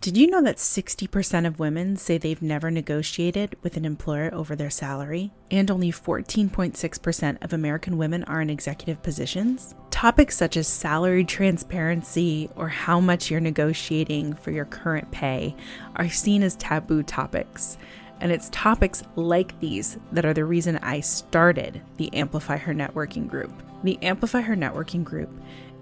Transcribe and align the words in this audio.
Did 0.00 0.16
you 0.16 0.28
know 0.28 0.40
that 0.44 0.56
60% 0.56 1.46
of 1.46 1.58
women 1.58 1.94
say 1.94 2.16
they've 2.16 2.40
never 2.40 2.70
negotiated 2.70 3.54
with 3.60 3.76
an 3.76 3.84
employer 3.84 4.32
over 4.32 4.56
their 4.56 4.70
salary? 4.70 5.30
And 5.50 5.70
only 5.70 5.92
14.6% 5.92 7.44
of 7.44 7.52
American 7.52 7.98
women 7.98 8.24
are 8.24 8.40
in 8.40 8.48
executive 8.48 9.02
positions? 9.02 9.74
Topics 9.90 10.38
such 10.38 10.56
as 10.56 10.66
salary 10.66 11.22
transparency 11.22 12.48
or 12.56 12.66
how 12.66 12.98
much 12.98 13.30
you're 13.30 13.40
negotiating 13.40 14.32
for 14.36 14.52
your 14.52 14.64
current 14.64 15.10
pay 15.10 15.54
are 15.96 16.08
seen 16.08 16.42
as 16.42 16.56
taboo 16.56 17.02
topics. 17.02 17.76
And 18.20 18.32
it's 18.32 18.48
topics 18.52 19.02
like 19.16 19.60
these 19.60 19.98
that 20.12 20.24
are 20.24 20.32
the 20.32 20.46
reason 20.46 20.78
I 20.78 21.00
started 21.00 21.82
the 21.98 22.10
Amplify 22.14 22.56
Her 22.56 22.72
Networking 22.72 23.28
Group. 23.28 23.52
The 23.84 23.98
Amplify 24.00 24.40
Her 24.40 24.56
Networking 24.56 25.04
Group 25.04 25.30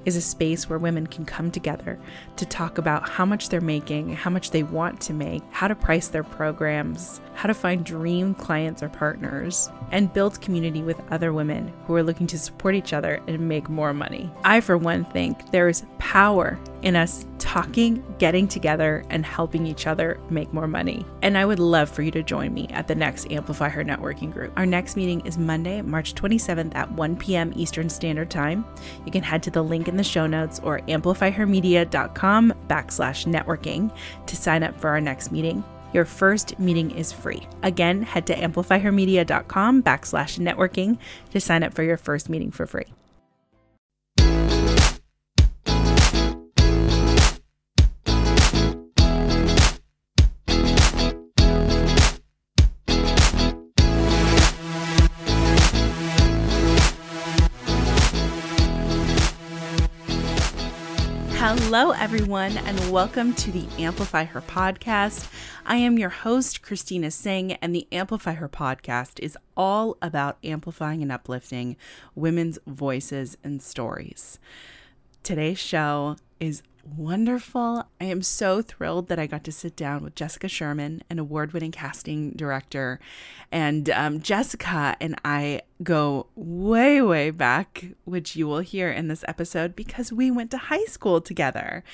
is 0.09 0.17
a 0.17 0.23
space 0.23 0.69
where 0.69 0.79
women 0.79 1.07
can 1.07 1.27
come 1.27 1.51
together 1.51 1.99
to 2.37 2.47
talk 2.47 2.79
about 2.79 3.07
how 3.07 3.27
much 3.27 3.51
they're 3.51 3.61
making, 3.61 4.15
how 4.15 4.31
much 4.31 4.51
they 4.51 4.63
want 4.63 5.01
to 5.03 5.13
make, 5.13 5.43
how 5.51 5.69
to 5.69 5.75
price 5.75 6.09
their 6.09 6.25
programs, 6.25 7.21
how 7.35 7.47
to 7.47 7.53
find 7.53 7.85
dream 7.85 8.35
clients 8.35 8.83
or 8.83 8.89
partners, 8.89 9.71
and 9.93 10.13
build 10.13 10.41
community 10.41 10.83
with 10.83 10.99
other 11.13 11.35
women 11.35 11.71
who 11.87 11.95
are 11.95 12.03
looking 12.03 12.27
to 12.27 12.39
support 12.39 12.75
each 12.75 12.95
other 12.95 13.21
and 13.29 13.39
make 13.49 13.69
more 13.69 13.93
money. 13.93 14.31
I, 14.45 14.63
for 14.63 14.79
one, 14.79 15.05
think 15.05 15.51
there 15.51 15.69
is 15.69 15.85
power 15.99 16.59
in 16.89 16.97
us 16.97 17.27
talking, 17.39 18.03
getting 18.19 18.49
together, 18.49 19.05
and 19.11 19.25
helping 19.25 19.67
each 19.67 19.87
other 19.87 20.19
make 20.31 20.53
more 20.53 20.67
money. 20.67 21.05
And 21.23 21.37
I 21.37 21.45
would 21.45 21.59
love 21.59 21.89
for 21.89 22.03
you 22.03 22.11
to 22.13 22.23
join 22.23 22.53
me 22.53 22.67
at 22.71 22.89
the 22.89 22.95
next 22.95 23.31
Amplify 23.31 23.69
Her 23.69 23.85
Networking 23.85 24.33
Group. 24.33 24.53
Our 24.57 24.67
next 24.67 24.97
meeting 24.97 25.21
is 25.27 25.39
Monday, 25.39 25.83
March 25.83 26.15
27th 26.15 26.75
at 26.75 26.91
1 26.91 27.17
p.m. 27.17 27.53
Eastern 27.55 27.89
Standard 27.89 28.31
Time. 28.31 28.65
You 29.05 29.13
can 29.13 29.23
head 29.23 29.43
to 29.45 29.51
the 29.51 29.63
link 29.63 29.87
in 29.87 29.97
the 29.97 30.03
show 30.03 30.27
notes 30.27 30.61
or 30.65 30.81
amplifyhermedia.com 30.81 32.55
backslash 32.67 33.27
networking 33.27 33.95
to 34.27 34.37
sign 34.37 34.63
up 34.63 34.81
for 34.81 34.89
our 34.89 35.01
next 35.01 35.31
meeting. 35.31 35.63
Your 35.93 36.07
first 36.07 36.59
meeting 36.59 36.91
is 36.91 37.13
free. 37.13 37.47
Again, 37.63 38.03
head 38.03 38.27
to 38.27 38.35
amplifyhermedia.com 38.35 39.83
backslash 39.83 40.39
networking 40.39 40.99
to 41.31 41.41
sign 41.41 41.63
up 41.63 41.75
for 41.75 41.83
your 41.83 41.97
first 41.97 42.29
meeting 42.29 42.51
for 42.51 42.67
free. 42.67 42.87
Hello, 61.71 61.91
everyone, 61.91 62.57
and 62.57 62.91
welcome 62.91 63.35
to 63.35 63.53
the 63.53 63.67
Amplify 63.79 64.25
Her 64.25 64.41
podcast. 64.41 65.31
I 65.67 65.77
am 65.77 65.99
your 65.99 66.09
host, 66.09 66.63
Christina 66.63 67.11
Singh, 67.11 67.53
and 67.53 67.75
the 67.75 67.87
Amplify 67.93 68.33
Her 68.33 68.49
podcast 68.49 69.21
is 69.21 69.37
all 69.55 69.99
about 70.01 70.39
amplifying 70.43 71.03
and 71.03 71.13
uplifting 71.13 71.77
women's 72.15 72.59
voices 72.67 73.37
and 73.45 73.61
stories. 73.61 74.39
Today's 75.23 75.59
show 75.59 76.17
is 76.41 76.63
wonderful. 76.97 77.89
I 78.01 78.05
am 78.05 78.23
so 78.23 78.63
thrilled 78.63 79.09
that 79.09 79.19
I 79.19 79.27
got 79.27 79.45
to 79.45 79.53
sit 79.53 79.77
down 79.77 80.03
with 80.03 80.15
Jessica 80.15 80.49
Sherman, 80.49 81.03
an 81.11 81.19
award 81.19 81.53
winning 81.53 81.73
casting 81.73 82.31
director. 82.33 83.01
And 83.51 83.91
um, 83.91 84.21
Jessica 84.21 84.97
and 85.01 85.19
I 85.25 85.63
go 85.83 86.27
way, 86.35 87.01
way 87.03 87.31
back, 87.31 87.87
which 88.05 88.37
you 88.37 88.47
will 88.47 88.61
hear 88.61 88.91
in 88.91 89.09
this 89.09 89.25
episode 89.29 89.77
because 89.77 90.13
we 90.13 90.31
went 90.31 90.51
to 90.53 90.59
high 90.59 90.85
school 90.85 91.21
together. 91.21 91.85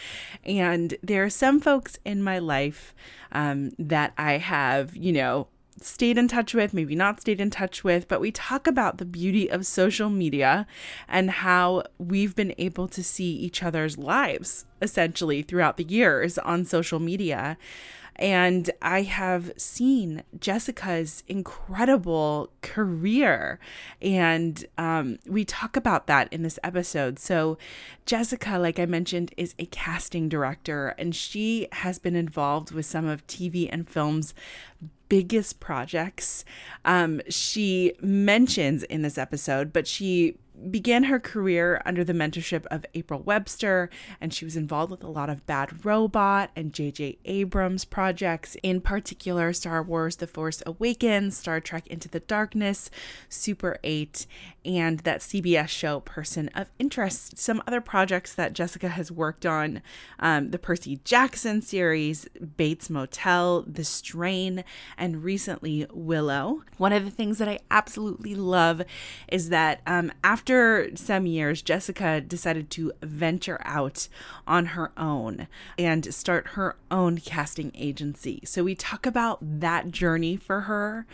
And 0.44 0.94
there 1.02 1.24
are 1.24 1.30
some 1.30 1.60
folks 1.60 1.98
in 2.04 2.22
my 2.22 2.38
life 2.38 2.94
um, 3.32 3.70
that 3.78 4.12
I 4.16 4.38
have, 4.38 4.96
you 4.96 5.12
know, 5.12 5.48
stayed 5.80 6.18
in 6.18 6.28
touch 6.28 6.54
with, 6.54 6.74
maybe 6.74 6.94
not 6.94 7.20
stayed 7.20 7.40
in 7.40 7.50
touch 7.50 7.84
with, 7.84 8.08
but 8.08 8.20
we 8.20 8.30
talk 8.30 8.66
about 8.66 8.98
the 8.98 9.04
beauty 9.04 9.50
of 9.50 9.66
social 9.66 10.10
media 10.10 10.66
and 11.08 11.30
how 11.30 11.84
we've 11.98 12.34
been 12.34 12.54
able 12.58 12.88
to 12.88 13.02
see 13.02 13.32
each 13.32 13.62
other's 13.62 13.98
lives 13.98 14.66
essentially 14.80 15.42
throughout 15.42 15.76
the 15.76 15.84
years 15.84 16.38
on 16.38 16.64
social 16.64 17.00
media. 17.00 17.56
And 18.16 18.70
I 18.80 19.02
have 19.02 19.52
seen 19.56 20.22
Jessica's 20.38 21.24
incredible 21.26 22.50
career. 22.62 23.58
And 24.00 24.64
um, 24.78 25.18
we 25.26 25.44
talk 25.44 25.76
about 25.76 26.06
that 26.06 26.32
in 26.32 26.42
this 26.42 26.58
episode. 26.62 27.18
So, 27.18 27.58
Jessica, 28.06 28.58
like 28.58 28.78
I 28.78 28.86
mentioned, 28.86 29.34
is 29.36 29.54
a 29.58 29.66
casting 29.66 30.28
director, 30.28 30.94
and 30.98 31.14
she 31.14 31.66
has 31.72 31.98
been 31.98 32.14
involved 32.14 32.70
with 32.70 32.86
some 32.86 33.06
of 33.06 33.26
TV 33.26 33.68
and 33.70 33.88
film's 33.88 34.34
biggest 35.14 35.60
projects. 35.60 36.44
Um, 36.84 37.20
she 37.28 37.92
mentions 38.00 38.82
in 38.82 39.02
this 39.02 39.16
episode, 39.16 39.72
but 39.72 39.86
she 39.86 40.36
began 40.70 41.04
her 41.04 41.20
career 41.20 41.80
under 41.84 42.04
the 42.04 42.12
mentorship 42.12 42.66
of 42.66 42.86
April 42.94 43.20
Webster, 43.20 43.90
and 44.20 44.32
she 44.32 44.44
was 44.44 44.56
involved 44.56 44.90
with 44.90 45.04
a 45.04 45.08
lot 45.08 45.30
of 45.30 45.46
Bad 45.46 45.84
Robot 45.84 46.50
and 46.56 46.72
J.J. 46.72 47.18
Abrams 47.24 47.84
projects, 47.84 48.56
in 48.62 48.80
particular 48.80 49.52
Star 49.52 49.82
Wars 49.82 50.16
The 50.16 50.26
Force 50.26 50.62
Awakens, 50.66 51.36
Star 51.36 51.60
Trek 51.60 51.86
Into 51.88 52.08
the 52.08 52.20
Darkness, 52.20 52.90
Super 53.28 53.78
8, 53.84 54.26
and 54.64 55.00
that 55.00 55.20
CBS 55.20 55.68
show 55.68 56.00
Person 56.00 56.48
of 56.54 56.70
Interest. 56.78 57.36
Some 57.38 57.62
other 57.66 57.80
projects 57.80 58.34
that 58.34 58.52
Jessica 58.52 58.88
has 58.88 59.12
worked 59.12 59.44
on 59.44 59.82
um, 60.18 60.50
the 60.50 60.58
Percy 60.58 61.00
Jackson 61.04 61.60
series, 61.62 62.26
Bates 62.56 62.88
Motel, 62.88 63.62
The 63.66 63.84
Strain, 63.84 64.64
and 64.96 65.22
recently 65.22 65.86
Willow. 65.92 66.62
One 66.78 66.92
of 66.92 67.04
the 67.04 67.10
things 67.10 67.38
that 67.38 67.48
I 67.48 67.58
absolutely 67.70 68.34
love 68.34 68.82
is 69.28 69.48
that 69.50 69.80
um, 69.86 70.12
after 70.22 70.53
some 70.94 71.26
years, 71.26 71.62
Jessica 71.62 72.20
decided 72.20 72.70
to 72.70 72.92
venture 73.02 73.60
out 73.64 74.08
on 74.46 74.66
her 74.66 74.92
own 74.96 75.48
and 75.78 76.14
start 76.14 76.48
her 76.48 76.76
own 76.90 77.18
casting 77.18 77.72
agency. 77.74 78.40
So 78.44 78.64
we 78.64 78.74
talk 78.74 79.06
about 79.06 79.38
that 79.40 79.90
journey 79.90 80.36
for 80.36 80.62
her. 80.62 81.06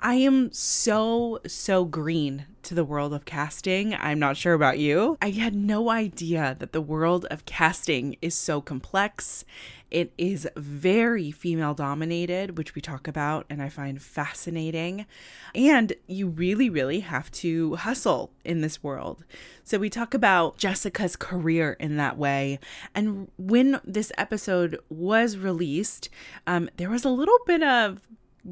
I 0.00 0.14
am 0.14 0.52
so, 0.52 1.40
so 1.46 1.84
green 1.84 2.46
to 2.64 2.74
the 2.74 2.84
world 2.84 3.12
of 3.12 3.24
casting. 3.24 3.94
I'm 3.94 4.18
not 4.18 4.36
sure 4.36 4.54
about 4.54 4.78
you. 4.78 5.16
I 5.20 5.30
had 5.30 5.54
no 5.54 5.90
idea 5.90 6.56
that 6.58 6.72
the 6.72 6.80
world 6.80 7.26
of 7.30 7.44
casting 7.44 8.16
is 8.20 8.34
so 8.34 8.60
complex. 8.60 9.44
It 9.90 10.12
is 10.18 10.46
very 10.56 11.30
female 11.30 11.72
dominated, 11.72 12.58
which 12.58 12.74
we 12.74 12.82
talk 12.82 13.08
about 13.08 13.46
and 13.48 13.62
I 13.62 13.68
find 13.68 14.00
fascinating. 14.00 15.06
And 15.54 15.94
you 16.06 16.28
really, 16.28 16.68
really 16.68 17.00
have 17.00 17.30
to 17.32 17.76
hustle 17.76 18.30
in 18.44 18.60
this 18.60 18.82
world. 18.82 19.24
So 19.64 19.78
we 19.78 19.88
talk 19.88 20.12
about 20.12 20.58
Jessica's 20.58 21.16
career 21.16 21.76
in 21.80 21.96
that 21.96 22.18
way. 22.18 22.58
And 22.94 23.30
when 23.38 23.80
this 23.84 24.12
episode 24.18 24.78
was 24.90 25.38
released, 25.38 26.10
um, 26.46 26.68
there 26.76 26.90
was 26.90 27.04
a 27.04 27.10
little 27.10 27.38
bit 27.46 27.62
of 27.62 28.02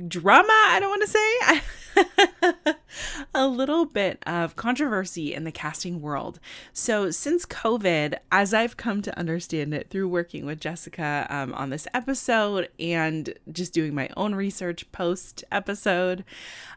drama, 0.09 0.49
I 0.49 0.79
don't 0.81 0.91
want 0.91 1.03
to 1.03 1.09
say, 1.09 2.75
a 3.35 3.47
little 3.47 3.85
bit 3.85 4.23
of 4.27 4.57
controversy 4.57 5.33
in 5.35 5.45
the 5.45 5.53
casting 5.53 6.01
world. 6.01 6.39
So, 6.73 7.11
since 7.11 7.47
COVID, 7.47 8.17
as 8.31 8.53
I've 8.53 8.77
come 8.77 9.03
to 9.03 9.19
understand 9.19 9.73
it 9.75 9.91
through 9.91 10.09
working 10.09 10.45
with 10.45 10.61
Jessica 10.61 11.27
um, 11.31 11.55
on 11.55 11.71
this 11.71 11.89
episode 11.95 12.69
and 12.79 13.35
just 13.51 13.73
doing 13.73 13.95
my 13.95 14.09
own 14.17 14.35
research 14.35 14.91
post 14.93 15.45
episode, 15.51 16.25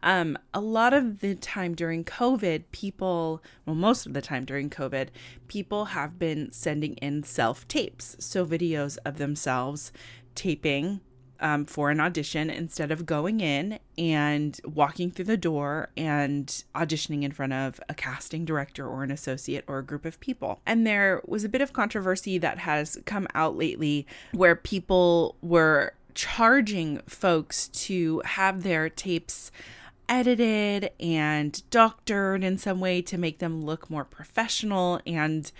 um, 0.03 0.37
a 0.53 0.61
lot 0.61 0.93
of 0.93 1.19
the 1.19 1.35
time 1.35 1.75
during 1.75 2.03
COVID, 2.03 2.63
people, 2.71 3.43
well, 3.65 3.75
most 3.75 4.05
of 4.05 4.13
the 4.13 4.21
time 4.21 4.45
during 4.45 4.69
COVID, 4.69 5.09
people 5.47 5.85
have 5.85 6.17
been 6.17 6.51
sending 6.51 6.93
in 6.95 7.23
self 7.23 7.67
tapes. 7.67 8.15
So, 8.19 8.45
videos 8.45 8.97
of 9.05 9.17
themselves 9.17 9.91
taping 10.35 11.01
um, 11.41 11.65
for 11.65 11.89
an 11.89 11.99
audition 11.99 12.49
instead 12.49 12.91
of 12.91 13.05
going 13.05 13.39
in 13.39 13.79
and 13.97 14.59
walking 14.65 15.11
through 15.11 15.25
the 15.25 15.37
door 15.37 15.89
and 15.95 16.63
auditioning 16.75 17.23
in 17.23 17.31
front 17.31 17.53
of 17.53 17.79
a 17.89 17.93
casting 17.93 18.45
director 18.45 18.87
or 18.87 19.03
an 19.03 19.11
associate 19.11 19.63
or 19.67 19.79
a 19.79 19.83
group 19.83 20.05
of 20.05 20.19
people. 20.19 20.61
And 20.65 20.85
there 20.85 21.21
was 21.25 21.43
a 21.43 21.49
bit 21.49 21.61
of 21.61 21.73
controversy 21.73 22.37
that 22.39 22.59
has 22.59 22.97
come 23.05 23.27
out 23.33 23.57
lately 23.57 24.05
where 24.33 24.55
people 24.55 25.35
were 25.41 25.93
charging 26.13 27.01
folks 27.07 27.67
to 27.69 28.21
have 28.25 28.63
their 28.63 28.89
tapes 28.89 29.51
edited 30.09 30.89
and 30.99 31.61
doctored 31.69 32.43
in 32.43 32.57
some 32.57 32.79
way 32.79 33.01
to 33.01 33.17
make 33.17 33.37
them 33.37 33.63
look 33.63 33.89
more 33.89 34.03
professional 34.03 34.99
and 35.05 35.51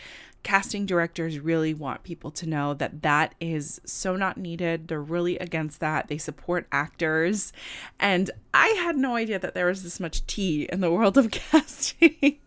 casting 0.44 0.86
directors 0.86 1.39
really 1.39 1.74
want 1.74 2.03
people 2.03 2.31
to 2.31 2.47
know 2.47 2.74
that 2.74 3.01
that 3.01 3.36
is 3.39 3.81
so 3.86 4.15
not 4.15 4.38
needed. 4.38 4.88
They're 4.88 5.01
really 5.01 5.38
against 5.38 5.80
that. 5.80 6.07
They 6.07 6.18
support 6.18 6.68
actors. 6.71 7.51
And 8.00 8.31
I 8.53 8.68
had 8.68 8.97
no 8.97 9.15
idea 9.15 9.39
that 9.39 9.53
there 9.53 9.68
was 9.68 9.83
this 9.83 10.00
much 10.00 10.25
tea 10.27 10.63
in 10.71 10.81
the 10.81 10.91
world 10.91 11.18
of 11.18 11.31
casting 11.31 12.39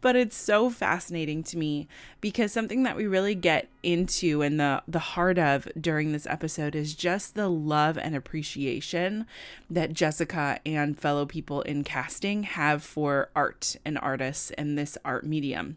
but 0.00 0.16
it's 0.16 0.36
so 0.36 0.70
fascinating 0.70 1.42
to 1.44 1.56
me 1.56 1.88
because 2.20 2.52
something 2.52 2.82
that 2.82 2.96
we 2.96 3.06
really 3.06 3.34
get 3.34 3.68
into 3.82 4.42
and 4.42 4.58
the 4.58 4.82
the 4.86 4.98
heart 4.98 5.38
of 5.38 5.68
during 5.80 6.12
this 6.12 6.26
episode 6.26 6.74
is 6.74 6.94
just 6.94 7.34
the 7.34 7.48
love 7.48 7.96
and 7.98 8.14
appreciation 8.14 9.26
that 9.70 9.92
Jessica 9.92 10.60
and 10.64 10.98
fellow 10.98 11.26
people 11.26 11.62
in 11.62 11.84
casting 11.84 12.42
have 12.44 12.82
for 12.82 13.30
art 13.34 13.76
and 13.84 13.98
artists 13.98 14.50
and 14.52 14.76
this 14.76 14.98
art 15.04 15.24
medium. 15.24 15.76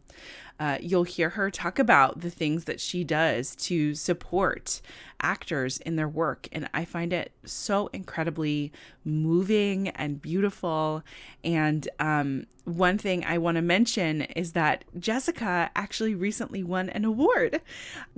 Uh, 0.60 0.78
you'll 0.82 1.04
hear 1.04 1.30
her 1.30 1.50
talk 1.50 1.80
about 1.80 2.20
the 2.20 2.30
things 2.30 2.66
that 2.66 2.82
she 2.82 3.04
does 3.04 3.56
to 3.56 3.96
support 3.96 4.82
actors 5.22 5.78
in 5.80 5.96
their 5.96 6.08
work. 6.08 6.48
And 6.52 6.70
I 6.74 6.86
find 6.86 7.14
it 7.14 7.32
so 7.46 7.88
incredibly 7.94 8.72
moving 9.06 9.90
and 9.90 10.22
beautiful. 10.22 11.04
And 11.44 11.88
um, 12.00 12.46
one 12.66 12.98
thing 12.98 13.24
I 13.26 13.38
want 13.38 13.56
to 13.56 13.62
mention 13.62 14.22
is 14.22 14.54
that 14.54 14.84
Jessica 14.98 15.72
actually 15.76 16.16
recently 16.16 16.64
won 16.64 16.90
an 16.90 17.06
award. 17.06 17.62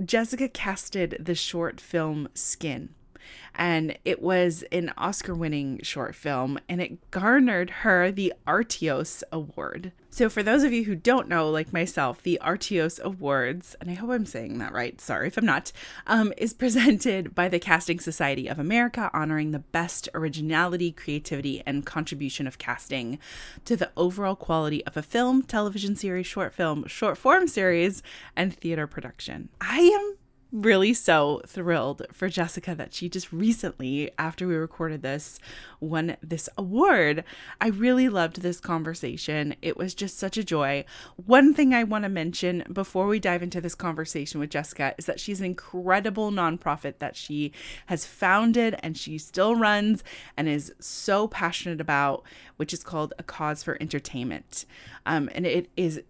Jessica 0.04 0.48
casted 0.48 1.16
the 1.20 1.34
short 1.34 1.80
film 1.80 2.28
Skin 2.34 2.90
and 3.54 3.98
it 4.04 4.22
was 4.22 4.64
an 4.72 4.92
Oscar 4.96 5.34
winning 5.34 5.80
short 5.82 6.14
film 6.14 6.58
and 6.68 6.80
it 6.80 7.10
garnered 7.10 7.70
her 7.70 8.10
the 8.10 8.32
Artios 8.46 9.22
Award. 9.30 9.92
So, 10.14 10.28
for 10.28 10.42
those 10.42 10.62
of 10.62 10.74
you 10.74 10.84
who 10.84 10.94
don't 10.94 11.26
know, 11.26 11.48
like 11.48 11.72
myself, 11.72 12.22
the 12.22 12.38
Artios 12.42 13.00
Awards, 13.00 13.74
and 13.80 13.90
I 13.90 13.94
hope 13.94 14.10
I'm 14.10 14.26
saying 14.26 14.58
that 14.58 14.74
right, 14.74 15.00
sorry 15.00 15.28
if 15.28 15.38
I'm 15.38 15.46
not, 15.46 15.72
um, 16.06 16.34
is 16.36 16.52
presented 16.62 17.34
by 17.34 17.48
the 17.48 17.58
Casting 17.58 17.98
Society 17.98 18.46
of 18.46 18.58
America, 18.58 19.10
honoring 19.14 19.52
the 19.52 19.58
best 19.58 20.10
originality, 20.12 20.92
creativity, 20.92 21.62
and 21.64 21.86
contribution 21.86 22.46
of 22.46 22.58
casting 22.58 23.18
to 23.64 23.74
the 23.74 23.90
overall 23.96 24.36
quality 24.36 24.84
of 24.84 24.98
a 24.98 25.02
film, 25.02 25.44
television 25.44 25.96
series, 25.96 26.26
short 26.26 26.52
film, 26.52 26.86
short 26.86 27.16
form 27.16 27.48
series, 27.48 28.02
and 28.36 28.54
theater 28.54 28.86
production. 28.86 29.48
I 29.62 29.78
am 29.78 30.18
really 30.52 30.92
so 30.92 31.40
thrilled 31.46 32.02
for 32.12 32.28
Jessica 32.28 32.74
that 32.74 32.92
she 32.92 33.08
just 33.08 33.32
recently, 33.32 34.10
after 34.18 34.46
we 34.46 34.54
recorded 34.54 35.02
this, 35.02 35.40
won 35.80 36.16
this 36.22 36.48
award. 36.58 37.24
I 37.60 37.68
really 37.68 38.10
loved 38.10 38.42
this 38.42 38.60
conversation. 38.60 39.56
It 39.62 39.78
was 39.78 39.94
just 39.94 40.18
such 40.18 40.36
a 40.36 40.44
joy. 40.44 40.84
One 41.16 41.54
thing 41.54 41.72
I 41.72 41.84
want 41.84 42.04
to 42.04 42.10
mention 42.10 42.64
before 42.70 43.06
we 43.06 43.18
dive 43.18 43.42
into 43.42 43.62
this 43.62 43.74
conversation 43.74 44.40
with 44.40 44.50
Jessica 44.50 44.94
is 44.98 45.06
that 45.06 45.18
she's 45.18 45.40
an 45.40 45.46
incredible 45.46 46.30
nonprofit 46.30 46.98
that 46.98 47.16
she 47.16 47.52
has 47.86 48.04
founded 48.04 48.76
and 48.82 48.96
she 48.96 49.16
still 49.16 49.56
runs 49.56 50.04
and 50.36 50.48
is 50.48 50.74
so 50.78 51.28
passionate 51.28 51.80
about, 51.80 52.24
which 52.56 52.74
is 52.74 52.84
called 52.84 53.14
A 53.18 53.22
Cause 53.22 53.62
for 53.62 53.78
Entertainment. 53.80 54.66
Um, 55.06 55.30
and 55.34 55.46
it 55.46 55.70
is 55.76 56.02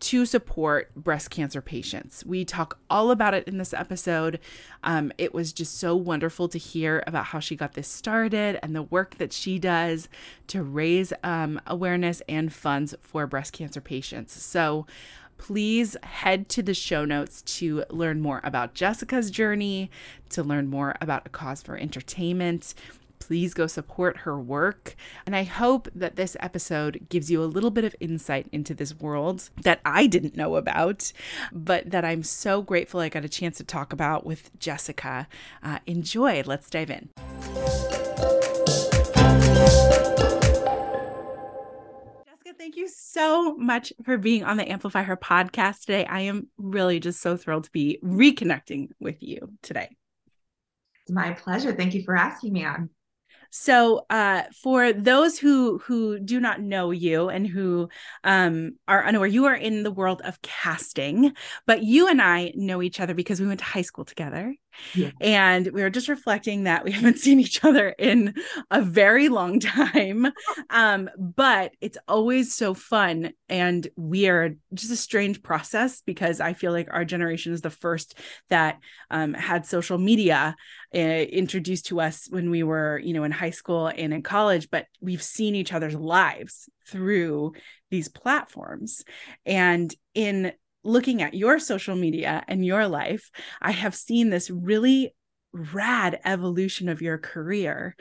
to 0.00 0.26
support 0.26 0.94
breast 0.94 1.30
cancer 1.30 1.60
patients. 1.60 2.24
We 2.24 2.44
talk 2.44 2.78
all 2.90 3.10
about 3.10 3.34
it 3.34 3.46
in 3.46 3.58
this 3.58 3.72
episode. 3.72 4.40
Um, 4.82 5.12
it 5.18 5.32
was 5.32 5.52
just 5.52 5.78
so 5.78 5.94
wonderful 5.94 6.48
to 6.48 6.58
hear 6.58 7.02
about 7.06 7.26
how 7.26 7.40
she 7.40 7.56
got 7.56 7.74
this 7.74 7.88
started 7.88 8.58
and 8.62 8.74
the 8.74 8.82
work 8.82 9.16
that 9.18 9.32
she 9.32 9.58
does 9.58 10.08
to 10.48 10.62
raise 10.62 11.12
um, 11.22 11.60
awareness 11.66 12.22
and 12.28 12.52
funds 12.52 12.94
for 13.00 13.26
breast 13.26 13.52
cancer 13.52 13.80
patients. 13.80 14.40
So, 14.42 14.86
please 15.38 15.96
head 16.02 16.48
to 16.48 16.62
the 16.62 16.74
show 16.74 17.04
notes 17.04 17.42
to 17.42 17.84
learn 17.90 18.20
more 18.20 18.40
about 18.42 18.74
Jessica's 18.74 19.30
journey, 19.30 19.88
to 20.30 20.42
learn 20.42 20.68
more 20.68 20.96
about 21.00 21.26
a 21.26 21.30
cause 21.30 21.62
for 21.62 21.76
entertainment 21.76 22.74
please 23.28 23.52
go 23.52 23.66
support 23.66 24.16
her 24.18 24.40
work. 24.40 24.96
And 25.26 25.36
I 25.36 25.42
hope 25.42 25.86
that 25.94 26.16
this 26.16 26.34
episode 26.40 27.08
gives 27.10 27.30
you 27.30 27.42
a 27.42 27.44
little 27.44 27.70
bit 27.70 27.84
of 27.84 27.94
insight 28.00 28.46
into 28.52 28.72
this 28.72 28.98
world 28.98 29.50
that 29.64 29.82
I 29.84 30.06
didn't 30.06 30.34
know 30.34 30.56
about, 30.56 31.12
but 31.52 31.90
that 31.90 32.06
I'm 32.06 32.22
so 32.22 32.62
grateful 32.62 33.00
I 33.00 33.10
got 33.10 33.26
a 33.26 33.28
chance 33.28 33.58
to 33.58 33.64
talk 33.64 33.92
about 33.92 34.24
with 34.24 34.58
Jessica. 34.58 35.28
Uh, 35.62 35.80
enjoy. 35.86 36.42
Let's 36.46 36.70
dive 36.70 36.88
in. 36.88 37.10
Jessica, 42.24 42.54
thank 42.56 42.76
you 42.76 42.88
so 42.88 43.54
much 43.58 43.92
for 44.04 44.16
being 44.16 44.42
on 44.42 44.56
the 44.56 44.66
Amplify 44.72 45.02
Her 45.02 45.18
podcast 45.18 45.80
today. 45.80 46.06
I 46.06 46.20
am 46.20 46.48
really 46.56 46.98
just 46.98 47.20
so 47.20 47.36
thrilled 47.36 47.64
to 47.64 47.72
be 47.72 47.98
reconnecting 48.02 48.88
with 48.98 49.22
you 49.22 49.52
today. 49.60 49.98
It's 51.02 51.10
my 51.10 51.32
pleasure. 51.32 51.74
Thank 51.74 51.92
you 51.92 52.02
for 52.02 52.16
asking 52.16 52.54
me 52.54 52.64
on. 52.64 52.88
So, 53.50 54.04
uh, 54.10 54.42
for 54.62 54.92
those 54.92 55.38
who 55.38 55.78
who 55.78 56.18
do 56.18 56.40
not 56.40 56.60
know 56.60 56.90
you 56.90 57.28
and 57.28 57.46
who 57.46 57.88
um, 58.24 58.76
are 58.86 59.04
unaware, 59.06 59.28
you 59.28 59.46
are 59.46 59.54
in 59.54 59.82
the 59.82 59.90
world 59.90 60.20
of 60.24 60.40
casting, 60.42 61.32
but 61.66 61.82
you 61.82 62.08
and 62.08 62.20
I 62.20 62.52
know 62.54 62.82
each 62.82 63.00
other 63.00 63.14
because 63.14 63.40
we 63.40 63.46
went 63.46 63.60
to 63.60 63.66
high 63.66 63.82
school 63.82 64.04
together. 64.04 64.54
Yeah. 64.94 65.10
And 65.20 65.66
we 65.68 65.82
were 65.82 65.90
just 65.90 66.08
reflecting 66.08 66.64
that 66.64 66.84
we 66.84 66.92
haven't 66.98 67.18
seen 67.18 67.40
each 67.40 67.64
other 67.64 67.88
in 67.98 68.34
a 68.70 68.82
very 68.82 69.28
long 69.28 69.60
time. 69.60 70.28
Um, 70.70 71.08
but 71.16 71.72
it's 71.80 71.98
always 72.06 72.54
so 72.54 72.74
fun 72.74 73.32
and 73.48 73.86
weird, 73.96 74.58
just 74.74 74.92
a 74.92 74.96
strange 74.96 75.42
process 75.42 76.02
because 76.02 76.40
I 76.40 76.52
feel 76.52 76.72
like 76.72 76.88
our 76.90 77.04
generation 77.04 77.52
is 77.52 77.62
the 77.62 77.70
first 77.70 78.18
that 78.50 78.78
um, 79.10 79.34
had 79.34 79.64
social 79.66 79.98
media 79.98 80.56
uh, 80.94 80.98
introduced 80.98 81.86
to 81.86 82.00
us 82.00 82.26
when 82.28 82.50
we 82.50 82.62
were, 82.62 82.98
you 83.02 83.14
know, 83.14 83.24
in 83.24 83.32
high 83.32 83.50
school 83.50 83.88
and 83.88 84.12
in 84.12 84.22
college, 84.22 84.68
but 84.70 84.86
we've 85.00 85.22
seen 85.22 85.54
each 85.54 85.72
other's 85.72 85.94
lives 85.94 86.68
through 86.86 87.52
these 87.90 88.08
platforms. 88.08 89.04
And 89.46 89.94
in 90.14 90.52
looking 90.88 91.22
at 91.22 91.34
your 91.34 91.58
social 91.58 91.94
media 91.94 92.42
and 92.48 92.64
your 92.64 92.88
life, 92.88 93.30
I 93.60 93.72
have 93.72 93.94
seen 93.94 94.30
this 94.30 94.50
really 94.50 95.14
rad 95.52 96.20
evolution 96.24 96.88
of 96.88 97.02
your 97.02 97.18
career 97.18 97.94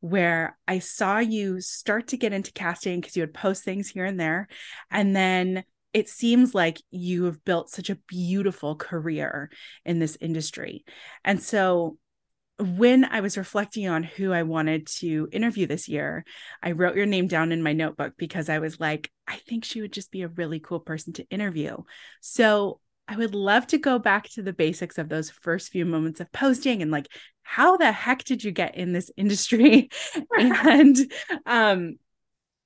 where 0.00 0.58
I 0.66 0.78
saw 0.78 1.18
you 1.18 1.60
start 1.60 2.08
to 2.08 2.16
get 2.16 2.32
into 2.32 2.52
casting 2.52 3.00
because 3.00 3.16
you 3.16 3.22
would 3.22 3.34
post 3.34 3.64
things 3.64 3.88
here 3.88 4.06
and 4.06 4.18
there. 4.18 4.48
And 4.90 5.14
then 5.14 5.64
it 5.92 6.08
seems 6.08 6.54
like 6.54 6.80
you 6.90 7.24
have 7.24 7.44
built 7.44 7.70
such 7.70 7.90
a 7.90 7.98
beautiful 8.08 8.76
career 8.76 9.50
in 9.84 9.98
this 9.98 10.16
industry. 10.20 10.84
And 11.24 11.42
so 11.42 11.98
when 12.60 13.04
I 13.04 13.20
was 13.20 13.38
reflecting 13.38 13.88
on 13.88 14.02
who 14.02 14.32
I 14.32 14.42
wanted 14.42 14.86
to 14.98 15.28
interview 15.32 15.66
this 15.66 15.88
year, 15.88 16.24
I 16.62 16.72
wrote 16.72 16.96
your 16.96 17.06
name 17.06 17.26
down 17.26 17.52
in 17.52 17.62
my 17.62 17.72
notebook 17.72 18.14
because 18.16 18.48
I 18.48 18.58
was 18.58 18.78
like, 18.78 19.10
I 19.26 19.36
think 19.36 19.64
she 19.64 19.80
would 19.80 19.92
just 19.92 20.10
be 20.10 20.22
a 20.22 20.28
really 20.28 20.60
cool 20.60 20.80
person 20.80 21.12
to 21.14 21.28
interview. 21.30 21.76
So 22.20 22.80
I 23.08 23.16
would 23.16 23.34
love 23.34 23.66
to 23.68 23.78
go 23.78 23.98
back 23.98 24.28
to 24.30 24.42
the 24.42 24.52
basics 24.52 24.98
of 24.98 25.08
those 25.08 25.30
first 25.30 25.72
few 25.72 25.84
moments 25.84 26.20
of 26.20 26.30
posting 26.32 26.82
and 26.82 26.90
like, 26.90 27.08
how 27.42 27.76
the 27.76 27.90
heck 27.90 28.24
did 28.24 28.44
you 28.44 28.52
get 28.52 28.76
in 28.76 28.92
this 28.92 29.10
industry? 29.16 29.90
and 30.38 30.96
um, 31.46 31.96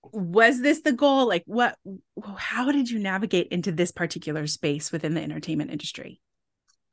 was 0.02 0.60
this 0.60 0.82
the 0.82 0.92
goal? 0.92 1.28
Like, 1.28 1.44
what, 1.46 1.78
how 2.36 2.72
did 2.72 2.90
you 2.90 2.98
navigate 2.98 3.48
into 3.48 3.72
this 3.72 3.92
particular 3.92 4.46
space 4.46 4.92
within 4.92 5.14
the 5.14 5.22
entertainment 5.22 5.70
industry? 5.70 6.20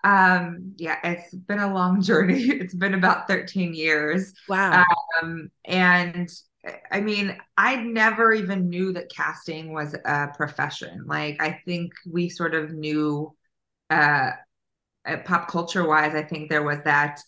Um, 0.04 0.74
yeah, 0.78 0.98
it's 1.04 1.34
been 1.34 1.60
a 1.60 1.74
long 1.74 2.02
journey. 2.04 2.44
It's 2.44 2.74
been 2.74 2.94
about 2.94 3.28
13 3.28 3.74
years. 3.74 4.34
Wow. 4.48 4.84
Um, 5.22 5.50
and 5.66 6.30
I 6.92 7.02
mean, 7.02 7.38
I 7.58 7.78
never 7.78 8.34
even 8.34 8.70
knew 8.70 8.94
that 8.94 9.10
casting 9.10 9.74
was 9.74 9.96
a 10.06 10.28
profession. 10.36 11.06
Like, 11.08 11.42
I 11.42 11.60
think 11.66 11.94
we 12.10 12.30
sort 12.30 12.54
of 12.54 12.72
knew, 12.72 13.36
uh, 13.90 14.32
pop 15.26 15.48
culture 15.48 15.88
wise, 15.88 16.14
I 16.14 16.22
think 16.22 16.50
there 16.50 16.64
was 16.64 16.78
that 16.86 17.20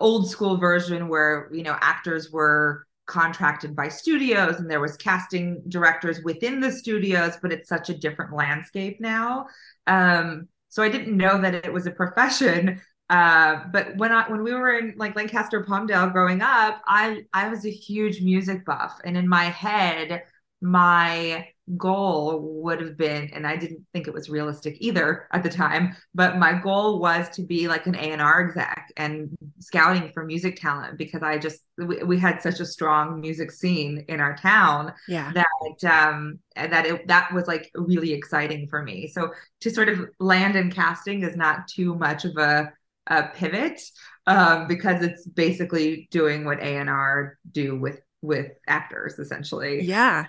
old 0.00 0.28
school 0.30 0.58
version 0.58 1.08
where, 1.08 1.48
you 1.52 1.62
know, 1.62 1.76
actors 1.80 2.30
were 2.30 2.86
contracted 3.06 3.76
by 3.76 3.88
studios 3.88 4.56
and 4.56 4.70
there 4.70 4.80
was 4.80 4.96
casting 4.96 5.62
directors 5.68 6.20
within 6.24 6.60
the 6.60 6.72
studios, 6.72 7.36
but 7.40 7.52
it's 7.52 7.68
such 7.68 7.90
a 7.90 7.98
different 7.98 8.34
landscape 8.34 9.00
now. 9.00 9.46
Um, 9.86 10.48
so 10.74 10.82
I 10.82 10.88
didn't 10.88 11.16
know 11.16 11.40
that 11.40 11.54
it 11.54 11.72
was 11.72 11.86
a 11.86 11.92
profession. 11.92 12.80
Uh, 13.08 13.60
but 13.72 13.96
when 13.96 14.10
I 14.10 14.28
when 14.28 14.42
we 14.42 14.52
were 14.52 14.76
in 14.76 14.94
like 14.96 15.14
Lancaster 15.14 15.62
Palmdale 15.62 16.12
growing 16.12 16.42
up, 16.42 16.82
I 16.84 17.22
I 17.32 17.48
was 17.48 17.64
a 17.64 17.70
huge 17.70 18.20
music 18.22 18.64
buff, 18.64 18.98
and 19.04 19.16
in 19.16 19.28
my 19.28 19.44
head, 19.44 20.24
my 20.64 21.46
goal 21.76 22.60
would 22.62 22.80
have 22.80 22.96
been 22.96 23.30
and 23.32 23.46
i 23.46 23.56
didn't 23.56 23.84
think 23.92 24.06
it 24.06 24.12
was 24.12 24.28
realistic 24.28 24.76
either 24.80 25.28
at 25.32 25.42
the 25.42 25.48
time 25.48 25.94
but 26.14 26.36
my 26.38 26.52
goal 26.52 27.00
was 27.00 27.28
to 27.30 27.42
be 27.42 27.68
like 27.68 27.86
an 27.86 27.94
a&r 27.94 28.46
exec 28.46 28.92
and 28.96 29.30
scouting 29.60 30.10
for 30.12 30.24
music 30.24 30.60
talent 30.60 30.98
because 30.98 31.22
i 31.22 31.38
just 31.38 31.60
we, 31.78 32.02
we 32.02 32.18
had 32.18 32.40
such 32.40 32.60
a 32.60 32.66
strong 32.66 33.20
music 33.20 33.50
scene 33.50 34.04
in 34.08 34.20
our 34.20 34.36
town 34.36 34.92
yeah. 35.08 35.32
that 35.34 35.84
um 35.90 36.38
that 36.56 36.86
it 36.86 37.06
that 37.08 37.32
was 37.32 37.46
like 37.46 37.70
really 37.74 38.12
exciting 38.12 38.68
for 38.68 38.82
me. 38.82 39.08
So 39.08 39.32
to 39.60 39.70
sort 39.70 39.88
of 39.88 40.08
land 40.20 40.56
in 40.56 40.70
casting 40.70 41.22
is 41.22 41.36
not 41.36 41.68
too 41.68 41.94
much 41.96 42.24
of 42.24 42.36
a, 42.36 42.72
a 43.08 43.28
pivot 43.34 43.80
um 44.26 44.66
because 44.68 45.02
it's 45.02 45.26
basically 45.26 46.08
doing 46.10 46.44
what 46.44 46.60
a&r 46.60 47.38
do 47.50 47.78
with 47.78 48.00
with 48.22 48.52
actors 48.66 49.18
essentially. 49.18 49.82
Yeah 49.82 50.24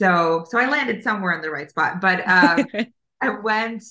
so 0.00 0.44
so 0.48 0.58
I 0.58 0.66
landed 0.66 1.02
somewhere 1.02 1.34
in 1.34 1.42
the 1.42 1.50
right 1.50 1.68
spot. 1.68 2.00
But 2.00 2.26
um, 2.26 2.66
I 3.20 3.28
went 3.28 3.84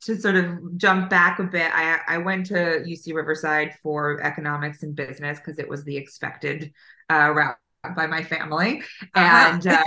to 0.00 0.18
sort 0.18 0.36
of 0.36 0.78
jump 0.78 1.10
back 1.10 1.38
a 1.38 1.44
bit. 1.44 1.70
I 1.74 2.00
I 2.08 2.18
went 2.18 2.46
to 2.46 2.54
UC 2.54 3.14
Riverside 3.14 3.74
for 3.82 4.22
economics 4.22 4.82
and 4.82 4.96
business 4.96 5.38
because 5.38 5.58
it 5.58 5.68
was 5.68 5.84
the 5.84 5.96
expected 5.96 6.72
uh, 7.10 7.30
route 7.30 7.58
by 7.94 8.06
my 8.06 8.24
family, 8.24 8.82
uh-huh. 9.14 9.52
and. 9.52 9.66
Uh, 9.66 9.84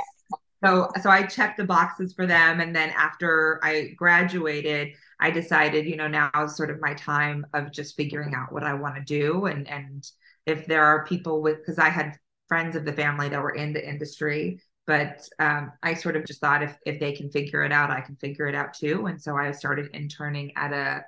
so, 0.65 0.88
so 1.01 1.10
I 1.10 1.24
checked 1.24 1.58
the 1.58 1.65
boxes 1.65 2.13
for 2.13 2.25
them, 2.25 2.62
and 2.62 2.74
then 2.74 2.92
after 2.92 3.60
I 3.62 3.96
graduated, 3.98 4.94
I 5.20 5.30
decided, 5.30 5.86
you 5.86 5.98
know, 5.98 6.08
now 6.08 6.32
is 6.42 6.56
sort 6.56 6.70
of 6.70 6.80
my 6.80 6.94
time 6.94 7.46
of 7.53 7.74
just 7.74 7.98
figuring 7.98 8.34
out 8.34 8.53
what 8.53 8.63
I 8.63 8.74
want 8.74 8.96
to 8.96 9.01
do, 9.01 9.48
and 9.48 9.68
and 9.68 10.10
if 10.46 10.65
there 10.65 10.86
are 10.86 11.06
people 11.06 11.42
with, 11.42 11.58
because 11.58 11.80
I 11.80 11.89
had 11.89 12.18
friends 12.48 12.77
of 12.77 12.86
the 12.86 12.94
family 12.94 13.27
that 13.27 13.42
were 13.42 13.56
in 13.56 13.74
the 13.74 13.86
industry 13.86 14.62
but 14.85 15.27
um, 15.39 15.71
I 15.81 15.93
sort 15.93 16.15
of 16.15 16.25
just 16.25 16.41
thought 16.41 16.63
if 16.63 16.77
if 16.85 16.99
they 16.99 17.13
can 17.13 17.29
figure 17.29 17.63
it 17.63 17.71
out, 17.71 17.89
I 17.89 18.01
can 18.01 18.15
figure 18.15 18.47
it 18.47 18.55
out 18.55 18.73
too. 18.73 19.05
And 19.05 19.21
so 19.21 19.35
I 19.35 19.51
started 19.51 19.89
interning 19.93 20.51
at 20.55 20.73
a 20.73 21.05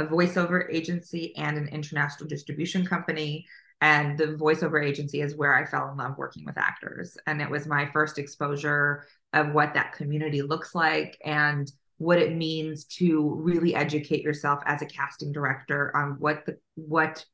a 0.00 0.06
voiceover 0.06 0.64
agency 0.72 1.36
and 1.36 1.58
an 1.58 1.68
international 1.68 2.28
distribution 2.28 2.86
company. 2.86 3.46
And 3.82 4.18
the 4.18 4.26
voiceover 4.26 4.84
agency 4.84 5.20
is 5.20 5.36
where 5.36 5.54
I 5.54 5.64
fell 5.64 5.90
in 5.90 5.96
love 5.96 6.18
working 6.18 6.44
with 6.44 6.58
actors. 6.58 7.16
And 7.26 7.40
it 7.40 7.48
was 7.48 7.66
my 7.66 7.90
first 7.92 8.18
exposure 8.18 9.06
of 9.32 9.52
what 9.52 9.74
that 9.74 9.92
community 9.92 10.42
looks 10.42 10.74
like 10.74 11.18
and 11.24 11.70
what 11.96 12.18
it 12.18 12.34
means 12.34 12.84
to 12.84 13.34
really 13.36 13.74
educate 13.74 14.22
yourself 14.22 14.62
as 14.66 14.82
a 14.82 14.86
casting 14.86 15.32
director 15.32 15.94
on 15.94 16.16
what 16.18 16.44
the 16.46 16.58
what 16.74 17.24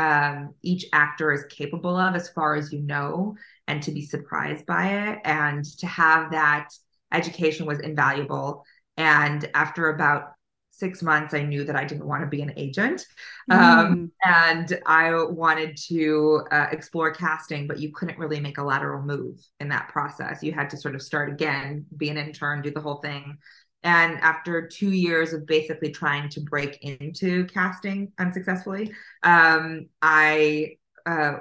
um, 0.00 0.54
each 0.62 0.86
actor 0.94 1.30
is 1.30 1.44
capable 1.50 1.94
of 1.94 2.14
as 2.14 2.30
far 2.30 2.54
as 2.54 2.72
you 2.72 2.80
know 2.80 3.36
and 3.68 3.82
to 3.82 3.90
be 3.90 4.00
surprised 4.00 4.64
by 4.64 5.10
it. 5.10 5.18
And 5.26 5.62
to 5.78 5.86
have 5.86 6.30
that 6.30 6.70
education 7.12 7.66
was 7.66 7.80
invaluable. 7.80 8.64
And 8.96 9.48
after 9.52 9.90
about 9.90 10.32
six 10.72 11.02
months 11.02 11.34
i 11.34 11.42
knew 11.42 11.62
that 11.62 11.76
i 11.76 11.84
didn't 11.84 12.06
want 12.06 12.22
to 12.22 12.26
be 12.26 12.40
an 12.40 12.54
agent. 12.56 13.04
Mm. 13.50 13.56
um, 13.58 14.12
and 14.24 14.80
i 14.86 15.12
wanted 15.24 15.76
to 15.76 16.42
uh, 16.50 16.68
explore 16.72 17.10
casting 17.10 17.66
but 17.66 17.78
you 17.78 17.92
couldn't 17.92 18.18
really 18.18 18.40
make 18.40 18.56
a 18.56 18.62
lateral 18.62 19.02
move 19.02 19.38
in 19.58 19.68
that 19.68 19.88
process. 19.88 20.42
You 20.42 20.52
had 20.52 20.70
to 20.70 20.78
sort 20.78 20.94
of 20.94 21.02
start 21.02 21.28
again 21.28 21.84
be 21.94 22.08
an 22.08 22.16
intern 22.16 22.62
do 22.62 22.70
the 22.70 22.80
whole 22.80 23.02
thing 23.02 23.36
and 23.82 24.18
after 24.18 24.66
two 24.66 24.90
years 24.90 25.32
of 25.32 25.46
basically 25.46 25.90
trying 25.90 26.28
to 26.30 26.40
break 26.40 26.78
into 26.82 27.46
casting 27.46 28.12
unsuccessfully, 28.18 28.92
um, 29.22 29.88
I, 30.02 30.76
uh, 31.06 31.38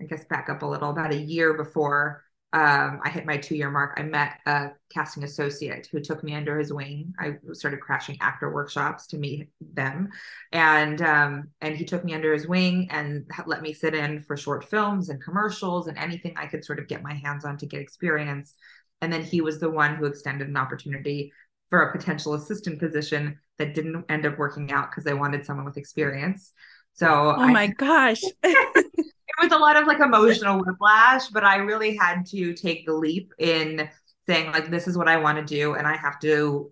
I 0.00 0.04
guess 0.08 0.24
back 0.24 0.48
up 0.48 0.62
a 0.62 0.66
little, 0.66 0.90
about 0.90 1.12
a 1.12 1.16
year 1.16 1.54
before 1.54 2.24
um, 2.54 3.00
I 3.02 3.10
hit 3.10 3.26
my 3.26 3.36
two 3.36 3.56
year 3.56 3.68
mark, 3.68 3.94
I 3.98 4.04
met 4.04 4.38
a 4.46 4.68
casting 4.88 5.24
associate 5.24 5.88
who 5.90 5.98
took 5.98 6.22
me 6.22 6.36
under 6.36 6.56
his 6.56 6.72
wing. 6.72 7.12
I 7.18 7.34
started 7.52 7.80
crashing 7.80 8.16
actor 8.20 8.52
workshops 8.52 9.08
to 9.08 9.18
meet 9.18 9.48
them, 9.60 10.10
and 10.52 11.02
um, 11.02 11.48
and 11.60 11.76
he 11.76 11.84
took 11.84 12.04
me 12.04 12.14
under 12.14 12.32
his 12.32 12.46
wing 12.46 12.86
and 12.92 13.28
let 13.46 13.60
me 13.60 13.72
sit 13.72 13.92
in 13.92 14.22
for 14.22 14.36
short 14.36 14.70
films 14.70 15.08
and 15.08 15.20
commercials 15.20 15.88
and 15.88 15.98
anything 15.98 16.34
I 16.36 16.46
could 16.46 16.64
sort 16.64 16.78
of 16.78 16.86
get 16.86 17.02
my 17.02 17.14
hands 17.14 17.44
on 17.44 17.56
to 17.56 17.66
get 17.66 17.80
experience. 17.80 18.54
And 19.00 19.12
then 19.12 19.24
he 19.24 19.40
was 19.40 19.58
the 19.58 19.68
one 19.68 19.96
who 19.96 20.06
extended 20.06 20.46
an 20.46 20.56
opportunity 20.56 21.32
for 21.70 21.82
a 21.82 21.92
potential 21.92 22.34
assistant 22.34 22.78
position 22.78 23.38
that 23.58 23.74
didn't 23.74 24.04
end 24.08 24.26
up 24.26 24.38
working 24.38 24.72
out 24.72 24.90
because 24.90 25.04
they 25.04 25.14
wanted 25.14 25.44
someone 25.44 25.64
with 25.64 25.76
experience. 25.76 26.52
So, 26.92 27.08
oh 27.08 27.40
I, 27.40 27.52
my 27.52 27.66
gosh. 27.66 28.20
it 28.42 29.42
was 29.42 29.52
a 29.52 29.58
lot 29.58 29.76
of 29.76 29.86
like 29.86 30.00
emotional 30.00 30.62
whiplash, 30.64 31.28
but 31.28 31.44
I 31.44 31.56
really 31.56 31.96
had 31.96 32.24
to 32.26 32.54
take 32.54 32.86
the 32.86 32.94
leap 32.94 33.32
in 33.38 33.88
saying, 34.26 34.52
like, 34.52 34.70
this 34.70 34.86
is 34.86 34.96
what 34.96 35.08
I 35.08 35.16
want 35.18 35.38
to 35.38 35.44
do. 35.44 35.74
And 35.74 35.86
I 35.86 35.96
have 35.96 36.18
to, 36.20 36.70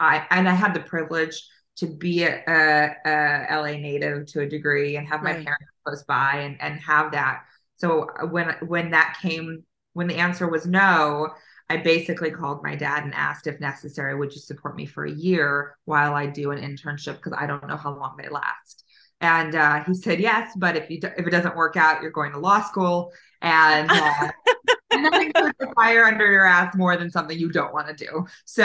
I, 0.00 0.26
and 0.30 0.48
I 0.48 0.54
had 0.54 0.74
the 0.74 0.80
privilege 0.80 1.42
to 1.76 1.86
be 1.86 2.22
a, 2.22 2.42
a, 2.46 2.96
a 3.04 3.56
LA 3.56 3.72
native 3.72 4.26
to 4.26 4.40
a 4.40 4.48
degree 4.48 4.96
and 4.96 5.06
have 5.08 5.22
my 5.22 5.34
right. 5.34 5.44
parents 5.44 5.66
close 5.84 6.02
by 6.04 6.36
and, 6.36 6.56
and 6.60 6.80
have 6.80 7.12
that. 7.12 7.42
So 7.76 8.08
when, 8.30 8.54
when 8.66 8.92
that 8.92 9.18
came, 9.20 9.64
when 9.92 10.06
the 10.06 10.16
answer 10.16 10.48
was 10.48 10.66
no, 10.66 11.30
I 11.70 11.78
basically 11.78 12.30
called 12.30 12.62
my 12.62 12.76
dad 12.76 13.04
and 13.04 13.14
asked 13.14 13.46
if 13.46 13.58
necessary, 13.58 14.14
would 14.14 14.32
you 14.32 14.40
support 14.40 14.76
me 14.76 14.84
for 14.86 15.04
a 15.04 15.10
year 15.10 15.76
while 15.86 16.14
I 16.14 16.26
do 16.26 16.50
an 16.50 16.60
internship 16.60 17.16
because 17.16 17.32
I 17.36 17.46
don't 17.46 17.66
know 17.66 17.76
how 17.76 17.94
long 17.94 18.16
they 18.18 18.28
last. 18.28 18.84
And 19.20 19.54
uh, 19.54 19.82
he 19.84 19.94
said 19.94 20.20
yes, 20.20 20.52
but 20.56 20.76
if 20.76 20.90
you 20.90 21.00
do, 21.00 21.08
if 21.16 21.26
it 21.26 21.30
doesn't 21.30 21.56
work 21.56 21.76
out, 21.76 22.02
you're 22.02 22.10
going 22.10 22.32
to 22.32 22.38
law 22.38 22.60
school, 22.60 23.12
and, 23.40 23.90
uh, 23.90 24.30
nothing 24.92 25.32
puts 25.34 25.58
the 25.58 25.72
fire 25.74 26.04
under 26.04 26.30
your 26.30 26.46
ass 26.46 26.76
more 26.76 26.96
than 26.96 27.10
something 27.10 27.38
you 27.38 27.50
don't 27.50 27.72
want 27.72 27.88
to 27.88 27.94
do. 27.94 28.26
So 28.44 28.64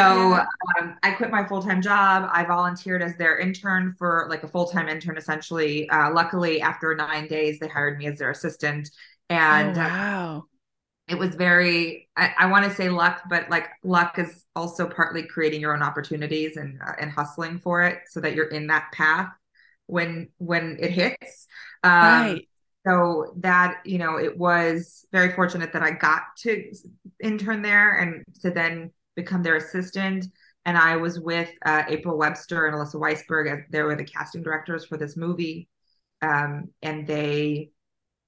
um, 0.80 0.98
I 1.02 1.12
quit 1.12 1.32
my 1.32 1.48
full 1.48 1.62
time 1.62 1.82
job. 1.82 2.30
I 2.32 2.44
volunteered 2.44 3.02
as 3.02 3.16
their 3.16 3.40
intern 3.40 3.96
for 3.98 4.28
like 4.30 4.44
a 4.44 4.48
full 4.48 4.66
time 4.66 4.90
intern, 4.90 5.18
essentially. 5.18 5.90
Uh, 5.90 6.12
luckily, 6.12 6.62
after 6.62 6.94
nine 6.94 7.28
days, 7.28 7.60
they 7.60 7.68
hired 7.68 7.98
me 7.98 8.08
as 8.08 8.20
their 8.20 8.32
assistant. 8.32 8.92
And 9.30 9.78
oh, 9.78 9.82
wow 9.82 10.46
it 11.10 11.18
was 11.18 11.36
very 11.36 12.08
i, 12.16 12.32
I 12.38 12.46
want 12.48 12.66
to 12.66 12.74
say 12.74 12.90
luck 12.90 13.24
but 13.30 13.50
like 13.50 13.68
luck 13.84 14.20
is 14.20 14.46
also 14.56 14.88
partly 14.88 15.24
creating 15.24 15.62
your 15.62 15.74
own 15.74 15.82
opportunities 15.82 16.58
and 16.58 16.80
uh, 16.86 16.94
and 17.00 17.12
hustling 17.12 17.60
for 17.60 17.82
it 17.84 18.00
so 18.08 18.20
that 18.22 18.36
you're 18.36 18.50
in 18.50 18.68
that 18.68 18.92
path 18.94 19.30
when 19.90 20.30
when 20.38 20.78
it 20.80 20.92
hits. 20.92 21.48
Um, 21.84 21.92
right. 21.92 22.48
so 22.86 23.34
that 23.38 23.82
you 23.86 23.98
know 23.98 24.18
it 24.18 24.38
was 24.38 25.06
very 25.12 25.34
fortunate 25.34 25.74
that 25.74 25.82
i 25.82 25.92
got 25.92 26.24
to 26.38 26.72
intern 27.22 27.62
there 27.62 27.98
and 27.98 28.24
to 28.42 28.52
then 28.52 28.92
become 29.16 29.44
their 29.44 29.56
assistant. 29.56 30.26
And 30.66 30.78
i 30.78 30.96
was 30.98 31.20
with 31.20 31.50
uh, 31.66 31.84
april 31.88 32.18
webster 32.18 32.68
and 32.68 32.76
alyssa 32.76 32.96
weisberg 32.96 33.52
as 33.52 33.60
they 33.72 33.82
were 33.82 33.96
the 33.96 34.04
casting 34.04 34.44
directors 34.44 34.86
for 34.86 34.98
this 34.98 35.18
movie. 35.18 35.68
Um, 36.22 36.70
and 36.82 37.08
they 37.08 37.72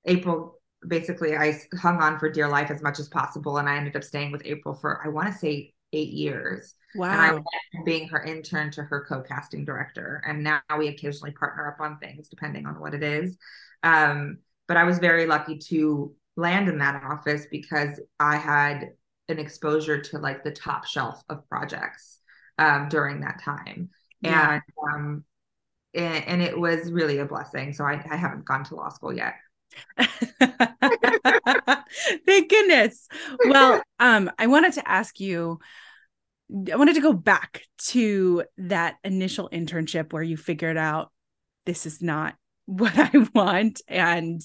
april 0.05 0.60
basically 0.88 1.35
I 1.35 1.59
hung 1.79 2.01
on 2.01 2.19
for 2.19 2.29
dear 2.29 2.47
life 2.47 2.71
as 2.71 2.81
much 2.81 3.00
as 3.00 3.07
possible. 3.07 3.57
And 3.57 3.69
I 3.69 3.77
ended 3.77 3.95
up 3.95 4.03
staying 4.03 4.31
with 4.31 4.41
April 4.45 4.73
for, 4.73 5.01
I 5.03 5.09
want 5.09 5.27
to 5.27 5.33
say 5.33 5.73
eight 5.93 6.09
years. 6.09 6.75
Wow. 6.95 7.11
And 7.11 7.21
I 7.21 7.31
went 7.33 7.85
being 7.85 8.07
her 8.09 8.23
intern 8.23 8.71
to 8.71 8.83
her 8.83 9.05
co-casting 9.07 9.65
director. 9.65 10.23
And 10.25 10.43
now 10.43 10.61
we 10.77 10.88
occasionally 10.88 11.31
partner 11.31 11.67
up 11.67 11.79
on 11.79 11.97
things 11.97 12.29
depending 12.29 12.65
on 12.65 12.79
what 12.79 12.93
it 12.93 13.03
is. 13.03 13.38
Um, 13.83 14.39
but 14.67 14.77
I 14.77 14.83
was 14.83 15.00
very 15.00 15.25
lucky 15.25 15.57
to 15.57 16.13
land 16.35 16.69
in 16.69 16.77
that 16.79 17.03
office 17.03 17.45
because 17.51 18.00
I 18.19 18.38
had 18.38 18.91
an 19.27 19.39
exposure 19.39 20.00
to 20.01 20.17
like 20.17 20.43
the 20.43 20.51
top 20.51 20.85
shelf 20.85 21.21
of 21.29 21.47
projects 21.50 22.19
um, 22.57 22.89
during 22.89 23.21
that 23.21 23.41
time. 23.43 23.89
Yeah. 24.21 24.53
And 24.53 24.61
um, 24.93 25.25
and, 25.93 26.25
and, 26.25 26.41
it 26.41 26.57
was 26.57 26.89
really 26.89 27.17
a 27.17 27.25
blessing. 27.25 27.73
So 27.73 27.83
I, 27.83 28.01
I 28.09 28.15
haven't 28.15 28.45
gone 28.45 28.63
to 28.65 28.75
law 28.75 28.88
school 28.88 29.11
yet. 29.11 29.33
Thank 32.25 32.49
goodness. 32.49 33.07
Well, 33.47 33.81
um, 33.99 34.31
I 34.37 34.47
wanted 34.47 34.73
to 34.73 34.87
ask 34.89 35.19
you, 35.19 35.59
I 36.71 36.75
wanted 36.75 36.95
to 36.95 37.01
go 37.01 37.13
back 37.13 37.63
to 37.87 38.43
that 38.57 38.95
initial 39.03 39.49
internship 39.51 40.11
where 40.13 40.23
you 40.23 40.37
figured 40.37 40.77
out 40.77 41.11
this 41.65 41.85
is 41.85 42.01
not 42.01 42.35
what 42.65 42.93
I 42.97 43.11
want 43.33 43.81
and 43.87 44.41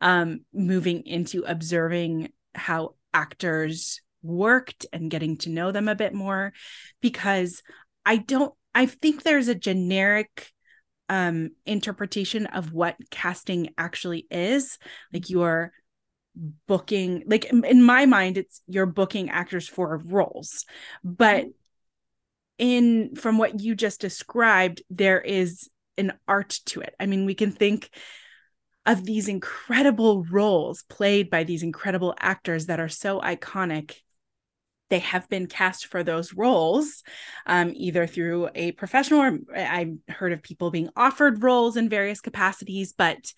um, 0.00 0.40
moving 0.52 1.06
into 1.06 1.42
observing 1.46 2.32
how 2.54 2.94
actors 3.12 4.00
worked 4.22 4.86
and 4.92 5.10
getting 5.10 5.36
to 5.38 5.50
know 5.50 5.72
them 5.72 5.88
a 5.88 5.94
bit 5.94 6.12
more 6.12 6.52
because 7.00 7.62
I 8.04 8.18
don't 8.18 8.52
I 8.74 8.86
think 8.86 9.22
there's 9.22 9.48
a 9.48 9.54
generic 9.54 10.50
um 11.10 11.50
interpretation 11.66 12.46
of 12.46 12.72
what 12.72 12.96
casting 13.10 13.74
actually 13.76 14.26
is. 14.30 14.78
Like 15.12 15.28
you're 15.28 15.72
booking 16.68 17.24
like 17.26 17.44
in 17.46 17.82
my 17.82 18.06
mind 18.06 18.38
it's 18.38 18.62
you're 18.68 18.86
booking 18.86 19.28
actors 19.28 19.68
for 19.68 19.98
roles. 19.98 20.64
But 21.04 21.46
mm-hmm. 21.46 21.50
in 22.58 23.16
from 23.16 23.36
what 23.36 23.60
you 23.60 23.74
just 23.74 24.00
described 24.00 24.82
there 24.88 25.20
is 25.20 25.68
an 25.98 26.12
art 26.28 26.60
to 26.66 26.80
it. 26.80 26.94
I 26.98 27.06
mean 27.06 27.26
we 27.26 27.34
can 27.34 27.50
think 27.50 27.90
of 28.86 29.04
these 29.04 29.28
incredible 29.28 30.24
roles 30.24 30.84
played 30.84 31.28
by 31.28 31.42
these 31.42 31.64
incredible 31.64 32.14
actors 32.18 32.66
that 32.66 32.80
are 32.80 32.88
so 32.88 33.20
iconic 33.20 33.96
they 34.90 34.98
have 34.98 35.28
been 35.28 35.46
cast 35.46 35.86
for 35.86 36.02
those 36.02 36.34
roles, 36.34 37.02
um, 37.46 37.72
either 37.74 38.06
through 38.06 38.50
a 38.54 38.72
professional 38.72 39.20
or 39.20 39.38
I've 39.56 39.94
heard 40.08 40.32
of 40.32 40.42
people 40.42 40.70
being 40.70 40.90
offered 40.96 41.42
roles 41.42 41.76
in 41.76 41.88
various 41.88 42.20
capacities. 42.20 42.92
But 42.92 43.32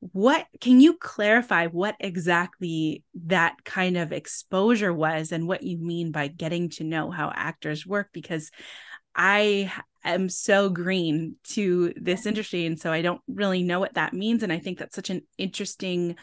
what 0.00 0.46
can 0.60 0.80
you 0.80 0.96
clarify 0.96 1.66
what 1.66 1.94
exactly 2.00 3.04
that 3.26 3.64
kind 3.64 3.96
of 3.96 4.12
exposure 4.12 4.92
was 4.92 5.30
and 5.30 5.46
what 5.46 5.62
you 5.62 5.78
mean 5.78 6.10
by 6.10 6.26
getting 6.28 6.70
to 6.70 6.84
know 6.84 7.10
how 7.10 7.30
actors 7.34 7.86
work? 7.86 8.08
Because 8.12 8.50
I 9.14 9.72
am 10.02 10.28
so 10.28 10.70
green 10.70 11.36
to 11.50 11.92
this 11.96 12.26
industry. 12.26 12.66
And 12.66 12.80
so 12.80 12.90
I 12.90 13.02
don't 13.02 13.20
really 13.28 13.62
know 13.62 13.78
what 13.78 13.94
that 13.94 14.14
means. 14.14 14.42
And 14.42 14.52
I 14.52 14.58
think 14.58 14.78
that's 14.78 14.94
such 14.94 15.10
an 15.10 15.22
interesting 15.36 16.16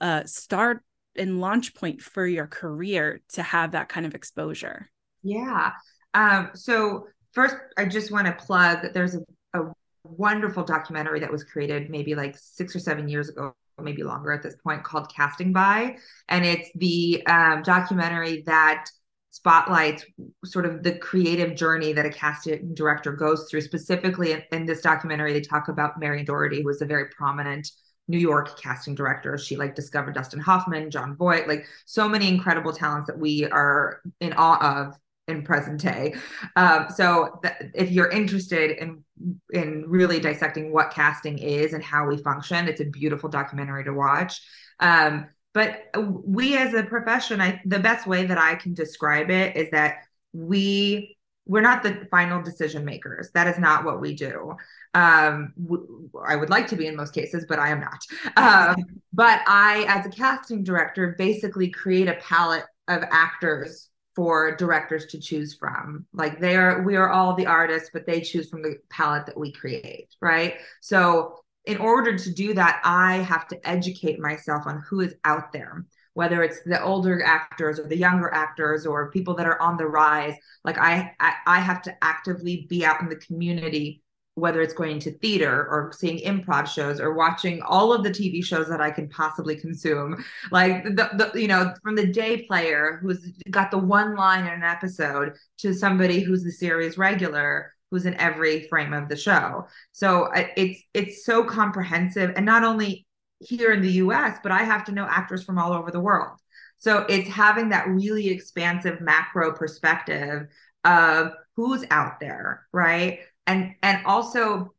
uh, 0.00 0.22
start 0.24 0.82
and 1.18 1.40
launch 1.40 1.74
point 1.74 2.00
for 2.00 2.26
your 2.26 2.46
career 2.46 3.20
to 3.30 3.42
have 3.42 3.72
that 3.72 3.88
kind 3.88 4.06
of 4.06 4.14
exposure? 4.14 4.90
Yeah. 5.22 5.72
Um, 6.14 6.50
so 6.54 7.06
first, 7.32 7.56
I 7.76 7.84
just 7.84 8.10
want 8.10 8.26
to 8.26 8.32
plug 8.32 8.92
there's 8.94 9.14
a, 9.14 9.20
a 9.54 9.72
wonderful 10.04 10.64
documentary 10.64 11.20
that 11.20 11.30
was 11.30 11.44
created 11.44 11.90
maybe 11.90 12.14
like 12.14 12.36
six 12.38 12.74
or 12.74 12.78
seven 12.78 13.08
years 13.08 13.28
ago 13.28 13.54
maybe 13.80 14.02
longer 14.02 14.32
at 14.32 14.42
this 14.42 14.56
point 14.56 14.82
called 14.82 15.12
casting 15.14 15.52
by 15.52 15.96
and 16.28 16.44
it's 16.44 16.68
the 16.74 17.24
um, 17.26 17.62
documentary 17.62 18.42
that 18.44 18.86
spotlights 19.30 20.04
sort 20.44 20.66
of 20.66 20.82
the 20.82 20.98
creative 20.98 21.54
journey 21.54 21.92
that 21.92 22.06
a 22.06 22.10
casting 22.10 22.74
director 22.74 23.12
goes 23.12 23.46
through 23.48 23.60
specifically 23.60 24.32
in, 24.32 24.42
in 24.50 24.66
this 24.66 24.80
documentary 24.80 25.32
they 25.32 25.40
talk 25.40 25.68
about 25.68 26.00
Marion 26.00 26.24
Dougherty 26.24 26.62
who 26.62 26.66
was 26.66 26.82
a 26.82 26.86
very 26.86 27.06
prominent 27.10 27.70
New 28.08 28.18
York 28.18 28.60
casting 28.60 28.94
director. 28.94 29.38
She 29.38 29.56
like 29.56 29.74
discovered 29.74 30.14
Dustin 30.14 30.40
Hoffman, 30.40 30.90
Jon 30.90 31.14
Voight, 31.14 31.46
like 31.46 31.66
so 31.84 32.08
many 32.08 32.28
incredible 32.28 32.72
talents 32.72 33.06
that 33.06 33.18
we 33.18 33.44
are 33.46 34.00
in 34.20 34.32
awe 34.32 34.82
of 34.86 34.98
in 35.28 35.42
present 35.42 35.80
day. 35.80 36.14
Um, 36.56 36.86
so 36.88 37.38
th- 37.42 37.70
if 37.74 37.90
you're 37.90 38.08
interested 38.08 38.70
in 38.78 39.04
in 39.52 39.84
really 39.86 40.20
dissecting 40.20 40.72
what 40.72 40.90
casting 40.90 41.38
is 41.38 41.74
and 41.74 41.84
how 41.84 42.06
we 42.06 42.16
function, 42.16 42.66
it's 42.66 42.80
a 42.80 42.86
beautiful 42.86 43.28
documentary 43.28 43.84
to 43.84 43.92
watch. 43.92 44.40
Um, 44.80 45.26
but 45.52 45.84
we 46.24 46.56
as 46.56 46.72
a 46.72 46.82
profession, 46.82 47.40
I 47.40 47.60
the 47.66 47.78
best 47.78 48.06
way 48.06 48.24
that 48.26 48.38
I 48.38 48.54
can 48.54 48.74
describe 48.74 49.30
it 49.30 49.56
is 49.56 49.70
that 49.70 49.96
we 50.32 51.17
we're 51.48 51.62
not 51.62 51.82
the 51.82 52.06
final 52.10 52.42
decision 52.42 52.84
makers. 52.84 53.30
That 53.32 53.48
is 53.48 53.58
not 53.58 53.84
what 53.84 54.00
we 54.00 54.14
do. 54.14 54.54
Um, 54.94 55.54
w- 55.60 56.10
I 56.26 56.36
would 56.36 56.50
like 56.50 56.68
to 56.68 56.76
be 56.76 56.86
in 56.86 56.94
most 56.94 57.14
cases, 57.14 57.46
but 57.48 57.58
I 57.58 57.70
am 57.70 57.80
not. 57.80 58.00
Um, 58.36 58.76
but 59.12 59.40
I, 59.46 59.84
as 59.88 60.06
a 60.06 60.10
casting 60.10 60.62
director, 60.62 61.16
basically 61.18 61.70
create 61.70 62.08
a 62.08 62.14
palette 62.14 62.64
of 62.86 63.02
actors 63.10 63.88
for 64.14 64.54
directors 64.56 65.06
to 65.06 65.18
choose 65.18 65.54
from. 65.54 66.06
Like 66.12 66.40
they 66.40 66.56
are, 66.56 66.82
we 66.82 66.96
are 66.96 67.10
all 67.10 67.34
the 67.34 67.46
artists, 67.46 67.90
but 67.92 68.06
they 68.06 68.20
choose 68.20 68.48
from 68.48 68.62
the 68.62 68.76
palette 68.90 69.26
that 69.26 69.36
we 69.36 69.50
create, 69.50 70.14
right? 70.20 70.54
So 70.80 71.40
in 71.64 71.78
order 71.78 72.16
to 72.16 72.32
do 72.32 72.54
that, 72.54 72.80
I 72.84 73.16
have 73.16 73.48
to 73.48 73.68
educate 73.68 74.20
myself 74.20 74.66
on 74.66 74.82
who 74.88 75.00
is 75.00 75.14
out 75.24 75.52
there 75.52 75.84
whether 76.18 76.42
it's 76.42 76.60
the 76.64 76.82
older 76.82 77.22
actors 77.24 77.78
or 77.78 77.86
the 77.86 77.96
younger 77.96 78.28
actors 78.34 78.84
or 78.84 79.08
people 79.12 79.34
that 79.34 79.46
are 79.46 79.62
on 79.62 79.76
the 79.76 79.86
rise 79.86 80.34
like 80.64 80.76
I, 80.76 81.12
I 81.20 81.34
i 81.46 81.60
have 81.60 81.80
to 81.82 81.96
actively 82.02 82.66
be 82.68 82.84
out 82.84 83.00
in 83.00 83.08
the 83.08 83.22
community 83.28 84.02
whether 84.34 84.60
it's 84.60 84.74
going 84.74 84.98
to 85.00 85.16
theater 85.18 85.68
or 85.70 85.92
seeing 85.96 86.18
improv 86.18 86.66
shows 86.66 86.98
or 87.00 87.14
watching 87.14 87.60
all 87.62 87.92
of 87.92 88.04
the 88.04 88.10
TV 88.10 88.44
shows 88.44 88.68
that 88.68 88.80
I 88.80 88.88
can 88.88 89.08
possibly 89.08 89.56
consume, 89.56 90.24
like 90.52 90.84
the, 90.84 91.10
the 91.32 91.40
you 91.40 91.48
know 91.48 91.74
from 91.82 91.96
the 91.96 92.06
day 92.06 92.42
player 92.42 93.00
who's 93.02 93.18
got 93.50 93.72
the 93.72 93.78
one 93.78 94.14
line 94.14 94.46
in 94.46 94.52
an 94.52 94.62
episode 94.62 95.32
to 95.58 95.74
somebody 95.74 96.20
who's 96.20 96.44
the 96.44 96.52
series 96.52 96.96
regular 96.96 97.74
who's 97.90 98.06
in 98.06 98.14
every 98.14 98.68
frame 98.68 98.92
of 98.92 99.08
the 99.08 99.16
show. 99.16 99.66
So 99.90 100.24
uh, 100.34 100.46
it's 100.56 100.80
it's 100.94 101.24
so 101.24 101.42
comprehensive, 101.42 102.32
and 102.36 102.46
not 102.46 102.62
only 102.62 103.07
here 103.40 103.72
in 103.72 103.82
the 103.82 103.92
U.S., 103.92 104.38
but 104.42 104.52
I 104.52 104.64
have 104.64 104.84
to 104.86 104.92
know 104.92 105.06
actors 105.08 105.44
from 105.44 105.58
all 105.58 105.72
over 105.72 105.90
the 105.90 106.00
world. 106.00 106.38
So 106.76 107.06
it's 107.08 107.28
having 107.28 107.70
that 107.70 107.88
really 107.88 108.28
expansive 108.28 109.00
macro 109.00 109.52
perspective 109.52 110.46
of 110.84 111.32
who's 111.56 111.84
out 111.90 112.20
there, 112.20 112.66
right? 112.72 113.20
and 113.48 113.74
and 113.82 114.06
also 114.06 114.72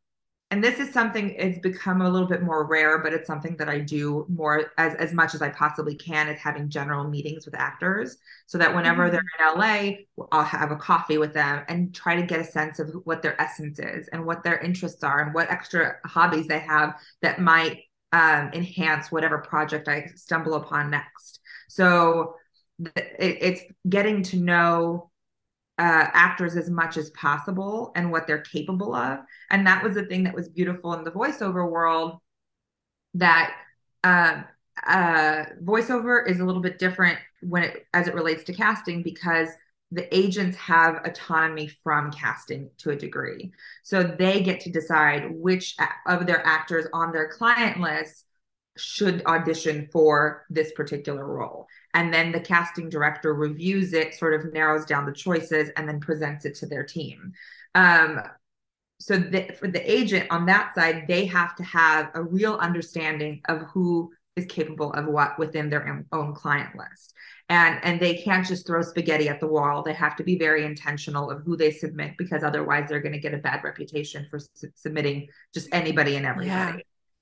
and 0.52 0.64
this 0.64 0.80
is 0.80 0.92
something 0.92 1.30
it's 1.30 1.58
become 1.58 2.00
a 2.00 2.08
little 2.08 2.26
bit 2.26 2.42
more 2.42 2.66
rare 2.66 2.98
but 2.98 3.12
it's 3.12 3.26
something 3.26 3.56
that 3.56 3.68
i 3.68 3.78
do 3.78 4.24
more 4.28 4.72
as 4.78 4.94
as 4.94 5.12
much 5.12 5.34
as 5.34 5.42
i 5.42 5.48
possibly 5.50 5.94
can 5.94 6.28
is 6.28 6.40
having 6.40 6.70
general 6.70 7.06
meetings 7.06 7.44
with 7.44 7.54
actors 7.54 8.16
so 8.46 8.56
that 8.56 8.74
whenever 8.74 9.08
mm-hmm. 9.08 9.18
they're 9.38 9.50
in 9.50 9.58
la 9.58 10.26
i'll 10.32 10.44
have 10.44 10.70
a 10.70 10.76
coffee 10.76 11.18
with 11.18 11.34
them 11.34 11.62
and 11.68 11.94
try 11.94 12.14
to 12.14 12.22
get 12.22 12.40
a 12.40 12.44
sense 12.44 12.78
of 12.78 12.90
what 13.04 13.22
their 13.22 13.40
essence 13.40 13.78
is 13.78 14.08
and 14.08 14.24
what 14.24 14.42
their 14.42 14.58
interests 14.58 15.04
are 15.04 15.20
and 15.20 15.34
what 15.34 15.50
extra 15.50 15.96
hobbies 16.06 16.46
they 16.46 16.60
have 16.60 16.94
that 17.20 17.40
might 17.40 17.80
um, 18.12 18.50
enhance 18.52 19.10
whatever 19.12 19.38
project 19.38 19.88
i 19.88 20.06
stumble 20.16 20.54
upon 20.54 20.90
next 20.90 21.40
so 21.68 22.34
it, 22.96 23.38
it's 23.40 23.62
getting 23.88 24.22
to 24.22 24.36
know 24.36 25.10
uh, 25.80 26.08
actors 26.12 26.56
as 26.56 26.68
much 26.68 26.98
as 26.98 27.08
possible 27.10 27.90
and 27.96 28.12
what 28.12 28.26
they're 28.26 28.42
capable 28.42 28.94
of. 28.94 29.20
And 29.50 29.66
that 29.66 29.82
was 29.82 29.94
the 29.94 30.04
thing 30.04 30.24
that 30.24 30.34
was 30.34 30.46
beautiful 30.46 30.92
in 30.92 31.04
the 31.04 31.10
voiceover 31.10 31.68
world 31.70 32.18
that 33.14 33.54
uh, 34.04 34.42
uh, 34.86 35.44
voiceover 35.64 36.28
is 36.28 36.40
a 36.40 36.44
little 36.44 36.60
bit 36.60 36.78
different 36.78 37.18
when 37.40 37.62
it 37.62 37.86
as 37.94 38.08
it 38.08 38.14
relates 38.14 38.44
to 38.44 38.52
casting 38.52 39.02
because 39.02 39.48
the 39.92 40.14
agents 40.16 40.56
have 40.56 41.00
autonomy 41.04 41.68
from 41.82 42.12
casting 42.12 42.70
to 42.78 42.90
a 42.90 42.96
degree. 42.96 43.52
So 43.82 44.02
they 44.02 44.42
get 44.42 44.60
to 44.60 44.70
decide 44.70 45.30
which 45.30 45.74
of 46.06 46.26
their 46.26 46.46
actors 46.46 46.86
on 46.92 47.12
their 47.12 47.28
client 47.28 47.80
list 47.80 48.24
should 48.76 49.24
audition 49.26 49.88
for 49.92 50.46
this 50.48 50.72
particular 50.72 51.26
role. 51.26 51.66
And 51.92 52.14
then 52.14 52.30
the 52.30 52.40
casting 52.40 52.88
director 52.88 53.34
reviews 53.34 53.92
it, 53.92 54.14
sort 54.14 54.34
of 54.34 54.52
narrows 54.52 54.86
down 54.86 55.06
the 55.06 55.12
choices, 55.12 55.70
and 55.76 55.88
then 55.88 56.00
presents 56.00 56.44
it 56.44 56.54
to 56.56 56.66
their 56.66 56.84
team. 56.84 57.32
Um, 57.74 58.20
so 59.00 59.16
the, 59.16 59.50
for 59.58 59.66
the 59.66 59.90
agent 59.90 60.28
on 60.30 60.46
that 60.46 60.74
side, 60.74 61.06
they 61.08 61.24
have 61.26 61.56
to 61.56 61.64
have 61.64 62.10
a 62.14 62.22
real 62.22 62.54
understanding 62.54 63.40
of 63.48 63.62
who 63.72 64.12
is 64.36 64.46
capable 64.46 64.92
of 64.92 65.06
what 65.06 65.38
within 65.38 65.68
their 65.68 66.06
own 66.12 66.34
client 66.34 66.76
list. 66.76 67.14
And, 67.50 67.80
and 67.82 68.00
they 68.00 68.14
can't 68.14 68.46
just 68.46 68.66
throw 68.66 68.80
spaghetti 68.80 69.28
at 69.28 69.40
the 69.40 69.46
wall. 69.48 69.82
They 69.82 69.92
have 69.92 70.16
to 70.16 70.24
be 70.24 70.38
very 70.38 70.64
intentional 70.64 71.30
of 71.30 71.42
who 71.42 71.56
they 71.56 71.72
submit 71.72 72.12
because 72.16 72.44
otherwise 72.44 72.88
they're 72.88 73.00
going 73.00 73.12
to 73.12 73.18
get 73.18 73.34
a 73.34 73.38
bad 73.38 73.64
reputation 73.64 74.26
for 74.30 74.38
su- 74.38 74.70
submitting 74.76 75.26
just 75.52 75.68
anybody 75.72 76.14
and 76.14 76.24
everybody. 76.24 76.48
Yeah. 76.48 76.76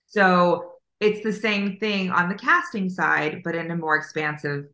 So 0.06 0.72
it's 1.00 1.22
the 1.22 1.32
same 1.32 1.78
thing 1.78 2.10
on 2.10 2.28
the 2.28 2.34
casting 2.34 2.90
side, 2.90 3.40
but 3.42 3.54
in 3.54 3.70
a 3.70 3.76
more 3.76 3.96
expansive 3.96 4.66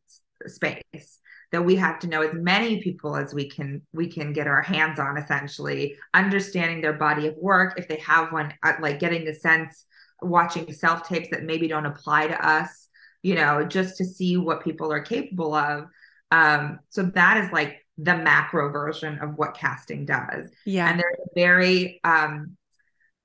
space 0.49 1.21
that 1.53 1.65
we 1.65 1.77
have 1.77 2.01
to 2.01 2.09
know 2.09 2.21
as 2.21 2.35
many 2.35 2.83
people 2.83 3.15
as 3.15 3.33
we 3.33 3.49
can 3.49 3.81
we 3.93 4.09
can 4.09 4.33
get 4.33 4.49
our 4.49 4.61
hands 4.61 4.99
on 4.99 5.17
essentially 5.17 5.97
understanding 6.13 6.81
their 6.81 6.93
body 6.93 7.29
of 7.29 7.37
work 7.37 7.79
if 7.79 7.87
they 7.87 7.99
have 7.99 8.33
one 8.33 8.53
uh, 8.65 8.73
like 8.81 8.99
getting 8.99 9.25
the 9.25 9.33
sense 9.33 9.87
watching 10.21 10.73
self 10.73 11.07
tapes 11.07 11.29
that 11.31 11.45
maybe 11.45 11.69
don't 11.69 11.87
apply 11.87 12.27
to 12.27 12.47
us 12.47 12.89
you 13.25 13.35
know 13.35 13.65
just 13.65 13.97
to 13.97 14.05
see 14.05 14.37
what 14.37 14.63
people 14.63 14.93
are 14.93 15.01
capable 15.01 15.55
of. 15.55 15.87
Um 16.31 16.79
so 16.91 17.03
that 17.03 17.39
is 17.39 17.51
like 17.53 17.85
the 17.97 18.17
macro 18.17 18.71
version 18.71 19.19
of 19.19 19.37
what 19.37 19.57
casting 19.57 20.05
does. 20.05 20.51
Yeah. 20.67 20.89
And 20.89 21.01
there's 21.01 21.19
a 21.19 21.35
very 21.35 22.01
um 22.05 22.57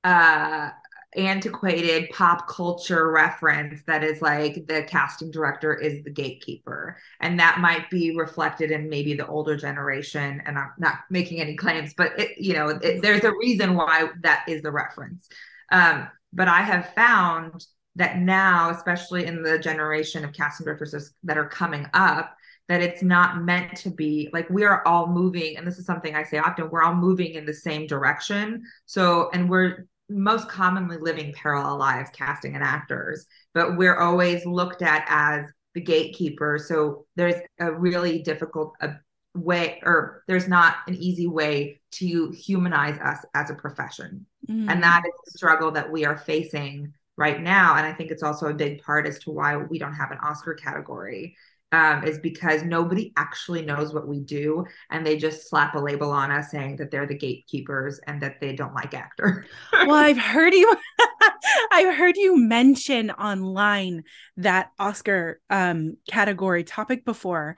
uh 0.03 0.69
antiquated 1.17 2.07
pop 2.11 2.47
culture 2.47 3.11
reference 3.11 3.81
that 3.87 4.03
is 4.03 4.21
like 4.21 4.67
the 4.67 4.83
casting 4.83 5.31
director 5.31 5.73
is 5.73 6.03
the 6.03 6.11
gatekeeper. 6.11 6.97
And 7.19 7.39
that 7.39 7.59
might 7.59 7.89
be 7.89 8.15
reflected 8.15 8.69
in 8.71 8.89
maybe 8.89 9.15
the 9.15 9.27
older 9.27 9.57
generation 9.57 10.41
and 10.45 10.57
i'm 10.57 10.69
not 10.77 10.99
making 11.09 11.41
any 11.41 11.55
claims 11.55 11.93
but 11.97 12.17
it, 12.19 12.37
you 12.37 12.53
know 12.53 12.69
it, 12.69 13.01
there's 13.01 13.23
a 13.23 13.33
reason 13.33 13.75
why 13.75 14.09
that 14.21 14.45
is 14.47 14.61
the 14.61 14.71
reference. 14.71 15.27
Um, 15.71 16.07
but 16.31 16.47
i 16.47 16.61
have 16.61 16.93
found 16.93 17.65
that 17.99 18.17
now 18.17 18.71
especially 18.71 19.25
in 19.25 19.43
the 19.43 19.59
generation 19.59 20.25
of 20.25 20.33
casting 20.33 20.65
directors 20.65 21.13
that 21.23 21.37
are 21.37 21.47
coming 21.47 21.85
up 21.93 22.35
that 22.67 22.81
it's 22.81 23.03
not 23.03 23.43
meant 23.43 23.75
to 23.75 23.89
be 23.89 24.29
like 24.33 24.49
we 24.49 24.63
are 24.63 24.85
all 24.87 25.07
moving 25.07 25.57
and 25.57 25.67
this 25.67 25.77
is 25.77 25.85
something 25.85 26.15
i 26.15 26.23
say 26.23 26.39
often 26.39 26.69
we're 26.71 26.81
all 26.81 26.95
moving 26.95 27.33
in 27.35 27.45
the 27.45 27.53
same 27.53 27.85
direction 27.85 28.63
so 28.87 29.29
and 29.33 29.47
we're 29.47 29.85
most 30.09 30.49
commonly 30.49 30.97
living 30.97 31.33
parallel 31.33 31.77
lives, 31.77 32.09
casting 32.13 32.55
and 32.55 32.63
actors, 32.63 33.25
but 33.53 33.77
we're 33.77 33.97
always 33.97 34.45
looked 34.45 34.81
at 34.81 35.05
as 35.07 35.45
the 35.75 35.81
gatekeeper. 35.81 36.57
So 36.57 37.05
there's 37.15 37.35
a 37.59 37.71
really 37.71 38.21
difficult 38.23 38.73
uh, 38.81 38.93
way, 39.35 39.79
or 39.83 40.23
there's 40.27 40.47
not 40.47 40.77
an 40.87 40.95
easy 40.95 41.27
way 41.27 41.81
to 41.91 42.31
humanize 42.31 42.99
us 42.99 43.23
as 43.35 43.51
a 43.51 43.55
profession. 43.55 44.25
Mm. 44.49 44.69
And 44.69 44.83
that 44.83 45.03
is 45.05 45.13
the 45.25 45.37
struggle 45.37 45.71
that 45.71 45.91
we 45.91 46.05
are 46.05 46.17
facing 46.17 46.93
right 47.19 47.41
now. 47.41 47.75
And 47.75 47.85
I 47.85 47.91
think 47.91 48.11
it's 48.11 48.23
also 48.23 48.47
a 48.47 48.53
big 48.53 48.81
part 48.81 49.05
as 49.05 49.19
to 49.19 49.31
why 49.31 49.57
we 49.57 49.77
don't 49.77 49.93
have 49.93 50.11
an 50.11 50.19
Oscar 50.19 50.53
category 50.53 51.35
um, 51.71 52.03
is 52.03 52.17
because 52.17 52.63
nobody 52.63 53.13
actually 53.15 53.63
knows 53.63 53.93
what 53.93 54.07
we 54.07 54.21
do 54.21 54.65
and 54.89 55.05
they 55.05 55.17
just 55.17 55.49
slap 55.49 55.75
a 55.75 55.79
label 55.79 56.11
on 56.11 56.31
us 56.31 56.49
saying 56.49 56.77
that 56.77 56.89
they're 56.89 57.05
the 57.05 57.17
gatekeepers 57.17 57.99
and 58.07 58.21
that 58.21 58.39
they 58.41 58.55
don't 58.55 58.73
like 58.73 58.95
actor 58.95 59.45
well 59.73 59.93
i've 59.93 60.17
heard 60.17 60.53
you 60.53 60.73
i've 61.71 61.95
heard 61.95 62.17
you 62.17 62.37
mention 62.37 63.11
online 63.11 64.03
that 64.37 64.71
oscar 64.79 65.39
um, 65.51 65.95
category 66.09 66.63
topic 66.63 67.05
before 67.05 67.55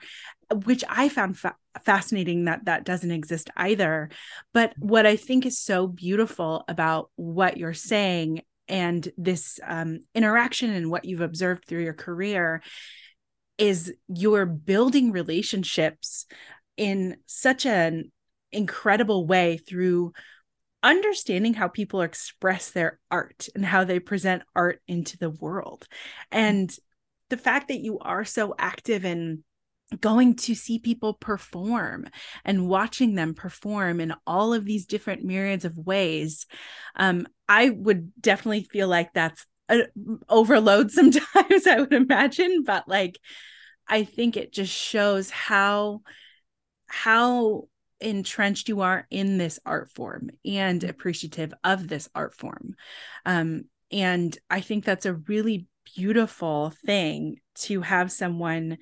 which 0.66 0.84
i 0.90 1.08
found 1.08 1.38
fa- 1.38 1.56
fascinating 1.82 2.44
that 2.44 2.66
that 2.66 2.84
doesn't 2.84 3.12
exist 3.12 3.48
either 3.56 4.10
but 4.52 4.74
what 4.76 5.06
i 5.06 5.16
think 5.16 5.46
is 5.46 5.58
so 5.58 5.86
beautiful 5.86 6.64
about 6.68 7.08
what 7.16 7.56
you're 7.56 7.72
saying 7.72 8.42
and 8.68 9.10
this 9.16 9.58
um, 9.66 10.00
interaction 10.14 10.70
and 10.70 10.90
what 10.90 11.04
you've 11.04 11.20
observed 11.20 11.64
through 11.64 11.82
your 11.82 11.94
career 11.94 12.62
is 13.58 13.92
you're 14.08 14.46
building 14.46 15.12
relationships 15.12 16.26
in 16.76 17.16
such 17.26 17.66
an 17.66 18.10
incredible 18.50 19.26
way 19.26 19.56
through 19.56 20.12
understanding 20.82 21.54
how 21.54 21.68
people 21.68 22.02
express 22.02 22.70
their 22.70 22.98
art 23.10 23.48
and 23.54 23.64
how 23.64 23.84
they 23.84 24.00
present 24.00 24.42
art 24.54 24.80
into 24.88 25.16
the 25.16 25.30
world. 25.30 25.86
And 26.30 26.74
the 27.30 27.36
fact 27.36 27.68
that 27.68 27.80
you 27.80 27.98
are 28.00 28.24
so 28.24 28.54
active 28.58 29.04
in 29.04 29.44
going 30.00 30.34
to 30.34 30.54
see 30.54 30.78
people 30.78 31.14
perform 31.14 32.06
and 32.44 32.68
watching 32.68 33.14
them 33.14 33.34
perform 33.34 34.00
in 34.00 34.14
all 34.26 34.52
of 34.54 34.64
these 34.64 34.86
different 34.86 35.24
myriads 35.24 35.64
of 35.64 35.76
ways 35.76 36.46
um, 36.96 37.26
i 37.48 37.70
would 37.70 38.12
definitely 38.20 38.64
feel 38.64 38.88
like 38.88 39.12
that's 39.12 39.46
a 39.68 39.84
overload 40.28 40.90
sometimes 40.92 41.66
i 41.66 41.78
would 41.78 41.92
imagine 41.92 42.62
but 42.64 42.88
like 42.88 43.18
I 43.88 44.04
think 44.04 44.36
it 44.36 44.52
just 44.52 44.72
shows 44.72 45.30
how 45.30 46.00
how 46.86 47.68
entrenched 48.00 48.68
you 48.68 48.80
are 48.80 49.06
in 49.10 49.38
this 49.38 49.58
art 49.64 49.90
form 49.90 50.30
and 50.44 50.80
mm-hmm. 50.80 50.90
appreciative 50.90 51.54
of 51.62 51.88
this 51.88 52.08
art 52.14 52.34
form. 52.34 52.74
Um, 53.24 53.64
and 53.90 54.36
I 54.50 54.60
think 54.60 54.84
that's 54.84 55.06
a 55.06 55.14
really 55.14 55.66
beautiful 55.94 56.72
thing 56.84 57.36
to 57.54 57.82
have 57.82 58.10
someone 58.10 58.78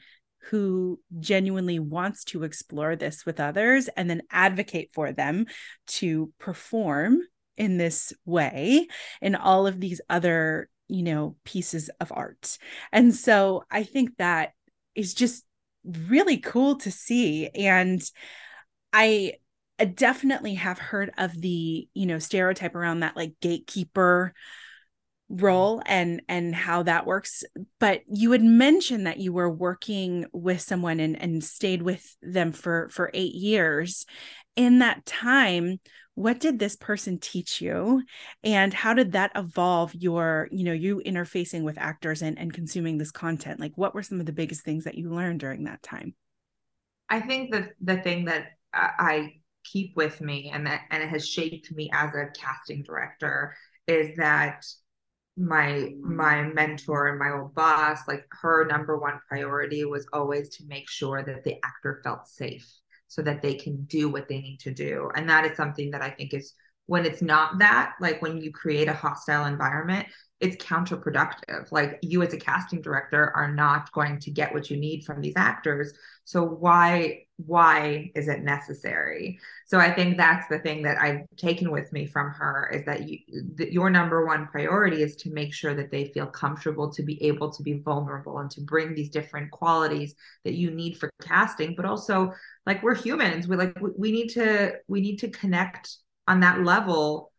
who 0.48 0.98
genuinely 1.18 1.78
wants 1.78 2.24
to 2.24 2.44
explore 2.44 2.96
this 2.96 3.26
with 3.26 3.40
others 3.40 3.88
and 3.96 4.08
then 4.08 4.22
advocate 4.30 4.90
for 4.92 5.12
them 5.12 5.46
to 5.86 6.32
perform 6.38 7.20
in 7.56 7.76
this 7.76 8.12
way 8.24 8.88
in 9.20 9.34
all 9.34 9.66
of 9.66 9.80
these 9.80 10.00
other 10.08 10.68
you 10.88 11.02
know 11.02 11.36
pieces 11.44 11.90
of 12.00 12.12
art. 12.14 12.58
And 12.92 13.14
so 13.14 13.64
i 13.70 13.82
think 13.82 14.16
that 14.16 14.52
is 14.94 15.14
just 15.14 15.44
really 15.84 16.38
cool 16.38 16.76
to 16.76 16.90
see. 16.90 17.48
And 17.48 18.02
i 18.92 19.34
definitely 19.94 20.54
have 20.54 20.78
heard 20.78 21.10
of 21.16 21.38
the 21.40 21.88
you 21.94 22.06
know 22.06 22.18
stereotype 22.18 22.74
around 22.74 23.00
that 23.00 23.16
like 23.16 23.34
gatekeeper 23.40 24.34
role 25.30 25.80
and 25.86 26.20
and 26.28 26.54
how 26.54 26.82
that 26.82 27.06
works. 27.06 27.44
But 27.78 28.02
you 28.12 28.32
had 28.32 28.42
mentioned 28.42 29.06
that 29.06 29.18
you 29.18 29.32
were 29.32 29.50
working 29.50 30.26
with 30.32 30.60
someone 30.60 31.00
and 31.00 31.20
and 31.20 31.42
stayed 31.42 31.82
with 31.82 32.04
them 32.20 32.52
for 32.52 32.88
for 32.90 33.10
8 33.14 33.32
years. 33.34 34.04
In 34.56 34.80
that 34.80 35.06
time 35.06 35.78
what 36.16 36.40
did 36.40 36.58
this 36.58 36.76
person 36.76 37.18
teach 37.18 37.62
you? 37.62 38.02
And 38.44 38.74
how 38.74 38.92
did 38.92 39.12
that 39.12 39.32
evolve 39.34 39.94
your 39.94 40.48
you 40.50 40.64
know 40.64 40.72
you 40.72 41.00
interfacing 41.06 41.62
with 41.62 41.78
actors 41.78 42.20
and, 42.20 42.38
and 42.38 42.52
consuming 42.52 42.98
this 42.98 43.12
content? 43.12 43.60
Like 43.60 43.72
what 43.76 43.94
were 43.94 44.02
some 44.02 44.20
of 44.20 44.26
the 44.26 44.32
biggest 44.32 44.62
things 44.62 44.84
that 44.84 44.96
you 44.96 45.10
learned 45.10 45.40
during 45.40 45.64
that 45.64 45.82
time? 45.82 46.14
I 47.08 47.20
think 47.20 47.52
that 47.52 47.70
the 47.80 47.96
thing 47.98 48.26
that 48.26 48.48
i 48.72 49.32
keep 49.64 49.96
with 49.96 50.20
me 50.20 50.50
and 50.52 50.66
that 50.66 50.82
and 50.90 51.02
it 51.02 51.08
has 51.08 51.28
shaped 51.28 51.72
me 51.72 51.90
as 51.92 52.14
a 52.14 52.28
casting 52.38 52.82
director 52.82 53.56
is 53.86 54.16
that 54.16 54.64
my 55.36 55.92
my 56.00 56.42
mentor 56.42 57.08
and 57.08 57.18
my 57.18 57.30
old 57.30 57.54
boss 57.54 58.00
like 58.08 58.26
her 58.30 58.66
number 58.66 58.98
one 58.98 59.20
priority 59.28 59.84
was 59.84 60.06
always 60.12 60.50
to 60.50 60.64
make 60.66 60.88
sure 60.88 61.22
that 61.22 61.44
the 61.44 61.56
actor 61.64 62.00
felt 62.04 62.26
safe 62.26 62.68
so 63.10 63.22
that 63.22 63.42
they 63.42 63.54
can 63.54 63.84
do 63.84 64.08
what 64.08 64.28
they 64.28 64.40
need 64.40 64.58
to 64.60 64.72
do. 64.72 65.10
And 65.16 65.28
that 65.28 65.44
is 65.44 65.56
something 65.56 65.90
that 65.90 66.00
I 66.00 66.10
think 66.10 66.32
is 66.32 66.54
when 66.90 67.06
it's 67.06 67.22
not 67.22 67.60
that, 67.60 67.94
like 68.00 68.20
when 68.20 68.38
you 68.38 68.50
create 68.50 68.88
a 68.88 68.92
hostile 68.92 69.44
environment, 69.44 70.08
it's 70.40 70.56
counterproductive. 70.56 71.70
Like 71.70 72.00
you 72.02 72.20
as 72.22 72.32
a 72.32 72.36
casting 72.36 72.82
director 72.82 73.30
are 73.36 73.54
not 73.54 73.92
going 73.92 74.18
to 74.18 74.30
get 74.32 74.52
what 74.52 74.70
you 74.70 74.76
need 74.76 75.04
from 75.04 75.20
these 75.20 75.34
actors. 75.36 75.92
So 76.24 76.42
why 76.42 77.26
why 77.36 78.10
is 78.16 78.26
it 78.26 78.42
necessary? 78.42 79.38
So 79.66 79.78
I 79.78 79.94
think 79.94 80.16
that's 80.16 80.48
the 80.48 80.58
thing 80.58 80.82
that 80.82 80.98
I've 81.00 81.20
taken 81.36 81.70
with 81.70 81.92
me 81.92 82.06
from 82.06 82.32
her 82.32 82.68
is 82.74 82.84
that 82.86 83.08
you 83.08 83.18
that 83.54 83.72
your 83.72 83.88
number 83.88 84.26
one 84.26 84.48
priority 84.48 85.04
is 85.04 85.14
to 85.16 85.30
make 85.30 85.54
sure 85.54 85.74
that 85.74 85.92
they 85.92 86.06
feel 86.06 86.26
comfortable 86.26 86.90
to 86.90 87.04
be 87.04 87.22
able 87.22 87.52
to 87.52 87.62
be 87.62 87.74
vulnerable 87.74 88.38
and 88.38 88.50
to 88.50 88.62
bring 88.62 88.96
these 88.96 89.10
different 89.10 89.52
qualities 89.52 90.16
that 90.44 90.54
you 90.54 90.72
need 90.72 90.98
for 90.98 91.08
casting, 91.22 91.76
but 91.76 91.84
also 91.84 92.32
like 92.66 92.82
we're 92.82 92.96
humans. 92.96 93.46
We 93.46 93.54
like 93.54 93.78
we 93.96 94.10
need 94.10 94.30
to 94.30 94.72
we 94.88 95.00
need 95.00 95.18
to 95.20 95.28
connect 95.28 95.98
on 96.30 96.40
that 96.40 96.62
level 96.62 97.32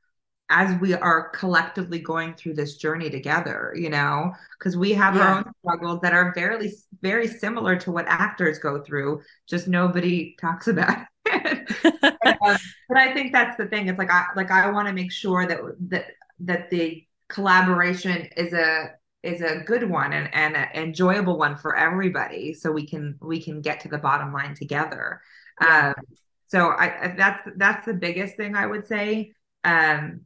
as 0.49 0.77
we 0.81 0.93
are 0.93 1.29
collectively 1.29 1.97
going 1.97 2.33
through 2.33 2.53
this 2.53 2.75
journey 2.75 3.09
together, 3.09 3.73
you 3.75 3.89
know, 3.89 4.33
because 4.59 4.75
we 4.75 4.91
have 4.91 5.15
yeah. 5.15 5.21
our 5.21 5.37
own 5.37 5.51
struggles 5.63 6.01
that 6.01 6.13
are 6.13 6.33
very, 6.35 6.73
very 7.01 7.25
similar 7.25 7.77
to 7.77 7.91
what 7.91 8.05
actors 8.07 8.59
go 8.59 8.83
through, 8.83 9.21
just 9.47 9.69
nobody 9.69 10.35
talks 10.41 10.67
about 10.67 11.05
it. 11.25 11.71
um, 12.03 12.57
but 12.89 12.97
I 12.97 13.13
think 13.13 13.31
that's 13.31 13.55
the 13.55 13.67
thing. 13.67 13.87
It's 13.87 13.97
like 13.97 14.11
I 14.11 14.25
like 14.35 14.51
I 14.51 14.69
want 14.71 14.89
to 14.89 14.93
make 14.93 15.11
sure 15.11 15.47
that 15.47 15.59
that 15.87 16.05
that 16.41 16.69
the 16.69 17.07
collaboration 17.29 18.27
is 18.35 18.51
a 18.51 18.91
is 19.23 19.41
a 19.41 19.63
good 19.65 19.89
one 19.89 20.11
and, 20.11 20.33
and 20.33 20.57
an 20.57 20.67
enjoyable 20.73 21.37
one 21.37 21.55
for 21.55 21.77
everybody 21.77 22.53
so 22.53 22.71
we 22.71 22.85
can 22.85 23.17
we 23.21 23.41
can 23.41 23.61
get 23.61 23.79
to 23.79 23.87
the 23.87 23.97
bottom 23.97 24.33
line 24.33 24.55
together 24.55 25.21
yeah. 25.61 25.93
um 25.95 26.03
so 26.51 26.69
I 26.69 27.13
that's 27.17 27.47
that's 27.55 27.85
the 27.85 27.93
biggest 27.93 28.35
thing 28.35 28.55
I 28.57 28.65
would 28.65 28.85
say 28.85 29.31
um 29.63 30.21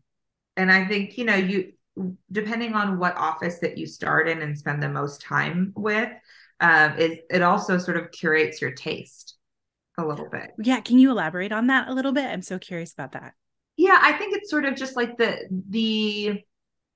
and 0.57 0.71
I 0.71 0.87
think, 0.87 1.17
you 1.17 1.25
know, 1.25 1.35
you 1.35 1.73
depending 2.31 2.73
on 2.73 2.97
what 2.97 3.15
office 3.15 3.59
that 3.59 3.77
you 3.77 3.85
start 3.85 4.27
in 4.27 4.41
and 4.41 4.57
spend 4.57 4.81
the 4.81 4.89
most 4.89 5.21
time 5.21 5.71
with, 5.75 6.09
um, 6.59 6.97
is 6.97 7.19
it 7.29 7.41
also 7.41 7.77
sort 7.77 7.97
of 7.97 8.11
curates 8.11 8.61
your 8.61 8.71
taste 8.71 9.35
a 9.97 10.05
little 10.05 10.29
bit. 10.29 10.51
Yeah. 10.61 10.81
Can 10.81 10.99
you 10.99 11.11
elaborate 11.11 11.51
on 11.51 11.67
that 11.67 11.87
a 11.87 11.93
little 11.93 12.11
bit? 12.11 12.25
I'm 12.25 12.41
so 12.41 12.59
curious 12.59 12.91
about 12.91 13.13
that. 13.13 13.33
Yeah, 13.77 13.99
I 14.01 14.13
think 14.13 14.35
it's 14.35 14.49
sort 14.49 14.65
of 14.65 14.75
just 14.75 14.95
like 14.95 15.17
the 15.17 15.47
the 15.69 16.41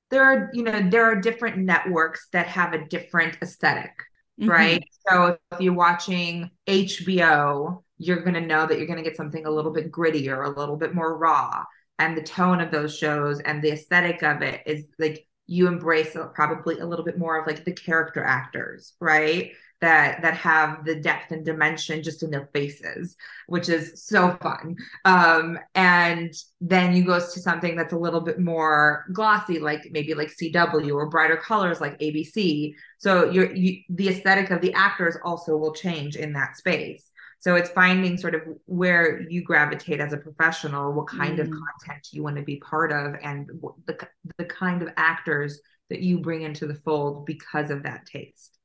there 0.10 0.24
are, 0.24 0.50
you 0.54 0.64
know, 0.64 0.90
there 0.90 1.06
are 1.06 1.16
different 1.16 1.58
networks 1.58 2.28
that 2.32 2.48
have 2.48 2.74
a 2.74 2.88
different 2.88 3.38
esthetic 3.42 3.92
mm-hmm. 4.40 4.50
right? 4.50 4.84
So 5.10 5.38
if 5.52 5.62
you're 5.62 5.74
watching 5.74 6.50
HBO, 6.68 7.84
you're 8.00 8.22
going 8.22 8.34
to 8.34 8.42
know 8.42 8.66
that 8.66 8.78
you're 8.78 8.88
going 8.88 8.98
to 8.98 9.08
get 9.08 9.18
something 9.18 9.46
a 9.46 9.52
little 9.52 9.72
bit 9.72 9.92
grittier, 9.92 10.46
a 10.46 10.60
little 10.60 10.78
bit 10.78 10.96
more 10.96 11.18
raw. 11.18 11.64
And 12.00 12.18
the 12.18 12.24
tone 12.24 12.62
of 12.62 12.72
those 12.72 12.98
shows 12.98 13.42
and 13.42 13.62
the 13.62 13.72
aesthetic 13.72 14.24
of 14.24 14.42
it 14.42 14.62
is 14.66 14.86
like 14.98 15.28
you 15.48 15.68
embrace 15.68 16.16
probably 16.34 16.80
a 16.80 16.86
little 16.86 17.04
bit 17.04 17.18
more 17.18 17.40
of 17.40 17.46
like 17.46 17.66
the 17.66 17.74
character 17.74 18.24
actors 18.24 18.94
right? 19.02 19.52
That 19.82 20.22
that 20.24 20.36
have 20.36 20.84
the 20.84 20.96
depth 20.96 21.32
and 21.32 21.46
dimension 21.46 22.04
just 22.04 22.22
in 22.22 22.30
their 22.30 22.50
faces 22.54 23.16
which 23.48 23.68
is 23.70 24.04
so 24.06 24.38
fun. 24.42 24.76
Um 25.06 25.58
and 25.74 26.34
then 26.62 26.96
you 26.96 27.04
go 27.04 27.20
to 27.20 27.40
something 27.40 27.76
that's 27.76 27.94
a 27.94 27.98
little 27.98 28.22
bit 28.22 28.40
more 28.40 29.06
glossy 29.14 29.60
like 29.60 29.88
maybe 29.92 30.14
like 30.14 30.30
cw 30.30 30.94
or 30.94 31.10
brighter 31.10 31.38
colors 31.38 31.82
like 31.82 31.98
abc 32.00 32.74
so 32.98 33.30
you're 33.32 33.54
you, 33.56 33.82
the 33.90 34.10
aesthetic 34.10 34.52
of 34.52 34.62
the 34.62 34.74
actors 34.74 35.18
also 35.24 35.56
will 35.56 35.74
change 35.74 36.18
in 36.18 36.34
that 36.34 36.58
space 36.58 37.09
so 37.40 37.56
it's 37.56 37.70
finding 37.70 38.18
sort 38.18 38.36
of 38.36 38.42
where 38.66 39.22
you 39.30 39.42
gravitate 39.42 40.02
as 40.02 40.12
a 40.12 40.18
professional, 40.18 40.92
what 40.92 41.08
kind 41.08 41.38
mm. 41.38 41.42
of 41.42 41.48
content 41.48 42.08
you 42.12 42.22
want 42.22 42.36
to 42.36 42.44
be 42.44 42.58
part 42.58 42.92
of, 42.92 43.16
and 43.24 43.50
the, 43.88 43.98
the 44.38 44.46
kind 44.46 44.82
of 44.82 44.90
actors 44.98 45.62
that 45.90 46.02
you 46.02 46.20
bring 46.20 46.42
into 46.42 46.68
the 46.68 46.76
fold 46.76 47.26
because 47.26 47.72
of 47.72 47.84
that 47.84 48.06
taste. 48.06 48.58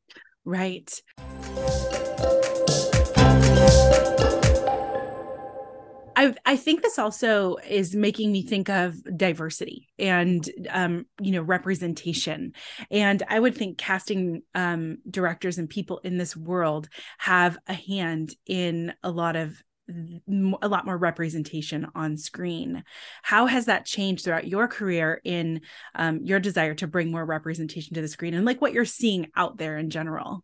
Right. 0.44 0.92
I, 6.16 6.34
I 6.44 6.56
think 6.56 6.82
this 6.82 6.98
also 6.98 7.56
is 7.68 7.94
making 7.94 8.32
me 8.32 8.42
think 8.42 8.68
of 8.68 8.96
diversity 9.16 9.88
and 9.98 10.48
um, 10.70 11.06
you 11.20 11.32
know 11.32 11.42
representation. 11.42 12.52
And 12.90 13.22
i 13.28 13.38
would 13.38 13.54
think 13.54 13.78
casting 13.78 14.42
um, 14.54 14.98
directors 15.08 15.58
and 15.58 15.68
people 15.68 15.98
in 15.98 16.18
this 16.18 16.36
world 16.36 16.88
have 17.18 17.58
a 17.66 17.74
hand 17.74 18.34
in 18.46 18.94
a 19.02 19.10
lot 19.10 19.36
of 19.36 19.62
a 20.62 20.68
lot 20.68 20.86
more 20.86 20.96
representation 20.96 21.86
on 21.94 22.16
screen. 22.16 22.84
How 23.22 23.46
has 23.46 23.66
that 23.66 23.84
changed 23.84 24.24
throughout 24.24 24.48
your 24.48 24.66
career 24.66 25.20
in 25.24 25.60
um, 25.94 26.20
your 26.22 26.40
desire 26.40 26.74
to 26.76 26.86
bring 26.86 27.10
more 27.10 27.24
representation 27.24 27.94
to 27.94 28.00
the 28.00 28.08
screen 28.08 28.32
and 28.32 28.46
like 28.46 28.62
what 28.62 28.72
you're 28.72 28.86
seeing 28.86 29.30
out 29.36 29.58
there 29.58 29.76
in 29.76 29.90
general? 29.90 30.42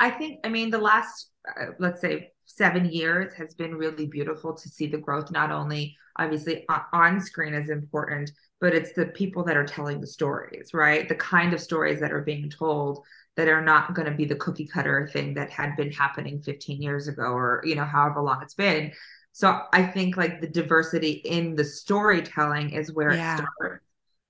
I 0.00 0.10
think, 0.10 0.40
I 0.44 0.48
mean, 0.48 0.70
the 0.70 0.78
last, 0.78 1.30
uh, 1.48 1.66
let's 1.78 2.00
say, 2.00 2.32
seven 2.56 2.90
years 2.90 3.32
has 3.34 3.54
been 3.54 3.76
really 3.76 4.06
beautiful 4.06 4.52
to 4.52 4.68
see 4.68 4.86
the 4.86 4.98
growth, 4.98 5.30
not 5.30 5.52
only 5.52 5.96
obviously 6.18 6.66
on 6.92 7.20
screen 7.20 7.54
is 7.54 7.70
important, 7.70 8.30
but 8.60 8.74
it's 8.74 8.92
the 8.92 9.06
people 9.06 9.44
that 9.44 9.56
are 9.56 9.64
telling 9.64 10.00
the 10.00 10.06
stories, 10.06 10.74
right? 10.74 11.08
The 11.08 11.14
kind 11.14 11.54
of 11.54 11.60
stories 11.60 12.00
that 12.00 12.12
are 12.12 12.22
being 12.22 12.50
told 12.50 13.04
that 13.36 13.48
are 13.48 13.62
not 13.62 13.94
going 13.94 14.10
to 14.10 14.16
be 14.16 14.24
the 14.24 14.34
cookie 14.34 14.66
cutter 14.66 15.08
thing 15.12 15.34
that 15.34 15.50
had 15.50 15.76
been 15.76 15.92
happening 15.92 16.42
15 16.42 16.82
years 16.82 17.06
ago 17.06 17.22
or, 17.22 17.62
you 17.64 17.76
know, 17.76 17.84
however 17.84 18.20
long 18.20 18.42
it's 18.42 18.54
been. 18.54 18.92
So 19.32 19.60
I 19.72 19.84
think 19.84 20.16
like 20.16 20.40
the 20.40 20.48
diversity 20.48 21.12
in 21.12 21.54
the 21.54 21.64
storytelling 21.64 22.70
is 22.70 22.92
where 22.92 23.14
yeah. 23.14 23.38
it 23.38 23.44
starts. 23.56 23.84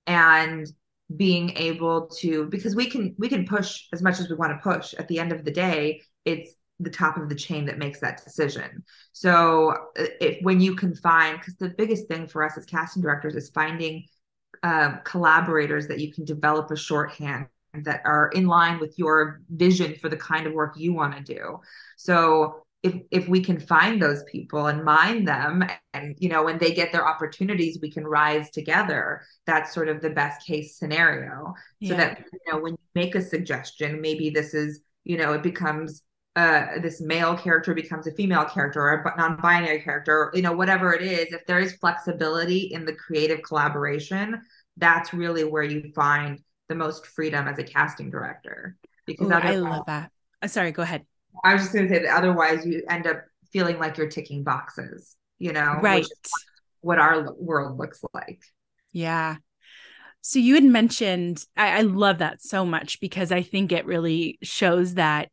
And 0.05 0.67
being 1.17 1.57
able 1.57 2.07
to 2.07 2.45
because 2.45 2.73
we 2.75 2.85
can 2.85 3.13
we 3.17 3.27
can 3.27 3.45
push 3.45 3.87
as 3.91 4.01
much 4.01 4.19
as 4.19 4.29
we 4.29 4.35
want 4.35 4.51
to 4.51 4.57
push 4.63 4.93
at 4.93 5.09
the 5.09 5.19
end 5.19 5.33
of 5.33 5.43
the 5.43 5.51
day 5.51 6.01
it's 6.23 6.53
the 6.83 6.89
top 6.89 7.17
of 7.17 7.29
the 7.29 7.35
chain 7.35 7.65
that 7.65 7.77
makes 7.77 7.99
that 7.99 8.23
decision. 8.23 8.83
So 9.11 9.71
uh, 9.99 10.05
if 10.19 10.43
when 10.43 10.61
you 10.61 10.75
can 10.75 10.95
find 10.95 11.39
because 11.39 11.55
the 11.55 11.69
biggest 11.69 12.07
thing 12.07 12.27
for 12.27 12.43
us 12.43 12.57
as 12.57 12.65
casting 12.65 13.01
directors 13.01 13.35
is 13.35 13.49
finding 13.49 14.05
uh, 14.63 14.97
collaborators 15.03 15.87
that 15.87 15.99
you 15.99 16.11
can 16.13 16.25
develop 16.25 16.69
a 16.71 16.75
shorthand 16.77 17.47
that 17.73 18.01
are 18.05 18.29
in 18.29 18.47
line 18.47 18.79
with 18.79 18.97
your 18.97 19.41
vision 19.49 19.95
for 19.95 20.09
the 20.09 20.17
kind 20.17 20.45
of 20.45 20.53
work 20.53 20.73
you 20.77 20.93
want 20.93 21.15
to 21.15 21.33
do. 21.33 21.59
So 21.97 22.63
if 22.83 22.95
if 23.11 23.27
we 23.27 23.41
can 23.41 23.59
find 23.59 24.01
those 24.01 24.23
people 24.23 24.67
and 24.67 24.83
mine 24.83 25.23
them 25.23 25.63
and 25.93 26.15
you 26.17 26.29
know 26.29 26.43
when 26.43 26.57
they 26.57 26.73
get 26.73 26.91
their 26.91 27.07
opportunities 27.07 27.79
we 27.81 27.91
can 27.91 28.05
rise 28.05 28.49
together. 28.49 29.21
That's 29.45 29.73
sort 29.73 29.87
of 29.87 30.01
the 30.01 30.09
best 30.09 30.45
case 30.45 30.77
scenario. 30.77 31.53
Yeah. 31.79 31.89
so 31.89 31.97
that 31.97 32.25
you 32.33 32.51
know 32.51 32.59
when 32.59 32.73
you 32.73 32.79
make 32.95 33.15
a 33.15 33.21
suggestion 33.21 34.01
maybe 34.01 34.29
this 34.29 34.53
is 34.53 34.81
you 35.03 35.17
know 35.17 35.33
it 35.33 35.43
becomes 35.43 36.03
uh 36.35 36.79
this 36.81 37.01
male 37.01 37.35
character 37.35 37.73
becomes 37.73 38.07
a 38.07 38.11
female 38.11 38.45
character 38.45 38.81
or 38.81 38.93
a 38.93 39.17
non-binary 39.17 39.81
character 39.81 40.31
you 40.33 40.41
know 40.41 40.53
whatever 40.53 40.93
it 40.93 41.01
is 41.01 41.33
if 41.33 41.45
there 41.45 41.59
is 41.59 41.73
flexibility 41.73 42.71
in 42.73 42.85
the 42.85 42.93
creative 42.93 43.41
collaboration 43.43 44.41
that's 44.77 45.13
really 45.13 45.43
where 45.43 45.63
you 45.63 45.91
find 45.93 46.39
the 46.69 46.75
most 46.75 47.05
freedom 47.05 47.47
as 47.47 47.59
a 47.59 47.63
casting 47.63 48.09
director 48.09 48.77
because 49.05 49.27
Ooh, 49.27 49.33
i 49.33 49.55
love 49.55 49.85
that 49.87 50.09
uh, 50.41 50.47
sorry 50.47 50.71
go 50.71 50.81
ahead 50.81 51.05
I 51.43 51.53
was 51.53 51.63
just 51.63 51.73
going 51.73 51.87
to 51.87 51.93
say 51.93 52.03
that 52.03 52.15
otherwise 52.15 52.65
you 52.65 52.83
end 52.89 53.07
up 53.07 53.23
feeling 53.51 53.79
like 53.79 53.97
you're 53.97 54.09
ticking 54.09 54.43
boxes, 54.43 55.15
you 55.39 55.53
know, 55.53 55.79
right? 55.81 56.05
what 56.81 56.99
our 56.99 57.33
world 57.33 57.77
looks 57.77 58.03
like. 58.13 58.41
Yeah. 58.91 59.37
So 60.21 60.39
you 60.39 60.55
had 60.55 60.63
mentioned, 60.63 61.45
I, 61.55 61.79
I 61.79 61.81
love 61.81 62.19
that 62.19 62.41
so 62.41 62.65
much 62.65 62.99
because 62.99 63.31
I 63.31 63.41
think 63.41 63.71
it 63.71 63.85
really 63.85 64.37
shows 64.41 64.95
that 64.95 65.29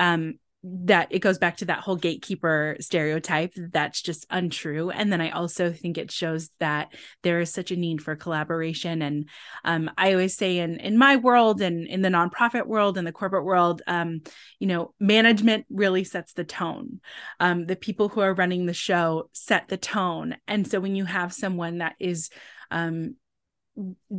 um, 0.00 0.34
that 0.62 1.08
it 1.10 1.20
goes 1.20 1.38
back 1.38 1.56
to 1.56 1.64
that 1.64 1.78
whole 1.78 1.96
gatekeeper 1.96 2.76
stereotype 2.80 3.52
that's 3.56 4.02
just 4.02 4.26
untrue. 4.28 4.90
And 4.90 5.10
then 5.10 5.20
i 5.20 5.30
also 5.30 5.72
think 5.72 5.96
it 5.96 6.10
shows 6.10 6.50
that 6.58 6.92
there 7.22 7.40
is 7.40 7.50
such 7.50 7.70
a 7.70 7.76
need 7.76 8.02
for 8.02 8.14
collaboration. 8.14 9.00
And 9.00 9.28
um, 9.64 9.90
i 9.96 10.12
always 10.12 10.36
say 10.36 10.58
in 10.58 10.78
in 10.78 10.98
my 10.98 11.16
world 11.16 11.62
and 11.62 11.86
in 11.86 12.02
the 12.02 12.10
nonprofit 12.10 12.66
world 12.66 12.98
and 12.98 13.06
the 13.06 13.12
corporate 13.12 13.44
world 13.44 13.80
um, 13.86 14.20
you 14.58 14.66
know 14.66 14.92
management 15.00 15.64
really 15.70 16.04
sets 16.04 16.34
the 16.34 16.44
tone. 16.44 17.00
Um, 17.38 17.64
the 17.64 17.76
people 17.76 18.08
who 18.10 18.20
are 18.20 18.34
running 18.34 18.66
the 18.66 18.74
show 18.74 19.30
set 19.32 19.68
the 19.68 19.78
tone. 19.78 20.36
And 20.46 20.66
so 20.66 20.78
when 20.78 20.94
you 20.94 21.06
have 21.06 21.32
someone 21.32 21.78
that 21.78 21.94
is 21.98 22.28
um, 22.70 23.16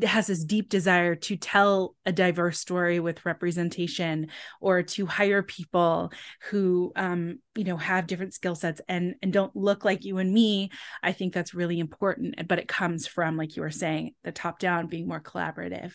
has 0.03 0.27
this 0.27 0.43
deep 0.43 0.69
desire 0.69 1.15
to 1.15 1.35
tell 1.35 1.95
a 2.05 2.11
diverse 2.11 2.59
story 2.59 2.99
with 2.99 3.25
representation 3.25 4.27
or 4.59 4.83
to 4.83 5.05
hire 5.05 5.43
people 5.43 6.11
who 6.49 6.91
um, 6.95 7.39
you 7.55 7.63
know 7.63 7.77
have 7.77 8.07
different 8.07 8.33
skill 8.33 8.55
sets 8.55 8.81
and 8.87 9.15
and 9.21 9.33
don't 9.33 9.55
look 9.55 9.83
like 9.83 10.05
you 10.05 10.17
and 10.17 10.33
me 10.33 10.69
i 11.03 11.11
think 11.11 11.33
that's 11.33 11.53
really 11.53 11.79
important 11.79 12.35
but 12.47 12.59
it 12.59 12.67
comes 12.67 13.07
from 13.07 13.37
like 13.37 13.55
you 13.55 13.61
were 13.61 13.71
saying 13.71 14.13
the 14.23 14.31
top 14.31 14.59
down 14.59 14.87
being 14.87 15.07
more 15.07 15.21
collaborative. 15.21 15.93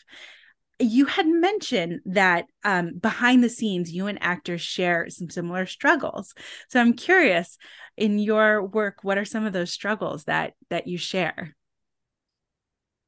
You 0.79 1.07
had 1.07 1.27
mentioned 1.27 2.01
that 2.05 2.45
um, 2.63 2.99
behind 2.99 3.43
the 3.43 3.49
scenes 3.49 3.91
you 3.91 4.09
and 4.09 4.23
actors 4.23 4.61
share 4.61 5.09
some 5.09 5.31
similar 5.31 5.67
struggles. 5.67 6.35
So 6.69 6.81
i'm 6.81 6.93
curious 6.93 7.57
in 7.97 8.19
your 8.19 8.63
work 8.63 8.99
what 9.03 9.19
are 9.19 9.25
some 9.25 9.47
of 9.47 9.53
those 9.53 9.73
struggles 9.73 10.25
that 10.25 10.53
that 10.69 10.87
you 10.87 10.99
share 10.99 11.57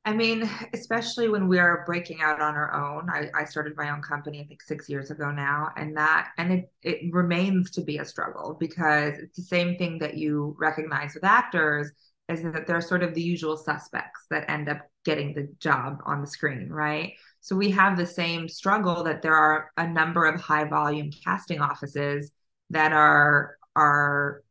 I 0.08 0.14
mean, 0.14 0.48
especially 0.72 1.28
when 1.28 1.48
we 1.48 1.58
are 1.58 1.84
breaking 1.84 2.22
out 2.22 2.40
on 2.40 2.54
our 2.54 2.72
own. 2.72 3.10
I, 3.10 3.28
I, 3.38 3.44
started 3.44 3.76
my 3.76 3.90
own 3.90 4.00
company, 4.00 4.40
I 4.40 4.44
think 4.46 4.62
six 4.62 4.88
years 4.88 5.10
ago 5.10 5.30
now, 5.30 5.68
and 5.76 5.94
that 5.98 6.30
and 6.38 6.50
it 6.50 6.72
it 6.82 7.12
remains 7.12 7.70
to 7.72 7.82
be 7.82 7.98
a 7.98 8.06
struggle 8.06 8.56
because 8.58 9.18
it's 9.18 9.36
the 9.36 9.42
same 9.42 9.76
thing 9.76 9.98
that 9.98 10.16
you 10.16 10.56
recognize 10.58 11.12
with 11.12 11.24
actors 11.24 11.90
is 12.30 12.42
that 12.42 12.66
they're 12.66 12.80
sort 12.80 13.02
of 13.02 13.12
the 13.12 13.20
usual 13.20 13.58
suspects 13.58 14.24
that 14.30 14.48
end 14.48 14.70
up 14.70 14.78
getting 15.04 15.34
the 15.34 15.46
job 15.60 15.98
on 16.06 16.22
the 16.22 16.26
screen, 16.26 16.70
right? 16.70 17.12
So 17.40 17.54
we 17.54 17.70
have 17.72 17.98
the 17.98 18.06
same 18.06 18.48
struggle 18.48 19.04
that 19.04 19.20
there 19.20 19.34
are 19.34 19.70
a 19.76 19.86
number 19.86 20.24
of 20.24 20.40
high 20.40 20.64
volume 20.64 21.10
casting 21.22 21.60
offices 21.60 22.32
that 22.70 22.92
are 22.92 23.58
are 23.76 24.42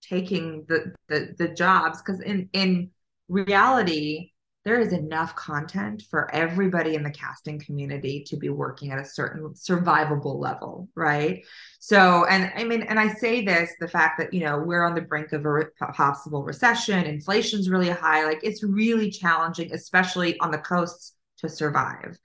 taking 0.00 0.64
the 0.66 0.94
the, 1.08 1.34
the 1.36 1.48
jobs 1.48 2.00
because 2.00 2.20
in 2.20 2.48
in 2.54 2.90
reality 3.28 4.31
there 4.64 4.78
is 4.78 4.92
enough 4.92 5.34
content 5.34 6.04
for 6.10 6.32
everybody 6.34 6.94
in 6.94 7.02
the 7.02 7.10
casting 7.10 7.58
community 7.58 8.24
to 8.28 8.36
be 8.36 8.48
working 8.48 8.92
at 8.92 8.98
a 8.98 9.04
certain 9.04 9.48
survivable 9.50 10.38
level 10.38 10.88
right 10.94 11.44
so 11.80 12.24
and 12.26 12.52
i 12.56 12.64
mean 12.64 12.82
and 12.82 12.98
i 12.98 13.12
say 13.14 13.44
this 13.44 13.70
the 13.80 13.88
fact 13.88 14.18
that 14.18 14.32
you 14.32 14.40
know 14.40 14.58
we're 14.58 14.84
on 14.84 14.94
the 14.94 15.00
brink 15.00 15.32
of 15.32 15.44
a 15.44 15.64
possible 15.92 16.42
recession 16.42 17.04
inflation's 17.04 17.68
really 17.68 17.90
high 17.90 18.24
like 18.24 18.40
it's 18.42 18.62
really 18.62 19.10
challenging 19.10 19.72
especially 19.72 20.38
on 20.40 20.50
the 20.50 20.58
coasts 20.58 21.14
to 21.36 21.48
survive 21.48 22.18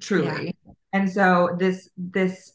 truly 0.00 0.46
yeah. 0.66 0.72
and 0.92 1.10
so 1.10 1.56
this 1.58 1.88
this 1.96 2.52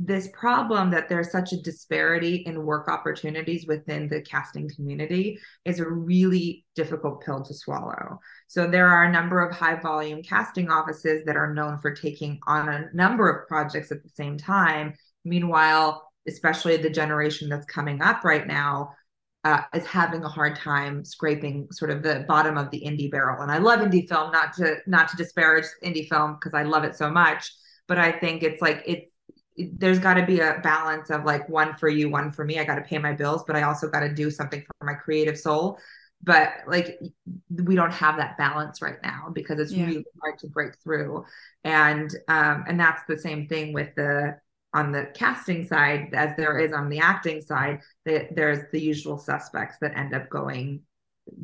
this 0.00 0.28
problem 0.32 0.92
that 0.92 1.08
there's 1.08 1.32
such 1.32 1.52
a 1.52 1.60
disparity 1.60 2.36
in 2.46 2.64
work 2.64 2.86
opportunities 2.88 3.66
within 3.66 4.08
the 4.08 4.22
casting 4.22 4.70
community 4.70 5.40
is 5.64 5.80
a 5.80 5.90
really 5.90 6.64
difficult 6.76 7.24
pill 7.24 7.42
to 7.42 7.52
swallow. 7.52 8.20
So 8.46 8.68
there 8.68 8.86
are 8.86 9.04
a 9.04 9.10
number 9.10 9.40
of 9.40 9.52
high 9.52 9.74
volume 9.80 10.22
casting 10.22 10.70
offices 10.70 11.24
that 11.26 11.36
are 11.36 11.52
known 11.52 11.80
for 11.80 11.92
taking 11.92 12.38
on 12.46 12.68
a 12.68 12.84
number 12.94 13.28
of 13.28 13.48
projects 13.48 13.90
at 13.90 14.04
the 14.04 14.08
same 14.08 14.38
time. 14.38 14.94
Meanwhile, 15.24 16.08
especially 16.28 16.76
the 16.76 16.90
generation 16.90 17.48
that's 17.48 17.66
coming 17.66 18.00
up 18.00 18.22
right 18.22 18.46
now 18.46 18.90
uh, 19.42 19.62
is 19.74 19.84
having 19.84 20.22
a 20.22 20.28
hard 20.28 20.54
time 20.54 21.04
scraping 21.04 21.66
sort 21.72 21.90
of 21.90 22.04
the 22.04 22.24
bottom 22.28 22.56
of 22.56 22.70
the 22.70 22.82
indie 22.82 23.10
barrel. 23.10 23.42
And 23.42 23.50
I 23.50 23.58
love 23.58 23.80
indie 23.80 24.08
film, 24.08 24.30
not 24.30 24.52
to 24.58 24.76
not 24.86 25.08
to 25.08 25.16
disparage 25.16 25.64
indie 25.84 26.08
film 26.08 26.34
because 26.34 26.54
I 26.54 26.62
love 26.62 26.84
it 26.84 26.94
so 26.94 27.10
much, 27.10 27.52
but 27.88 27.98
I 27.98 28.12
think 28.12 28.44
it's 28.44 28.62
like 28.62 28.84
it's 28.86 29.10
there's 29.58 29.98
got 29.98 30.14
to 30.14 30.24
be 30.24 30.40
a 30.40 30.60
balance 30.62 31.10
of 31.10 31.24
like 31.24 31.48
one 31.48 31.74
for 31.74 31.88
you, 31.88 32.08
one 32.08 32.30
for 32.30 32.44
me. 32.44 32.58
I 32.58 32.64
got 32.64 32.76
to 32.76 32.82
pay 32.82 32.98
my 32.98 33.12
bills, 33.12 33.42
but 33.46 33.56
I 33.56 33.62
also 33.62 33.88
got 33.88 34.00
to 34.00 34.12
do 34.12 34.30
something 34.30 34.62
for 34.62 34.86
my 34.86 34.94
creative 34.94 35.38
soul. 35.38 35.78
But 36.22 36.52
like 36.66 36.98
we 37.50 37.76
don't 37.76 37.92
have 37.92 38.16
that 38.16 38.36
balance 38.38 38.82
right 38.82 38.98
now 39.02 39.30
because 39.32 39.60
it's 39.60 39.72
yeah. 39.72 39.86
really 39.86 40.04
hard 40.20 40.38
to 40.40 40.48
break 40.48 40.76
through. 40.82 41.24
And 41.62 42.10
um 42.26 42.64
and 42.66 42.78
that's 42.78 43.02
the 43.06 43.16
same 43.16 43.46
thing 43.46 43.72
with 43.72 43.94
the 43.94 44.36
on 44.74 44.92
the 44.92 45.10
casting 45.14 45.66
side 45.66 46.12
as 46.12 46.36
there 46.36 46.58
is 46.58 46.72
on 46.72 46.88
the 46.88 46.98
acting 46.98 47.40
side 47.40 47.80
that 48.04 48.34
there's 48.34 48.64
the 48.72 48.80
usual 48.80 49.16
suspects 49.16 49.76
that 49.80 49.96
end 49.96 50.12
up 50.12 50.28
going 50.28 50.80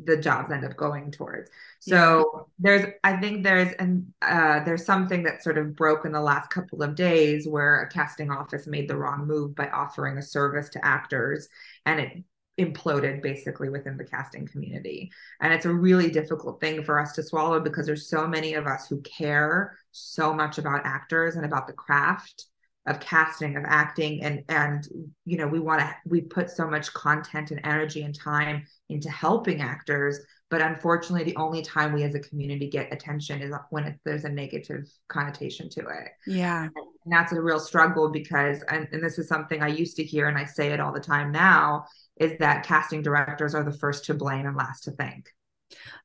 the 0.03 0.17
jobs 0.17 0.51
end 0.51 0.65
up 0.65 0.75
going 0.75 1.11
towards. 1.11 1.49
So 1.79 2.31
yeah. 2.33 2.41
there's, 2.59 2.93
I 3.03 3.17
think 3.17 3.43
there's, 3.43 3.73
and 3.79 4.13
uh, 4.21 4.63
there's 4.63 4.85
something 4.85 5.23
that 5.23 5.43
sort 5.43 5.57
of 5.57 5.75
broke 5.75 6.05
in 6.05 6.11
the 6.11 6.21
last 6.21 6.49
couple 6.49 6.83
of 6.83 6.95
days 6.95 7.47
where 7.47 7.81
a 7.81 7.89
casting 7.89 8.31
office 8.31 8.67
made 8.67 8.87
the 8.87 8.97
wrong 8.97 9.27
move 9.27 9.55
by 9.55 9.69
offering 9.69 10.17
a 10.17 10.21
service 10.21 10.69
to 10.69 10.85
actors, 10.85 11.47
and 11.85 11.99
it 11.99 12.23
imploded 12.59 13.21
basically 13.21 13.69
within 13.69 13.97
the 13.97 14.05
casting 14.05 14.47
community. 14.47 15.11
And 15.41 15.53
it's 15.53 15.65
a 15.65 15.73
really 15.73 16.09
difficult 16.09 16.61
thing 16.61 16.83
for 16.83 16.99
us 16.99 17.13
to 17.13 17.23
swallow 17.23 17.59
because 17.59 17.85
there's 17.85 18.09
so 18.09 18.27
many 18.27 18.53
of 18.53 18.65
us 18.65 18.87
who 18.87 19.01
care 19.01 19.77
so 19.91 20.33
much 20.33 20.57
about 20.57 20.85
actors 20.85 21.35
and 21.35 21.45
about 21.45 21.67
the 21.67 21.73
craft 21.73 22.45
of 22.87 22.99
casting 22.99 23.57
of 23.57 23.63
acting 23.65 24.23
and 24.23 24.43
and 24.49 24.87
you 25.25 25.37
know 25.37 25.47
we 25.47 25.59
want 25.59 25.79
to 25.79 25.95
we 26.05 26.21
put 26.21 26.49
so 26.49 26.67
much 26.67 26.93
content 26.93 27.51
and 27.51 27.59
energy 27.63 28.03
and 28.03 28.17
time 28.17 28.63
into 28.89 29.09
helping 29.09 29.61
actors 29.61 30.19
but 30.51 30.61
unfortunately 30.61 31.23
the 31.23 31.35
only 31.37 31.61
time 31.61 31.91
we 31.91 32.03
as 32.03 32.15
a 32.15 32.19
community 32.19 32.69
get 32.69 32.93
attention 32.93 33.41
is 33.41 33.53
when 33.71 33.83
it, 33.85 33.99
there's 34.05 34.25
a 34.25 34.29
negative 34.29 34.85
connotation 35.07 35.69
to 35.69 35.81
it. 35.81 36.09
Yeah. 36.27 36.69
And 36.75 37.13
that's 37.13 37.31
a 37.31 37.41
real 37.41 37.59
struggle 37.59 38.09
because 38.09 38.63
and, 38.69 38.87
and 38.91 39.03
this 39.03 39.17
is 39.17 39.27
something 39.27 39.61
i 39.61 39.67
used 39.67 39.95
to 39.97 40.03
hear 40.03 40.27
and 40.27 40.37
i 40.37 40.45
say 40.45 40.71
it 40.71 40.79
all 40.79 40.93
the 40.93 40.99
time 40.99 41.31
now 41.31 41.85
is 42.19 42.37
that 42.39 42.65
casting 42.65 43.01
directors 43.01 43.53
are 43.53 43.63
the 43.63 43.77
first 43.77 44.05
to 44.05 44.13
blame 44.13 44.45
and 44.45 44.55
last 44.55 44.85
to 44.85 44.91
thank. 44.91 45.29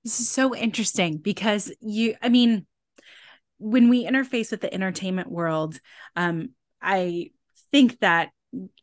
This 0.02 0.18
is 0.18 0.28
so 0.28 0.54
interesting 0.54 1.18
because 1.18 1.72
you 1.80 2.16
i 2.22 2.28
mean 2.28 2.66
when 3.58 3.90
we 3.90 4.06
interface 4.06 4.50
with 4.50 4.62
the 4.62 4.72
entertainment 4.72 5.30
world 5.30 5.78
um 6.16 6.50
I 6.82 7.30
think 7.72 8.00
that 8.00 8.30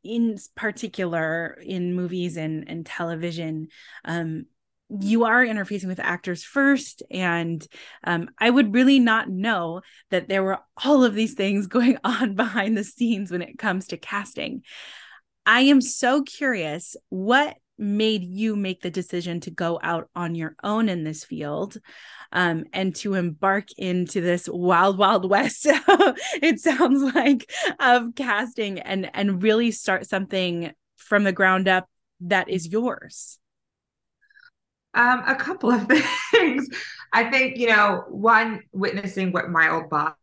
in 0.03 0.37
particular 0.55 1.57
in 1.63 1.93
movies 1.93 2.37
and, 2.37 2.69
and 2.69 2.85
television, 2.85 3.67
um, 4.05 4.45
you 5.01 5.25
are 5.25 5.45
interfacing 5.45 5.87
with 5.87 5.99
actors 5.99 6.43
first 6.43 7.03
and 7.11 7.67
um, 8.05 8.29
i 8.39 8.49
would 8.49 8.73
really 8.73 8.99
not 8.99 9.29
know 9.29 9.81
that 10.11 10.29
there 10.29 10.41
were 10.41 10.59
all 10.85 11.03
of 11.03 11.13
these 11.13 11.33
things 11.33 11.67
going 11.77 11.97
on 12.05 12.35
behind 12.35 12.77
the 12.77 12.85
scenes 12.85 13.29
when 13.29 13.41
it 13.41 13.57
comes 13.57 13.87
to 13.87 13.97
casting. 13.97 14.63
I 15.45 15.61
am 15.61 15.79
so 15.79 16.23
curious 16.23 16.95
what 17.09 17.55
made 17.77 18.23
you 18.23 18.55
make 18.55 18.81
the 18.81 18.89
decision 18.89 19.39
to 19.41 19.51
go 19.51 19.79
out 19.83 20.09
on 20.15 20.35
your 20.35 20.55
own 20.63 20.89
in 20.89 21.03
this 21.03 21.23
field 21.23 21.77
um, 22.31 22.65
and 22.73 22.95
to 22.95 23.13
embark 23.13 23.67
into 23.77 24.21
this 24.21 24.49
wild 24.51 24.97
wild 24.97 25.29
west 25.29 25.65
it 26.41 26.59
sounds 26.59 27.13
like 27.13 27.51
of 27.79 28.15
casting 28.15 28.79
and 28.79 29.09
and 29.13 29.43
really 29.43 29.71
start 29.71 30.07
something 30.07 30.71
from 30.97 31.23
the 31.23 31.31
ground 31.31 31.67
up 31.67 31.87
that 32.21 32.49
is 32.49 32.67
yours. 32.67 33.39
Um, 34.93 35.23
a 35.27 35.35
couple 35.35 35.71
of 35.71 35.87
things. 36.31 36.67
I 37.13 37.29
think 37.29 37.57
you 37.57 37.67
know 37.67 38.03
one 38.09 38.63
witnessing 38.73 39.31
what 39.31 39.49
my 39.49 39.69
old 39.69 39.89
boss 39.89 40.13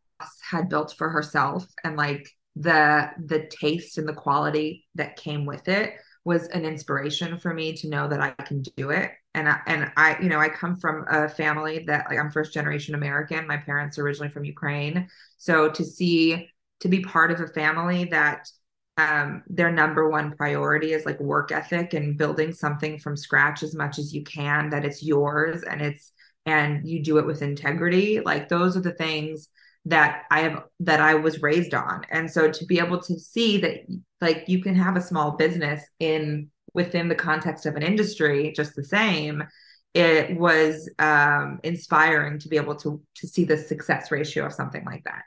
had 0.42 0.68
built 0.68 0.94
for 0.96 1.08
herself 1.08 1.66
and 1.82 1.96
like 1.96 2.28
the 2.56 3.10
the 3.24 3.46
taste 3.46 3.98
and 3.98 4.08
the 4.08 4.14
quality 4.14 4.86
that 4.94 5.16
came 5.16 5.44
with 5.44 5.68
it 5.68 5.94
was 6.24 6.46
an 6.48 6.64
inspiration 6.64 7.38
for 7.38 7.52
me 7.52 7.74
to 7.74 7.88
know 7.88 8.08
that 8.08 8.20
I 8.20 8.30
can 8.30 8.62
do 8.76 8.90
it. 8.90 9.12
And 9.34 9.48
I, 9.48 9.60
and 9.66 9.92
I, 9.96 10.16
you 10.20 10.28
know, 10.28 10.38
I 10.38 10.48
come 10.48 10.76
from 10.76 11.04
a 11.10 11.28
family 11.28 11.84
that 11.86 12.06
like 12.08 12.18
I'm 12.18 12.30
first 12.30 12.54
generation 12.54 12.94
American. 12.94 13.46
My 13.46 13.58
parents 13.58 13.98
are 13.98 14.02
originally 14.02 14.30
from 14.30 14.44
Ukraine. 14.44 15.08
So 15.36 15.70
to 15.70 15.84
see, 15.84 16.48
to 16.80 16.88
be 16.88 17.00
part 17.00 17.30
of 17.30 17.40
a 17.40 17.48
family 17.48 18.04
that 18.06 18.48
um, 18.96 19.42
their 19.48 19.72
number 19.72 20.08
one 20.08 20.36
priority 20.36 20.92
is 20.92 21.04
like 21.04 21.20
work 21.20 21.52
ethic 21.52 21.94
and 21.94 22.16
building 22.16 22.52
something 22.52 22.98
from 22.98 23.16
scratch 23.16 23.62
as 23.62 23.74
much 23.74 23.98
as 23.98 24.14
you 24.14 24.22
can, 24.24 24.70
that 24.70 24.84
it's 24.84 25.02
yours 25.02 25.62
and 25.62 25.82
it's, 25.82 26.12
and 26.46 26.86
you 26.88 27.02
do 27.02 27.18
it 27.18 27.26
with 27.26 27.42
integrity. 27.42 28.20
Like 28.20 28.48
those 28.48 28.76
are 28.76 28.82
the 28.82 28.92
things 28.92 29.48
that 29.86 30.22
I 30.30 30.40
have 30.40 30.64
that 30.80 31.00
I 31.00 31.14
was 31.14 31.42
raised 31.42 31.74
on. 31.74 32.04
And 32.10 32.30
so 32.30 32.50
to 32.50 32.64
be 32.66 32.78
able 32.78 33.00
to 33.02 33.18
see 33.18 33.58
that 33.58 33.86
like 34.20 34.44
you 34.46 34.62
can 34.62 34.74
have 34.74 34.96
a 34.96 35.02
small 35.02 35.32
business 35.32 35.82
in 36.00 36.50
within 36.72 37.08
the 37.08 37.14
context 37.14 37.66
of 37.66 37.76
an 37.76 37.82
industry 37.82 38.52
just 38.56 38.74
the 38.74 38.84
same, 38.84 39.44
it 39.92 40.36
was 40.36 40.90
um, 40.98 41.60
inspiring 41.62 42.38
to 42.40 42.48
be 42.48 42.56
able 42.56 42.74
to 42.76 43.00
to 43.16 43.26
see 43.28 43.44
the 43.44 43.58
success 43.58 44.10
ratio 44.10 44.46
of 44.46 44.52
something 44.52 44.84
like 44.84 45.04
that. 45.04 45.22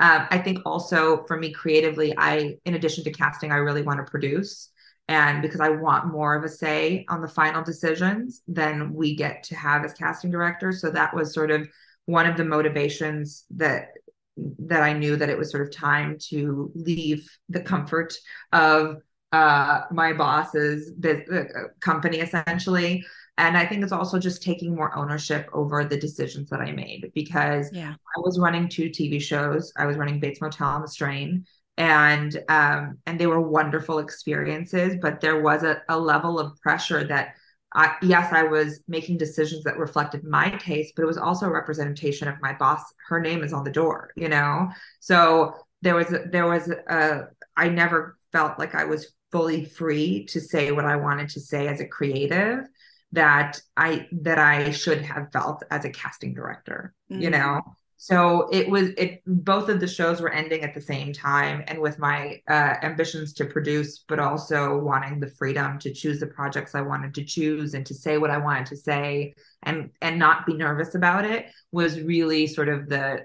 Um, 0.00 0.26
I 0.30 0.38
think 0.38 0.58
also 0.66 1.24
for 1.26 1.38
me 1.38 1.52
creatively, 1.52 2.12
I 2.16 2.58
in 2.64 2.74
addition 2.74 3.04
to 3.04 3.12
casting, 3.12 3.52
I 3.52 3.56
really 3.56 3.82
want 3.82 4.04
to 4.04 4.10
produce. 4.10 4.70
And 5.08 5.42
because 5.42 5.60
I 5.60 5.68
want 5.68 6.12
more 6.12 6.34
of 6.34 6.44
a 6.44 6.48
say 6.48 7.04
on 7.08 7.22
the 7.22 7.28
final 7.28 7.62
decisions 7.62 8.42
than 8.46 8.94
we 8.94 9.14
get 9.14 9.42
to 9.44 9.56
have 9.56 9.84
as 9.84 9.92
casting 9.92 10.30
directors. 10.30 10.80
So 10.80 10.90
that 10.90 11.14
was 11.14 11.34
sort 11.34 11.50
of 11.50 11.68
one 12.06 12.26
of 12.26 12.36
the 12.36 12.44
motivations 12.44 13.44
that 13.50 13.88
that 14.36 14.82
I 14.82 14.94
knew 14.94 15.16
that 15.16 15.28
it 15.28 15.36
was 15.36 15.50
sort 15.50 15.66
of 15.66 15.74
time 15.74 16.16
to 16.30 16.70
leave 16.74 17.28
the 17.48 17.60
comfort 17.60 18.14
of 18.52 18.96
uh, 19.32 19.82
my 19.90 20.12
boss's 20.12 20.90
business, 20.92 21.52
uh, 21.54 21.68
company 21.80 22.18
essentially. 22.18 23.04
And 23.38 23.56
I 23.56 23.66
think 23.66 23.82
it's 23.82 23.92
also 23.92 24.18
just 24.18 24.42
taking 24.42 24.74
more 24.74 24.94
ownership 24.96 25.48
over 25.52 25.84
the 25.84 25.96
decisions 25.96 26.50
that 26.50 26.60
I 26.60 26.72
made 26.72 27.10
because 27.14 27.70
yeah. 27.72 27.92
I 27.92 28.20
was 28.20 28.38
running 28.38 28.68
two 28.68 28.90
TV 28.90 29.20
shows. 29.20 29.72
I 29.76 29.86
was 29.86 29.96
running 29.96 30.20
Bates 30.20 30.40
Motel 30.40 30.76
and 30.76 30.84
The 30.84 30.88
Strain, 30.88 31.46
and 31.78 32.38
um, 32.50 32.98
and 33.06 33.18
they 33.18 33.26
were 33.26 33.40
wonderful 33.40 34.00
experiences. 34.00 34.96
But 35.00 35.22
there 35.22 35.40
was 35.40 35.62
a, 35.62 35.80
a 35.88 35.98
level 35.98 36.38
of 36.38 36.60
pressure 36.60 37.04
that 37.04 37.36
I, 37.74 37.96
yes, 38.02 38.32
I 38.32 38.42
was 38.42 38.80
making 38.86 39.18
decisions 39.18 39.64
that 39.64 39.78
reflected 39.78 40.24
my 40.24 40.50
taste, 40.50 40.92
but 40.94 41.02
it 41.02 41.06
was 41.06 41.18
also 41.18 41.46
a 41.46 41.52
representation 41.52 42.28
of 42.28 42.40
my 42.40 42.52
boss. 42.52 42.82
Her 43.08 43.20
name 43.20 43.42
is 43.42 43.52
on 43.52 43.64
the 43.64 43.70
door, 43.70 44.12
you 44.16 44.28
know. 44.28 44.70
So 45.00 45.54
there 45.80 45.94
was 45.94 46.12
a, 46.12 46.24
there 46.30 46.46
was 46.46 46.68
a 46.68 47.28
I 47.56 47.68
never 47.68 48.16
felt 48.32 48.58
like 48.58 48.74
I 48.74 48.84
was 48.84 49.12
fully 49.30 49.64
free 49.64 50.26
to 50.26 50.40
say 50.40 50.72
what 50.72 50.84
I 50.84 50.96
wanted 50.96 51.30
to 51.30 51.40
say 51.40 51.68
as 51.68 51.80
a 51.80 51.86
creative 51.86 52.66
that 53.12 53.60
I 53.76 54.06
that 54.22 54.38
I 54.38 54.70
should 54.70 55.02
have 55.02 55.32
felt 55.32 55.62
as 55.70 55.84
a 55.84 55.90
casting 55.90 56.34
director, 56.34 56.94
mm-hmm. 57.10 57.22
you 57.22 57.30
know 57.30 57.60
so 58.04 58.48
it 58.50 58.68
was 58.68 58.90
it 58.96 59.22
both 59.26 59.68
of 59.68 59.78
the 59.78 59.86
shows 59.86 60.20
were 60.20 60.32
ending 60.32 60.62
at 60.62 60.74
the 60.74 60.80
same 60.80 61.12
time 61.12 61.62
and 61.68 61.78
with 61.78 61.98
my 61.98 62.40
uh, 62.48 62.74
ambitions 62.82 63.32
to 63.32 63.44
produce 63.44 64.04
but 64.08 64.18
also 64.18 64.78
wanting 64.78 65.20
the 65.20 65.30
freedom 65.38 65.78
to 65.78 65.92
choose 65.92 66.18
the 66.18 66.26
projects 66.26 66.74
i 66.74 66.80
wanted 66.80 67.14
to 67.14 67.24
choose 67.24 67.74
and 67.74 67.86
to 67.86 67.94
say 67.94 68.18
what 68.18 68.30
i 68.30 68.38
wanted 68.38 68.66
to 68.66 68.76
say 68.76 69.32
and 69.62 69.90
and 70.00 70.18
not 70.18 70.46
be 70.46 70.54
nervous 70.54 70.94
about 70.94 71.24
it 71.24 71.46
was 71.70 72.00
really 72.00 72.46
sort 72.46 72.68
of 72.68 72.88
the 72.88 73.20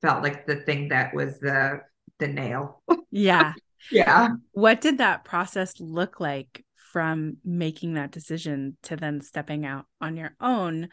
felt 0.00 0.22
like 0.22 0.46
the 0.46 0.56
thing 0.56 0.88
that 0.88 1.14
was 1.14 1.38
the 1.40 1.80
the 2.18 2.28
nail. 2.28 2.82
Yeah. 3.10 3.54
Yeah. 3.92 4.30
What 4.52 4.82
did 4.82 4.98
that 4.98 5.24
process 5.24 5.74
look 5.78 6.20
like 6.20 6.62
from 6.92 7.38
making 7.42 7.94
that 7.94 8.10
decision 8.10 8.76
to 8.82 8.96
then 8.96 9.22
stepping 9.22 9.64
out 9.64 9.86
on 10.00 10.16
your 10.16 10.34
own? 10.40 10.88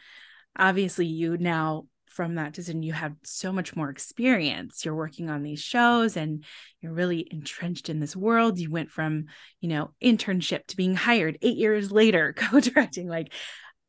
Obviously 0.56 1.08
you 1.08 1.36
now 1.36 1.88
from 2.15 2.36
that 2.36 2.54
decision 2.54 2.82
you 2.82 2.93
have 2.93 3.13
so 3.23 3.51
much 3.51 3.75
more 3.75 3.89
experience. 3.89 4.86
You're 4.86 4.95
working 4.95 5.30
on 5.30 5.43
these 5.43 5.60
shows 5.60 6.15
and 6.15 6.45
you're 6.82 6.93
really 6.93 7.28
entrenched 7.30 7.89
in 7.89 7.99
this 7.99 8.15
world. 8.15 8.58
You 8.58 8.71
went 8.71 8.89
from 8.89 9.25
you 9.60 9.69
know 9.69 9.91
internship 10.01 10.65
to 10.67 10.78
being 10.78 10.95
hired 10.95 11.38
8 11.41 11.58
years 11.58 11.91
later 11.91 12.34
co-directing. 12.38 13.08
Like 13.10 13.34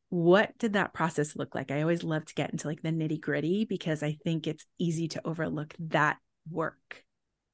what 0.08 0.56
did 0.58 0.74
that 0.74 0.92
process 0.92 1.36
look 1.36 1.54
like? 1.54 1.70
I 1.70 1.82
always 1.82 2.02
love 2.02 2.24
to 2.26 2.34
get 2.34 2.50
into 2.50 2.66
like 2.66 2.82
the 2.82 2.90
nitty 2.90 3.20
gritty 3.20 3.64
because 3.64 4.02
i 4.02 4.16
think 4.24 4.46
it's 4.46 4.64
easy 4.78 5.08
to 5.08 5.20
overlook 5.24 5.74
that 5.78 6.18
work. 6.50 7.04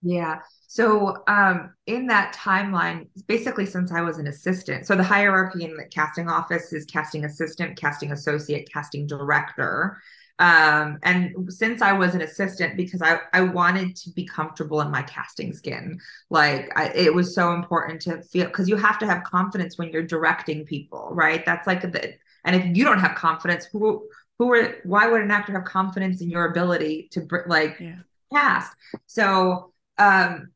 Yeah. 0.03 0.41
So 0.67 1.19
um, 1.29 1.75
in 1.87 2.09
that 2.09 2.35
timeline, 2.35 3.09
basically 3.29 3.67
since 3.67 3.93
I 3.93 4.01
was 4.01 4.19
an 4.19 4.27
assistant, 4.27 4.87
so 4.87 4.97
the 4.97 5.05
hierarchy 5.05 5.65
in 5.65 5.77
the 5.77 5.85
casting 5.85 6.29
office 6.29 6.73
is 6.73 6.85
casting 6.87 7.25
assistant, 7.25 7.79
casting 7.79 8.11
associate, 8.11 8.69
casting 8.73 9.07
director. 9.07 9.99
Um, 10.39 10.99
and 11.03 11.53
since 11.53 11.83
I 11.83 11.93
was 11.93 12.15
an 12.15 12.23
assistant, 12.23 12.77
because 12.77 13.03
I, 13.03 13.21
I 13.33 13.43
wanted 13.43 13.95
to 13.97 14.11
be 14.11 14.25
comfortable 14.25 14.81
in 14.81 14.91
my 14.91 15.03
casting 15.03 15.53
skin, 15.53 16.01
like 16.31 16.73
I, 16.77 16.89
it 16.95 17.15
was 17.15 17.35
so 17.35 17.53
important 17.53 18.01
to 18.03 18.23
feel 18.23 18.47
because 18.47 18.69
you 18.69 18.77
have 18.77 18.99
to 19.01 19.07
have 19.07 19.25
confidence 19.25 19.79
when 19.79 19.91
you're 19.91 20.03
directing 20.03 20.65
people, 20.65 21.11
right? 21.13 21.45
That's 21.47 21.67
like 21.67 21.83
the, 21.83 22.15
and 22.45 22.57
if 22.57 22.77
you 22.77 22.85
don't 22.85 22.99
have 22.99 23.15
confidence, 23.17 23.67
who, 23.67 24.09
who 24.39 24.53
are, 24.53 24.77
why 24.85 25.07
would 25.07 25.23
an 25.23 25.31
actor 25.31 25.53
have 25.53 25.65
confidence 25.65 26.21
in 26.21 26.31
your 26.31 26.51
ability 26.51 27.09
to 27.13 27.27
like 27.47 27.77
yeah. 27.79 27.97
cast? 28.33 28.73
So, 29.07 29.73
um, 29.99 30.51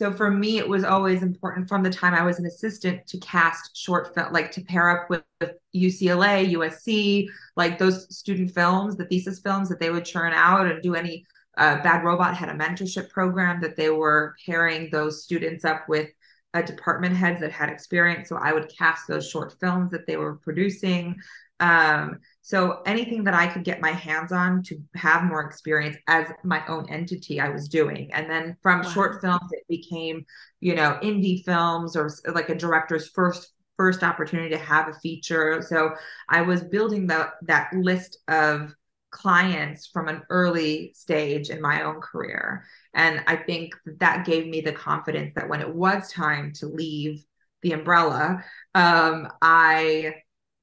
so 0.00 0.10
for 0.10 0.30
me, 0.30 0.56
it 0.56 0.66
was 0.66 0.82
always 0.82 1.22
important 1.22 1.68
from 1.68 1.82
the 1.82 1.90
time 1.90 2.14
I 2.14 2.22
was 2.22 2.38
an 2.38 2.46
assistant 2.46 3.06
to 3.08 3.18
cast 3.18 3.76
short 3.76 4.14
film, 4.14 4.32
like 4.32 4.50
to 4.52 4.62
pair 4.62 4.88
up 4.88 5.10
with, 5.10 5.22
with 5.42 5.56
UCLA, 5.76 6.54
USC, 6.54 7.26
like 7.54 7.76
those 7.76 8.16
student 8.16 8.50
films, 8.50 8.96
the 8.96 9.04
thesis 9.04 9.40
films 9.40 9.68
that 9.68 9.78
they 9.78 9.90
would 9.90 10.06
churn 10.06 10.32
out 10.32 10.64
and 10.64 10.80
do 10.80 10.94
any. 10.94 11.26
Uh, 11.58 11.82
Bad 11.82 12.02
Robot 12.02 12.34
had 12.34 12.48
a 12.48 12.54
mentorship 12.54 13.10
program 13.10 13.60
that 13.60 13.76
they 13.76 13.90
were 13.90 14.34
pairing 14.46 14.88
those 14.90 15.22
students 15.22 15.66
up 15.66 15.86
with 15.86 16.08
uh, 16.54 16.62
department 16.62 17.14
heads 17.14 17.42
that 17.42 17.52
had 17.52 17.68
experience. 17.68 18.30
So 18.30 18.36
I 18.36 18.54
would 18.54 18.72
cast 18.74 19.06
those 19.06 19.28
short 19.28 19.54
films 19.60 19.90
that 19.90 20.06
they 20.06 20.16
were 20.16 20.36
producing. 20.36 21.14
Um, 21.60 22.18
so 22.42 22.80
anything 22.86 23.24
that 23.24 23.34
I 23.34 23.46
could 23.46 23.64
get 23.64 23.80
my 23.80 23.92
hands 23.92 24.32
on 24.32 24.62
to 24.64 24.78
have 24.94 25.24
more 25.24 25.42
experience 25.42 25.96
as 26.08 26.26
my 26.42 26.66
own 26.66 26.90
entity, 26.90 27.40
I 27.40 27.50
was 27.50 27.68
doing. 27.68 28.10
And 28.12 28.28
then 28.28 28.56
from 28.62 28.82
wow. 28.82 28.90
short 28.90 29.20
films, 29.20 29.52
it 29.52 29.64
became, 29.68 30.24
you 30.58 30.74
know, 30.74 30.98
indie 31.02 31.44
films 31.44 31.96
or 31.96 32.10
like 32.34 32.48
a 32.48 32.54
director's 32.54 33.08
first 33.08 33.52
first 33.76 34.02
opportunity 34.02 34.50
to 34.50 34.58
have 34.58 34.88
a 34.88 34.98
feature. 35.00 35.62
So 35.62 35.92
I 36.28 36.42
was 36.42 36.62
building 36.62 37.06
the, 37.06 37.30
that 37.46 37.72
list 37.72 38.18
of 38.28 38.74
clients 39.10 39.86
from 39.86 40.08
an 40.08 40.22
early 40.28 40.92
stage 40.94 41.48
in 41.48 41.62
my 41.62 41.82
own 41.82 42.00
career. 42.02 42.64
And 42.92 43.22
I 43.26 43.36
think 43.36 43.74
that 43.98 44.26
gave 44.26 44.46
me 44.48 44.60
the 44.60 44.72
confidence 44.72 45.32
that 45.34 45.48
when 45.48 45.62
it 45.62 45.74
was 45.74 46.12
time 46.12 46.52
to 46.56 46.66
leave 46.66 47.24
the 47.62 47.72
umbrella, 47.72 48.44
um, 48.74 49.28
I 49.40 50.14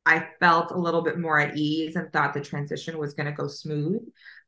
I 0.08 0.26
felt 0.39 0.72
a 0.72 0.78
little 0.78 1.02
bit 1.02 1.20
more 1.20 1.38
at 1.38 1.58
ease 1.58 1.98
and 1.98 2.12
thought 2.13 2.34
the 2.34 2.39
transition 2.39 2.98
was 2.98 3.13
going 3.13 3.26
to 3.26 3.34
go 3.34 3.48
smooth. 3.48 4.02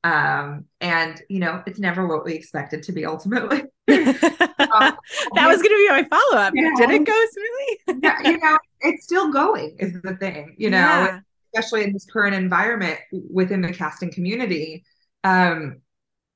Um, 0.05 0.65
and 0.79 1.21
you 1.27 1.39
know, 1.39 1.61
it's 1.67 1.79
never 1.79 2.07
what 2.07 2.23
we 2.23 2.33
expected 2.33 2.81
to 2.83 2.93
be 2.93 3.05
ultimately. 3.05 3.57
um, 3.89 3.89
that 3.89 5.47
was 5.47 5.61
going 5.61 5.63
to 5.63 5.75
be 5.75 5.89
my 5.89 6.07
follow 6.09 6.41
up. 6.41 6.53
Yeah. 6.55 6.71
Did 6.77 6.91
it 6.91 7.03
go 7.03 7.25
smoothly? 7.31 7.99
yeah, 8.03 8.31
you 8.31 8.37
know, 8.37 8.57
it's 8.79 9.03
still 9.03 9.33
going 9.33 9.75
is 9.79 10.01
the 10.01 10.15
thing, 10.15 10.55
you 10.57 10.69
know, 10.69 10.77
yeah. 10.77 11.19
especially 11.53 11.83
in 11.83 11.91
this 11.91 12.05
current 12.05 12.35
environment 12.35 12.99
within 13.11 13.61
the 13.61 13.73
casting 13.73 14.11
community. 14.11 14.85
Um, 15.25 15.81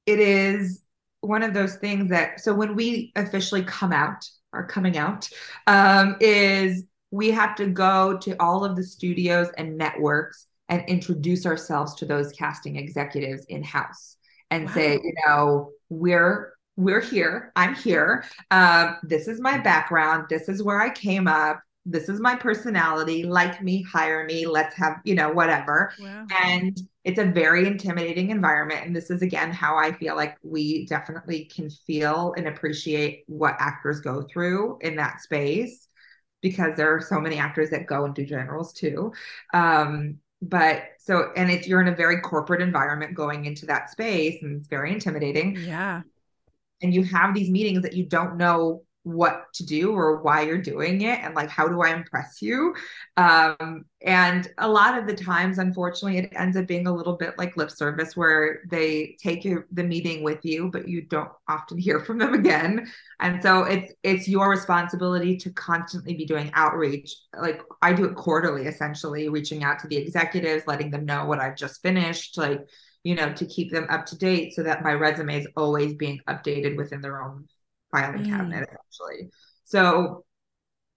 it 0.05 0.19
is 0.19 0.81
one 1.21 1.43
of 1.43 1.53
those 1.53 1.75
things 1.77 2.09
that 2.09 2.41
so 2.41 2.53
when 2.53 2.75
we 2.75 3.13
officially 3.15 3.63
come 3.63 3.93
out 3.93 4.27
or 4.51 4.67
coming 4.67 4.97
out 4.97 5.29
um, 5.67 6.17
is 6.19 6.83
we 7.13 7.29
have 7.29 7.53
to 7.53 7.67
go 7.67 8.17
to 8.17 8.35
all 8.39 8.65
of 8.65 8.75
the 8.75 8.83
studios 8.83 9.47
and 9.59 9.77
networks 9.77 10.47
and 10.67 10.83
introduce 10.87 11.45
ourselves 11.45 11.93
to 11.93 12.07
those 12.07 12.31
casting 12.31 12.75
executives 12.75 13.45
in 13.49 13.61
house 13.61 14.17
and 14.49 14.65
wow. 14.65 14.73
say, 14.73 14.93
you 14.93 15.13
know, 15.27 15.69
we're 15.89 16.53
we're 16.75 17.01
here. 17.01 17.51
I'm 17.55 17.75
here. 17.75 18.25
Uh, 18.49 18.93
this 19.03 19.27
is 19.27 19.39
my 19.39 19.59
background. 19.59 20.25
This 20.27 20.49
is 20.49 20.63
where 20.63 20.81
I 20.81 20.89
came 20.89 21.27
up. 21.27 21.61
This 21.85 22.09
is 22.09 22.19
my 22.19 22.35
personality. 22.35 23.25
Like 23.25 23.61
me, 23.61 23.83
hire 23.83 24.25
me. 24.25 24.47
Let's 24.47 24.75
have, 24.77 24.99
you 25.03 25.13
know, 25.13 25.31
whatever. 25.31 25.93
Wow. 25.99 26.25
And 26.43 26.75
it's 27.03 27.19
a 27.19 27.25
very 27.25 27.67
intimidating 27.67 28.31
environment. 28.31 28.87
And 28.87 28.95
this 28.95 29.11
is, 29.11 29.21
again, 29.21 29.51
how 29.51 29.77
I 29.77 29.91
feel 29.91 30.15
like 30.15 30.35
we 30.41 30.87
definitely 30.87 31.45
can 31.45 31.69
feel 31.69 32.33
and 32.37 32.47
appreciate 32.47 33.23
what 33.27 33.55
actors 33.59 33.99
go 33.99 34.23
through 34.23 34.79
in 34.81 34.95
that 34.95 35.21
space 35.21 35.89
because 36.43 36.77
there 36.77 36.95
are 36.95 37.01
so 37.01 37.19
many 37.19 37.39
actors 37.39 37.71
that 37.71 37.87
go 37.87 38.05
and 38.05 38.13
do 38.13 38.25
generals 38.25 38.73
too. 38.73 39.13
Um, 39.55 40.19
but 40.43 40.83
so 40.99 41.31
and 41.37 41.49
it's 41.49 41.67
you're 41.67 41.81
in 41.81 41.87
a 41.87 41.95
very 41.95 42.19
corporate 42.21 42.61
environment 42.61 43.15
going 43.15 43.45
into 43.45 43.65
that 43.65 43.89
space 43.89 44.43
and 44.43 44.57
it's 44.59 44.67
very 44.67 44.91
intimidating 44.91 45.57
yeah 45.57 46.03
and 46.81 46.93
you 46.93 47.03
have 47.03 47.33
these 47.33 47.49
meetings 47.49 47.81
that 47.83 47.93
you 47.93 48.05
don't 48.05 48.37
know 48.37 48.83
what 49.03 49.51
to 49.53 49.65
do 49.65 49.91
or 49.91 50.21
why 50.21 50.41
you're 50.41 50.61
doing 50.61 51.01
it 51.01 51.19
and 51.19 51.35
like 51.35 51.49
how 51.49 51.67
do 51.67 51.81
i 51.81 51.93
impress 51.93 52.41
you? 52.41 52.73
Um 53.17 53.85
and 54.01 54.49
a 54.57 54.67
lot 54.67 54.97
of 54.97 55.07
the 55.07 55.15
times 55.15 55.59
unfortunately 55.59 56.17
it 56.19 56.33
ends 56.35 56.57
up 56.57 56.67
being 56.67 56.87
a 56.87 56.93
little 56.93 57.15
bit 57.15 57.37
like 57.37 57.55
lip 57.57 57.71
service 57.71 58.17
where 58.17 58.61
they 58.69 59.15
take 59.21 59.45
you 59.45 59.63
the 59.71 59.83
meeting 59.83 60.23
with 60.23 60.43
you 60.43 60.69
but 60.71 60.87
you 60.87 61.01
don't 61.01 61.31
often 61.47 61.77
hear 61.87 61.99
from 61.99 62.17
them 62.17 62.33
again. 62.33 62.89
And 63.19 63.41
so 63.41 63.63
it's 63.63 63.93
it's 64.03 64.27
your 64.27 64.49
responsibility 64.49 65.37
to 65.37 65.49
constantly 65.51 66.13
be 66.13 66.25
doing 66.25 66.51
outreach. 66.53 67.15
Like 67.39 67.61
i 67.81 67.93
do 67.93 68.05
it 68.05 68.15
quarterly 68.15 68.67
essentially 68.67 69.29
reaching 69.29 69.63
out 69.63 69.79
to 69.79 69.87
the 69.87 69.97
executives 69.97 70.63
letting 70.67 70.91
them 70.91 71.05
know 71.05 71.25
what 71.25 71.39
i've 71.39 71.55
just 71.55 71.81
finished 71.81 72.37
like 72.37 72.61
you 73.03 73.15
know 73.15 73.31
to 73.33 73.45
keep 73.45 73.71
them 73.71 73.85
up 73.89 74.05
to 74.05 74.17
date 74.17 74.53
so 74.53 74.63
that 74.63 74.83
my 74.83 74.93
resume 74.93 75.37
is 75.37 75.47
always 75.55 75.93
being 75.93 76.19
updated 76.27 76.77
within 76.77 77.01
their 77.01 77.21
own 77.21 77.45
filing 77.93 78.23
mm. 78.23 78.29
cabinet 78.29 78.69
essentially. 78.69 79.29
So 79.63 80.25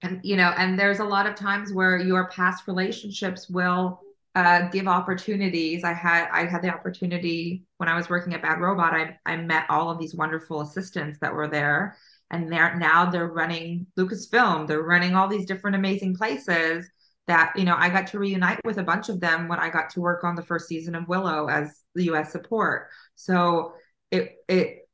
and 0.03 0.20
you 0.22 0.36
know, 0.36 0.53
and 0.57 0.78
there's 0.78 1.01
a 1.01 1.05
lot 1.05 1.26
of 1.26 1.34
times 1.34 1.72
where 1.72 1.99
your 1.99 2.28
past 2.28 2.66
relationships 2.66 3.49
will 3.49 4.01
uh, 4.34 4.68
give 4.68 4.86
opportunities. 4.86 5.82
I 5.84 5.94
had 5.94 6.28
I 6.30 6.44
had 6.44 6.62
the 6.62 6.68
opportunity 6.68 7.64
when 7.78 7.88
I 7.88 7.97
was 7.97 8.11
working 8.11 8.34
at 8.34 8.42
Bad 8.42 8.61
Robot. 8.61 8.92
I 8.92 9.18
I 9.24 9.36
met 9.36 9.64
all 9.70 9.90
of 9.90 9.99
these 9.99 10.14
wonderful 10.14 10.61
assistants 10.61 11.18
that 11.20 11.32
were 11.32 11.49
there, 11.49 11.97
and 12.30 12.53
they're 12.53 12.76
now 12.76 13.11
they're 13.11 13.28
running 13.28 13.86
Lucasfilm. 13.99 14.66
They're 14.66 14.82
running 14.82 15.14
all 15.14 15.28
these 15.28 15.47
different 15.47 15.76
amazing 15.76 16.16
places. 16.16 16.88
That 17.26 17.55
you 17.57 17.64
know, 17.64 17.74
I 17.76 17.88
got 17.88 18.07
to 18.09 18.18
reunite 18.18 18.61
with 18.64 18.78
a 18.78 18.84
bunch 18.84 19.09
of 19.09 19.20
them 19.20 19.49
when 19.49 19.59
I 19.59 19.70
got 19.70 19.90
to 19.90 20.01
work 20.01 20.22
on 20.22 20.36
the 20.36 20.44
first 20.44 20.68
season 20.68 20.94
of 20.94 21.09
Willow 21.09 21.49
as 21.49 21.82
the 21.94 22.05
U.S. 22.05 22.30
support. 22.30 22.88
So 23.14 23.72
it 24.11 24.36
it 24.49 24.86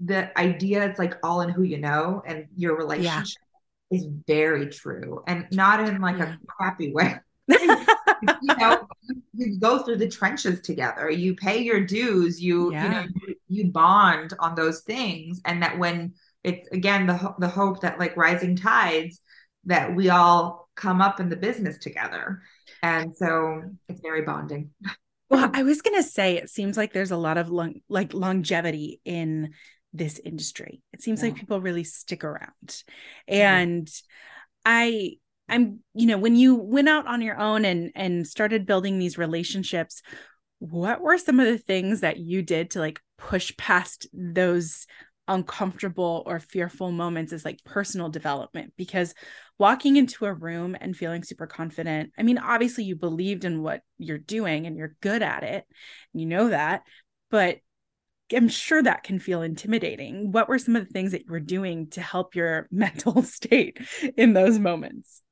the 0.00 0.38
idea 0.38 0.84
it's 0.84 0.98
like 0.98 1.14
all 1.22 1.40
in 1.40 1.48
who 1.48 1.62
you 1.62 1.78
know 1.78 2.22
and 2.26 2.46
your 2.56 2.76
relationship 2.76 3.42
yeah. 3.90 3.98
is 3.98 4.06
very 4.26 4.68
true 4.68 5.22
and 5.26 5.46
not 5.50 5.80
in 5.80 6.00
like 6.00 6.18
yeah. 6.18 6.34
a 6.34 6.46
crappy 6.46 6.92
way 6.92 7.16
you 7.48 8.56
know 8.58 8.86
you 9.34 9.58
go 9.58 9.82
through 9.82 9.96
the 9.96 10.08
trenches 10.08 10.60
together 10.60 11.10
you 11.10 11.34
pay 11.34 11.62
your 11.62 11.80
dues 11.80 12.40
you 12.42 12.72
yeah. 12.72 12.84
you 12.84 12.90
know 12.90 13.06
you, 13.26 13.34
you, 13.48 13.70
bond 13.70 14.34
on 14.38 14.54
those 14.54 14.80
things 14.82 15.40
and 15.44 15.62
that 15.62 15.78
when 15.78 16.12
it's 16.42 16.68
again 16.68 17.06
the 17.06 17.34
the 17.38 17.48
hope 17.48 17.80
that 17.80 17.98
like 17.98 18.16
rising 18.16 18.56
tides 18.56 19.20
that 19.64 19.94
we 19.94 20.10
all 20.10 20.68
come 20.74 21.00
up 21.00 21.20
in 21.20 21.28
the 21.28 21.36
business 21.36 21.78
together 21.78 22.42
and 22.82 23.16
so 23.16 23.62
it's 23.88 24.00
very 24.00 24.22
bonding 24.22 24.70
well, 25.34 25.50
I 25.54 25.62
was 25.62 25.82
going 25.82 25.96
to 25.96 26.08
say 26.08 26.36
it 26.36 26.50
seems 26.50 26.76
like 26.76 26.92
there's 26.92 27.10
a 27.10 27.16
lot 27.16 27.38
of 27.38 27.50
long, 27.50 27.80
like 27.88 28.14
longevity 28.14 29.00
in 29.04 29.54
this 29.92 30.18
industry. 30.18 30.82
It 30.92 31.02
seems 31.02 31.22
yeah. 31.22 31.28
like 31.28 31.36
people 31.36 31.60
really 31.60 31.84
stick 31.84 32.24
around. 32.24 32.50
Mm-hmm. 32.68 33.34
And 33.34 33.90
I 34.64 35.12
I'm 35.48 35.80
you 35.94 36.06
know, 36.06 36.18
when 36.18 36.36
you 36.36 36.54
went 36.54 36.88
out 36.88 37.06
on 37.06 37.20
your 37.20 37.38
own 37.38 37.64
and 37.64 37.92
and 37.94 38.26
started 38.26 38.66
building 38.66 38.98
these 38.98 39.18
relationships, 39.18 40.02
what 40.58 41.00
were 41.00 41.18
some 41.18 41.38
of 41.38 41.46
the 41.46 41.58
things 41.58 42.00
that 42.00 42.18
you 42.18 42.42
did 42.42 42.70
to 42.70 42.80
like 42.80 43.00
push 43.18 43.54
past 43.56 44.06
those 44.12 44.86
uncomfortable 45.26 46.22
or 46.26 46.38
fearful 46.38 46.92
moments 46.92 47.32
is 47.32 47.44
like 47.44 47.62
personal 47.64 48.08
development 48.08 48.72
because 48.76 49.14
walking 49.58 49.96
into 49.96 50.26
a 50.26 50.32
room 50.32 50.76
and 50.80 50.96
feeling 50.96 51.22
super 51.22 51.46
confident 51.46 52.12
i 52.18 52.22
mean 52.22 52.36
obviously 52.36 52.84
you 52.84 52.94
believed 52.94 53.44
in 53.44 53.62
what 53.62 53.80
you're 53.96 54.18
doing 54.18 54.66
and 54.66 54.76
you're 54.76 54.96
good 55.00 55.22
at 55.22 55.42
it 55.42 55.64
you 56.12 56.26
know 56.26 56.50
that 56.50 56.82
but 57.30 57.58
i'm 58.34 58.48
sure 58.48 58.82
that 58.82 59.02
can 59.02 59.18
feel 59.18 59.42
intimidating. 59.42 60.32
What 60.32 60.48
were 60.48 60.58
some 60.58 60.76
of 60.76 60.86
the 60.86 60.92
things 60.92 61.12
that 61.12 61.26
you 61.26 61.30
were 61.30 61.40
doing 61.40 61.88
to 61.90 62.00
help 62.00 62.34
your 62.34 62.68
mental 62.72 63.22
state 63.22 63.78
in 64.16 64.32
those 64.32 64.58
moments? 64.58 65.22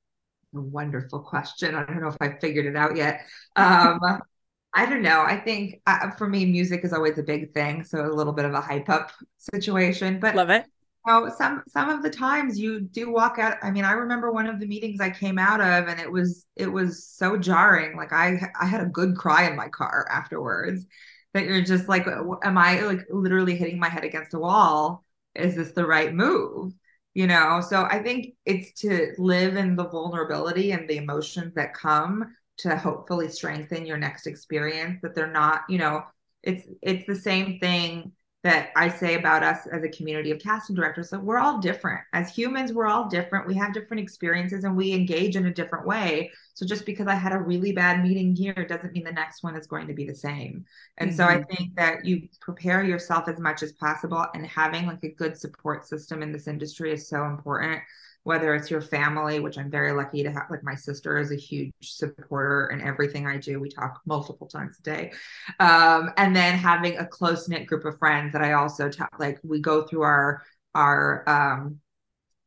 A 0.55 0.61
wonderful 0.61 1.20
question. 1.20 1.74
I 1.74 1.84
don't 1.84 2.03
know 2.03 2.09
if 2.09 2.16
i 2.20 2.38
figured 2.38 2.66
it 2.66 2.76
out 2.76 2.97
yet. 2.97 3.22
Um 3.57 3.99
I 4.74 4.86
don't 4.86 5.02
know. 5.02 5.20
I 5.22 5.38
think 5.38 5.82
uh, 5.86 6.10
for 6.12 6.28
me, 6.28 6.46
music 6.46 6.84
is 6.84 6.92
always 6.92 7.18
a 7.18 7.22
big 7.22 7.52
thing. 7.52 7.84
So 7.84 8.06
a 8.06 8.08
little 8.08 8.32
bit 8.32 8.46
of 8.46 8.54
a 8.54 8.60
hype 8.60 8.88
up 8.88 9.12
situation, 9.38 10.18
but 10.18 10.34
love 10.34 10.50
it. 10.50 10.64
You 11.06 11.12
know, 11.12 11.28
some 11.36 11.62
some 11.68 11.90
of 11.90 12.02
the 12.02 12.10
times 12.10 12.58
you 12.58 12.80
do 12.80 13.10
walk 13.12 13.38
out. 13.38 13.58
I 13.62 13.70
mean, 13.70 13.84
I 13.84 13.92
remember 13.92 14.32
one 14.32 14.46
of 14.46 14.60
the 14.60 14.66
meetings 14.66 15.00
I 15.00 15.10
came 15.10 15.38
out 15.38 15.60
of, 15.60 15.88
and 15.88 16.00
it 16.00 16.10
was 16.10 16.46
it 16.56 16.68
was 16.68 17.06
so 17.06 17.36
jarring. 17.36 17.96
Like 17.96 18.12
I 18.12 18.40
I 18.58 18.66
had 18.66 18.80
a 18.80 18.86
good 18.86 19.16
cry 19.16 19.48
in 19.48 19.56
my 19.56 19.68
car 19.68 20.06
afterwards. 20.10 20.86
That 21.34 21.44
you're 21.44 21.62
just 21.62 21.88
like, 21.88 22.06
am 22.06 22.58
I 22.58 22.80
like 22.80 23.06
literally 23.10 23.56
hitting 23.56 23.78
my 23.78 23.88
head 23.88 24.04
against 24.04 24.34
a 24.34 24.38
wall? 24.38 25.04
Is 25.34 25.54
this 25.56 25.72
the 25.72 25.86
right 25.86 26.14
move? 26.14 26.72
You 27.14 27.26
know. 27.26 27.60
So 27.60 27.84
I 27.84 28.02
think 28.02 28.34
it's 28.46 28.72
to 28.82 29.12
live 29.18 29.56
in 29.56 29.76
the 29.76 29.88
vulnerability 29.88 30.72
and 30.72 30.88
the 30.88 30.96
emotions 30.96 31.54
that 31.54 31.74
come 31.74 32.34
to 32.62 32.76
hopefully 32.76 33.28
strengthen 33.28 33.84
your 33.84 33.98
next 33.98 34.26
experience 34.26 34.98
that 35.02 35.14
they're 35.14 35.30
not 35.30 35.62
you 35.68 35.78
know 35.78 36.02
it's 36.42 36.66
it's 36.80 37.06
the 37.06 37.14
same 37.14 37.58
thing 37.58 38.12
that 38.44 38.70
I 38.74 38.88
say 38.88 39.14
about 39.14 39.44
us 39.44 39.68
as 39.72 39.84
a 39.84 39.88
community 39.88 40.32
of 40.32 40.40
casting 40.40 40.74
directors. 40.74 41.10
So 41.10 41.20
we're 41.20 41.38
all 41.38 41.58
different. 41.58 42.00
As 42.12 42.34
humans, 42.34 42.72
we're 42.72 42.88
all 42.88 43.08
different. 43.08 43.46
We 43.46 43.54
have 43.54 43.72
different 43.72 44.02
experiences 44.02 44.64
and 44.64 44.76
we 44.76 44.92
engage 44.92 45.36
in 45.36 45.46
a 45.46 45.54
different 45.54 45.86
way. 45.86 46.32
So 46.54 46.66
just 46.66 46.84
because 46.84 47.06
I 47.06 47.14
had 47.14 47.32
a 47.32 47.38
really 47.38 47.70
bad 47.70 48.02
meeting 48.02 48.34
here 48.34 48.66
doesn't 48.68 48.92
mean 48.94 49.04
the 49.04 49.12
next 49.12 49.44
one 49.44 49.54
is 49.54 49.68
going 49.68 49.86
to 49.86 49.94
be 49.94 50.04
the 50.04 50.14
same. 50.14 50.64
And 50.98 51.10
mm-hmm. 51.10 51.16
so 51.16 51.24
I 51.24 51.36
mm-hmm. 51.36 51.54
think 51.54 51.76
that 51.76 52.04
you 52.04 52.28
prepare 52.40 52.82
yourself 52.82 53.28
as 53.28 53.38
much 53.38 53.62
as 53.62 53.72
possible 53.72 54.26
and 54.34 54.44
having 54.44 54.86
like 54.86 55.04
a 55.04 55.10
good 55.10 55.36
support 55.36 55.86
system 55.86 56.20
in 56.20 56.32
this 56.32 56.48
industry 56.48 56.92
is 56.92 57.08
so 57.08 57.24
important 57.26 57.80
whether 58.24 58.54
it's 58.54 58.70
your 58.70 58.80
family, 58.80 59.40
which 59.40 59.58
I'm 59.58 59.70
very 59.70 59.92
lucky 59.92 60.22
to 60.22 60.30
have, 60.30 60.44
like 60.50 60.62
my 60.62 60.74
sister 60.74 61.18
is 61.18 61.32
a 61.32 61.36
huge 61.36 61.72
supporter 61.80 62.68
in 62.72 62.80
everything 62.80 63.26
I 63.26 63.36
do. 63.36 63.58
We 63.58 63.68
talk 63.68 64.00
multiple 64.06 64.46
times 64.46 64.76
a 64.78 64.82
day. 64.82 65.12
Um, 65.58 66.10
and 66.16 66.34
then 66.34 66.56
having 66.56 66.98
a 66.98 67.06
close 67.06 67.48
knit 67.48 67.66
group 67.66 67.84
of 67.84 67.98
friends 67.98 68.32
that 68.32 68.42
I 68.42 68.52
also 68.52 68.88
talk, 68.88 69.10
like 69.18 69.40
we 69.42 69.60
go 69.60 69.82
through 69.82 70.02
our, 70.02 70.42
our, 70.74 71.28
um, 71.28 71.78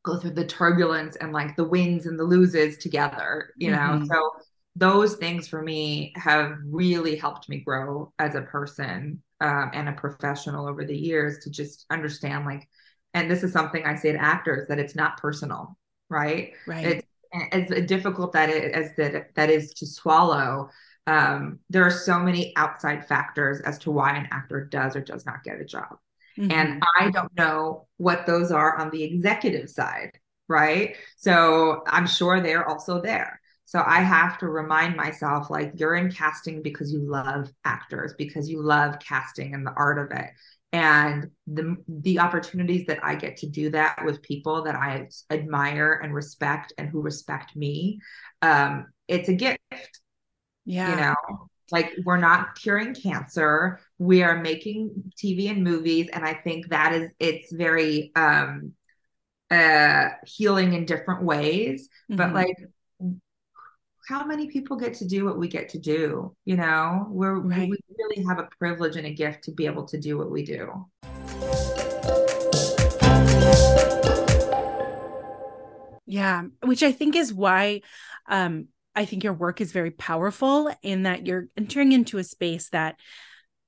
go 0.04 0.18
through 0.18 0.32
the 0.32 0.46
turbulence 0.46 1.16
and 1.18 1.34
like 1.34 1.56
the 1.56 1.64
wins 1.64 2.06
and 2.06 2.18
the 2.18 2.24
loses 2.24 2.78
together, 2.78 3.50
you 3.58 3.72
know? 3.72 3.78
Mm-hmm. 3.78 4.06
So 4.06 4.32
those 4.76 5.16
things 5.16 5.48
for 5.48 5.62
me 5.62 6.14
have 6.16 6.58
really 6.66 7.16
helped 7.16 7.50
me 7.50 7.60
grow 7.60 8.14
as 8.20 8.36
a 8.36 8.42
person 8.42 9.22
um, 9.42 9.72
and 9.74 9.90
a 9.90 9.94
professional 9.94 10.68
over 10.68 10.86
the 10.86 10.98
years 10.98 11.40
to 11.44 11.50
just 11.50 11.86
understand 11.90 12.46
like 12.46 12.70
and 13.16 13.32
this 13.32 13.44
is 13.44 13.54
something 13.54 13.84
I 13.86 13.96
say 13.96 14.12
to 14.12 14.22
actors 14.22 14.68
that 14.68 14.78
it's 14.78 14.94
not 14.94 15.18
personal, 15.18 15.78
right? 16.10 16.52
Right. 16.68 17.04
It's 17.54 17.72
as 17.72 17.86
difficult 17.86 18.34
that 18.34 18.50
it 18.50 18.74
as 18.74 18.92
that 18.98 19.34
that 19.36 19.50
is 19.50 19.74
to 19.76 19.88
swallow. 19.88 20.70
Um, 21.08 21.60
there 21.70 21.84
are 21.84 21.92
so 21.92 22.20
many 22.20 22.54
outside 22.58 23.08
factors 23.08 23.62
as 23.62 23.80
to 23.80 23.92
why 23.92 24.16
an 24.18 24.28
actor 24.32 24.66
does 24.66 24.96
or 24.96 25.02
does 25.02 25.26
not 25.26 25.44
get 25.44 25.62
a 25.62 25.66
job. 25.66 25.98
Mm-hmm. 26.38 26.52
And 26.52 26.84
I 27.00 27.10
don't 27.10 27.32
know 27.38 27.88
what 27.98 28.26
those 28.26 28.52
are 28.52 28.78
on 28.78 28.90
the 28.90 29.04
executive 29.04 29.70
side, 29.70 30.12
right? 30.50 30.98
So 31.16 31.84
I'm 31.88 32.08
sure 32.08 32.42
they're 32.42 32.68
also 32.68 33.02
there. 33.02 33.40
So 33.64 33.82
I 33.86 34.02
have 34.02 34.38
to 34.40 34.48
remind 34.48 34.96
myself 34.96 35.50
like 35.50 35.74
you're 35.78 35.96
in 35.96 36.12
casting 36.12 36.62
because 36.62 36.92
you 36.92 37.00
love 37.00 37.50
actors, 37.64 38.14
because 38.18 38.50
you 38.50 38.62
love 38.62 39.00
casting 39.00 39.54
and 39.54 39.66
the 39.66 39.74
art 39.74 40.00
of 40.00 40.12
it 40.18 40.32
and 40.76 41.32
the 41.48 41.78
the 41.88 42.20
opportunities 42.20 42.86
that 42.88 43.00
I 43.02 43.16
get 43.16 43.38
to 43.38 43.48
do 43.48 43.70
that 43.70 44.04
with 44.04 44.22
people 44.22 44.64
that 44.64 44.76
I 44.76 45.08
admire 45.30 46.02
and 46.04 46.14
respect 46.14 46.74
and 46.78 46.90
who 46.90 47.02
respect 47.02 47.56
me 47.56 48.02
um 48.42 48.88
it's 49.08 49.30
a 49.30 49.34
gift 49.34 49.62
yeah 50.66 50.90
you 50.90 50.96
know 50.98 51.16
Like 51.72 51.94
we're 52.06 52.18
not 52.18 52.56
curing 52.62 52.94
cancer. 52.94 53.80
We 53.98 54.22
are 54.22 54.40
making 54.42 55.12
TV 55.18 55.48
and 55.50 55.64
movies. 55.64 56.10
And 56.14 56.24
I 56.24 56.34
think 56.34 56.70
that 56.70 56.94
is 56.94 57.10
it's 57.20 57.52
very 57.52 58.12
um 58.16 58.74
uh 59.50 60.10
healing 60.26 60.74
in 60.74 60.86
different 60.86 61.24
ways. 61.24 61.90
Mm-hmm. 62.12 62.18
But 62.18 62.34
like 62.34 62.58
how 64.08 64.24
many 64.24 64.48
people 64.48 64.78
get 64.78 64.94
to 64.94 65.06
do 65.06 65.26
what 65.26 65.38
we 65.38 65.48
get 65.48 65.70
to 65.70 65.80
do? 65.80 66.36
You 66.46 66.58
know, 66.58 67.08
we're 67.10 67.40
right. 67.40 67.70
we 67.70 67.78
really 67.98 68.24
have 68.28 68.38
a 68.38 68.48
privilege 68.60 68.98
and 68.98 69.08
a 69.08 69.14
gift 69.14 69.46
to 69.46 69.52
be 69.52 69.66
able 69.66 69.86
to 69.88 70.00
do 70.00 70.18
what 70.18 70.30
we 70.30 70.46
do. 70.46 70.86
Yeah, 76.06 76.44
which 76.64 76.84
I 76.84 76.92
think 76.92 77.16
is 77.16 77.34
why 77.34 77.82
um, 78.28 78.68
I 78.96 79.06
think 79.06 79.24
your 79.24 79.34
work 79.34 79.60
is 79.60 79.72
very 79.72 79.92
powerful 79.92 80.72
in 80.84 81.04
that 81.04 81.26
you're 81.26 81.48
entering 81.58 81.92
into 81.92 82.20
a 82.20 82.24
space 82.24 82.70
that 82.70 83.00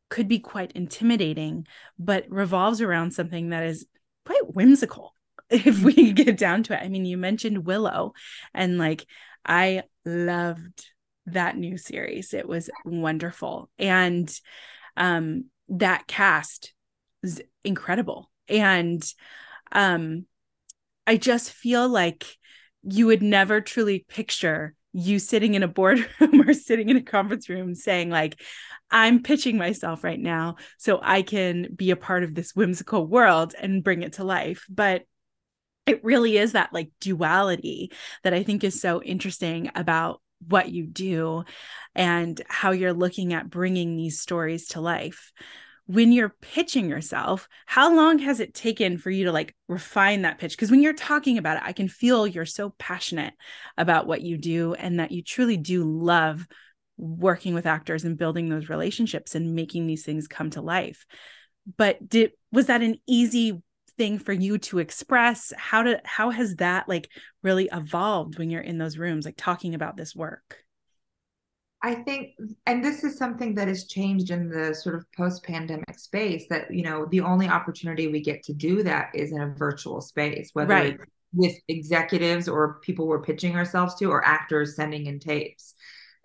could 0.10 0.28
be 0.28 0.40
quite 0.40 0.72
intimidating, 0.74 1.66
but 1.98 2.26
revolves 2.30 2.80
around 2.80 3.12
something 3.12 3.50
that 3.50 3.64
is 3.64 3.88
quite 4.24 4.54
whimsical 4.54 5.16
if 5.50 5.82
we 5.82 6.12
get 6.12 6.38
down 6.38 6.62
to 6.62 6.74
it. 6.74 6.84
I 6.84 6.90
mean, 6.90 7.06
you 7.06 7.18
mentioned 7.18 7.66
Willow, 7.66 8.14
and 8.54 8.78
like 8.78 9.08
I 9.48 9.84
loved 10.06 10.86
that 11.28 11.58
new 11.58 11.78
series. 11.78 12.34
It 12.34 12.48
was 12.48 12.70
wonderful. 12.86 13.70
And 13.80 14.34
um 14.96 15.46
that 15.70 16.08
cast 16.08 16.74
is 17.24 17.42
incredible. 17.64 18.30
And 18.48 19.04
um 19.72 20.26
I 21.06 21.18
just 21.18 21.52
feel 21.52 21.88
like 21.88 22.26
you 22.84 23.08
would 23.08 23.22
never 23.22 23.62
truly 23.62 24.06
picture 24.08 24.76
you 24.94 25.20
sitting 25.20 25.54
in 25.54 25.64
a 25.64 25.68
boardroom 25.68 26.42
or 26.48 26.54
sitting 26.54 26.90
in 26.90 26.98
a 26.98 27.02
conference 27.02 27.50
room 27.50 27.76
saying 27.76 28.10
like 28.10 28.42
i'm 28.90 29.22
pitching 29.22 29.58
myself 29.58 30.04
right 30.04 30.20
now 30.20 30.56
so 30.78 31.00
i 31.04 31.22
can 31.22 31.68
be 31.76 31.92
a 31.92 31.96
part 31.96 32.24
of 32.24 32.34
this 32.34 32.56
whimsical 32.56 33.06
world 33.06 33.54
and 33.60 33.84
bring 33.84 34.02
it 34.02 34.14
to 34.14 34.24
life 34.24 34.66
but 34.70 35.04
it 35.88 36.04
really 36.04 36.38
is 36.38 36.52
that 36.52 36.74
like 36.74 36.92
duality 37.00 37.92
that 38.24 38.34
i 38.34 38.44
think 38.44 38.64
is 38.64 38.80
so 38.80 39.02
interesting 39.02 39.72
about 39.76 40.22
what 40.48 40.70
you 40.70 40.86
do 40.86 41.44
and 41.96 42.42
how 42.48 42.72
you're 42.72 42.94
looking 42.94 43.34
at 43.34 43.50
bringing 43.50 43.98
these 43.98 44.20
stories 44.20 44.68
to 44.68 44.82
life 44.82 45.32
when 45.88 46.12
you're 46.12 46.36
pitching 46.42 46.90
yourself, 46.90 47.48
how 47.66 47.96
long 47.96 48.20
has 48.20 48.42
it 48.42 48.54
taken 48.54 48.98
for 48.98 49.10
you 49.10 49.26
to 49.26 49.32
like 49.32 49.56
refine 49.70 50.24
that 50.24 50.38
pitch? 50.38 50.52
Because 50.52 50.70
when 50.70 50.82
you're 50.82 50.94
talking 50.94 51.38
about 51.38 51.58
it, 51.58 51.64
I 51.66 51.72
can 51.72 51.88
feel 51.88 52.28
you're 52.28 52.46
so 52.46 52.76
passionate 52.78 53.34
about 53.78 54.06
what 54.06 54.22
you 54.22 54.38
do 54.38 54.74
and 54.74 55.00
that 55.00 55.12
you 55.12 55.24
truly 55.24 55.56
do 55.56 55.86
love 55.86 56.46
working 56.98 57.54
with 57.54 57.66
actors 57.66 58.04
and 58.04 58.18
building 58.18 58.50
those 58.50 58.70
relationships 58.70 59.34
and 59.34 59.56
making 59.56 59.88
these 59.88 60.04
things 60.04 60.28
come 60.28 60.50
to 60.52 60.62
life. 60.62 61.06
But 61.78 62.08
did 62.08 62.32
was 62.52 62.66
that 62.66 62.82
an 62.82 62.98
easy 63.08 63.62
thing 63.98 64.20
for 64.20 64.34
you 64.34 64.58
to 64.60 64.80
express? 64.80 65.52
How 65.58 65.84
did 65.84 66.02
how 66.04 66.30
has 66.30 66.56
that 66.58 66.88
like 66.88 67.10
really 67.44 67.70
evolved 67.72 68.38
when 68.38 68.50
you're 68.50 68.62
in 68.62 68.78
those 68.78 68.98
rooms 68.98 69.26
like 69.26 69.36
talking 69.38 69.76
about 69.76 69.98
this 69.98 70.16
work? 70.16 70.64
I 71.84 71.96
think, 71.96 72.32
and 72.66 72.84
this 72.84 73.04
is 73.04 73.18
something 73.18 73.54
that 73.56 73.68
has 73.68 73.86
changed 73.86 74.32
in 74.32 74.50
the 74.50 74.74
sort 74.74 74.96
of 74.96 75.06
post 75.16 75.44
pandemic 75.44 76.00
space 76.00 76.46
that, 76.50 76.74
you 76.74 76.82
know, 76.82 77.06
the 77.06 77.22
only 77.22 77.48
opportunity 77.48 78.08
we 78.08 78.20
get 78.20 78.42
to 78.44 78.54
do 78.54 78.82
that 78.84 79.10
is 79.14 79.32
in 79.32 79.42
a 79.42 79.54
virtual 79.54 80.02
space, 80.02 80.50
whether 80.54 80.74
right. 80.74 81.00
with 81.34 81.54
executives 81.68 82.50
or 82.50 82.80
people 82.82 83.08
we're 83.08 83.22
pitching 83.22 83.56
ourselves 83.56 83.94
to 83.96 84.06
or 84.06 84.26
actors 84.26 84.76
sending 84.76 85.06
in 85.06 85.20
tapes. 85.20 85.76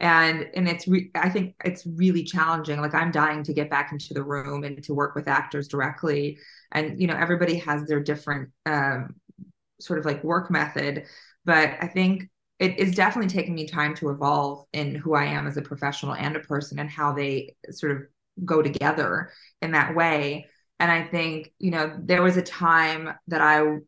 And, 0.02 0.50
and 0.54 0.68
it's, 0.68 0.86
re- 0.88 1.10
I 1.14 1.30
think 1.30 1.54
it's 1.64 1.86
really 1.86 2.24
challenging. 2.24 2.80
Like 2.80 2.92
I'm 2.92 3.12
dying 3.12 3.44
to 3.44 3.54
get 3.54 3.70
back 3.70 3.92
into 3.92 4.12
the 4.12 4.22
room 4.22 4.64
and 4.64 4.82
to 4.82 4.92
work 4.92 5.14
with 5.14 5.28
actors 5.28 5.68
directly. 5.68 6.38
And, 6.72 7.00
you 7.00 7.06
know, 7.06 7.16
everybody 7.16 7.56
has 7.58 7.86
their 7.86 8.02
different, 8.02 8.50
um, 8.66 9.14
sort 9.80 10.00
of 10.00 10.04
like 10.04 10.24
work 10.24 10.50
method. 10.50 11.04
But 11.44 11.76
I 11.80 11.86
think 11.86 12.28
it 12.58 12.78
is 12.78 12.94
definitely 12.94 13.30
taking 13.30 13.54
me 13.54 13.66
time 13.66 13.94
to 13.96 14.10
evolve 14.10 14.66
in 14.72 14.94
who 14.94 15.14
I 15.14 15.24
am 15.24 15.46
as 15.46 15.56
a 15.56 15.62
professional 15.62 16.14
and 16.14 16.36
a 16.36 16.40
person 16.40 16.78
and 16.78 16.90
how 16.90 17.12
they 17.12 17.54
sort 17.70 17.92
of 17.92 18.02
go 18.44 18.60
together 18.60 19.30
in 19.60 19.72
that 19.72 19.94
way. 19.94 20.46
And 20.82 20.90
I 20.90 21.04
think, 21.04 21.52
you 21.60 21.70
know, 21.70 21.96
there 21.96 22.22
was 22.22 22.36
a 22.36 22.42
time 22.42 23.14
that 23.28 23.40
I 23.40 23.78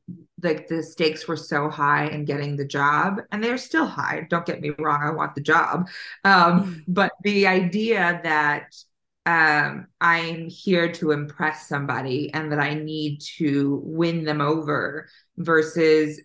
like 0.41 0.69
the 0.69 0.81
stakes 0.81 1.27
were 1.27 1.37
so 1.37 1.69
high 1.69 2.07
in 2.07 2.25
getting 2.25 2.57
the 2.57 2.65
job, 2.65 3.21
and 3.33 3.43
they're 3.43 3.59
still 3.59 3.87
high. 3.87 4.29
Don't 4.31 4.47
get 4.47 4.61
me 4.61 4.71
wrong, 4.79 5.01
I 5.03 5.11
want 5.11 5.35
the 5.35 5.41
job. 5.41 5.89
Um, 6.23 6.63
mm. 6.63 6.85
but 6.87 7.11
the 7.25 7.49
idea 7.49 8.21
that 8.23 8.77
um, 9.27 9.89
I'm 10.01 10.49
here 10.49 10.93
to 10.93 11.11
impress 11.11 11.67
somebody 11.69 12.33
and 12.33 12.53
that 12.53 12.61
I 12.61 12.75
need 12.75 13.23
to 13.39 13.81
win 13.83 14.23
them 14.23 14.41
over 14.41 15.09
versus 15.37 16.21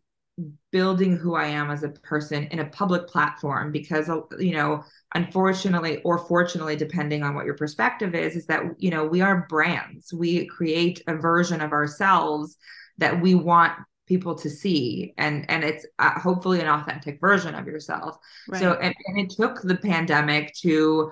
building 0.72 1.18
who 1.18 1.36
I 1.36 1.48
am 1.48 1.72
as 1.72 1.84
a 1.84 1.90
person 1.90 2.46
in 2.46 2.60
a 2.60 2.66
public 2.66 3.08
platform 3.08 3.72
because 3.72 4.10
you 4.40 4.54
know 4.54 4.84
unfortunately 5.16 6.02
or 6.04 6.18
fortunately 6.18 6.76
depending 6.76 7.24
on 7.24 7.36
what 7.36 7.46
your 7.46 7.56
perspective 7.56 8.14
is 8.14 8.36
is 8.36 8.46
that 8.46 8.64
you 8.78 8.92
know 8.92 9.06
we 9.06 9.22
are 9.22 9.48
brands 9.50 10.14
we 10.14 10.46
create 10.46 11.02
a 11.08 11.16
version 11.16 11.62
of 11.62 11.72
ourselves 11.72 12.58
that 12.98 13.20
we 13.22 13.34
want 13.34 13.74
people 14.06 14.36
to 14.36 14.50
see 14.50 15.14
and 15.18 15.50
and 15.50 15.64
it's 15.64 15.86
uh, 16.00 16.20
hopefully 16.20 16.60
an 16.60 16.68
authentic 16.68 17.20
version 17.20 17.56
of 17.56 17.66
yourself 17.66 18.18
right. 18.48 18.62
so 18.62 18.74
and, 18.74 18.94
and 19.08 19.20
it 19.20 19.30
took 19.32 19.62
the 19.62 19.76
pandemic 19.76 20.54
to 20.54 21.12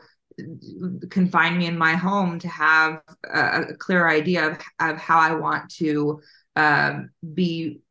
confine 1.09 1.57
me 1.57 1.65
in 1.65 1.77
my 1.77 1.93
home 1.93 2.37
to 2.39 2.47
have 2.47 3.01
a, 3.33 3.61
a 3.61 3.73
clear 3.75 4.07
idea 4.07 4.51
of, 4.51 4.57
of 4.79 4.97
how 4.97 5.19
I 5.19 5.33
want 5.33 5.69
to 5.75 6.21
um, 6.55 7.09
be 7.33 7.81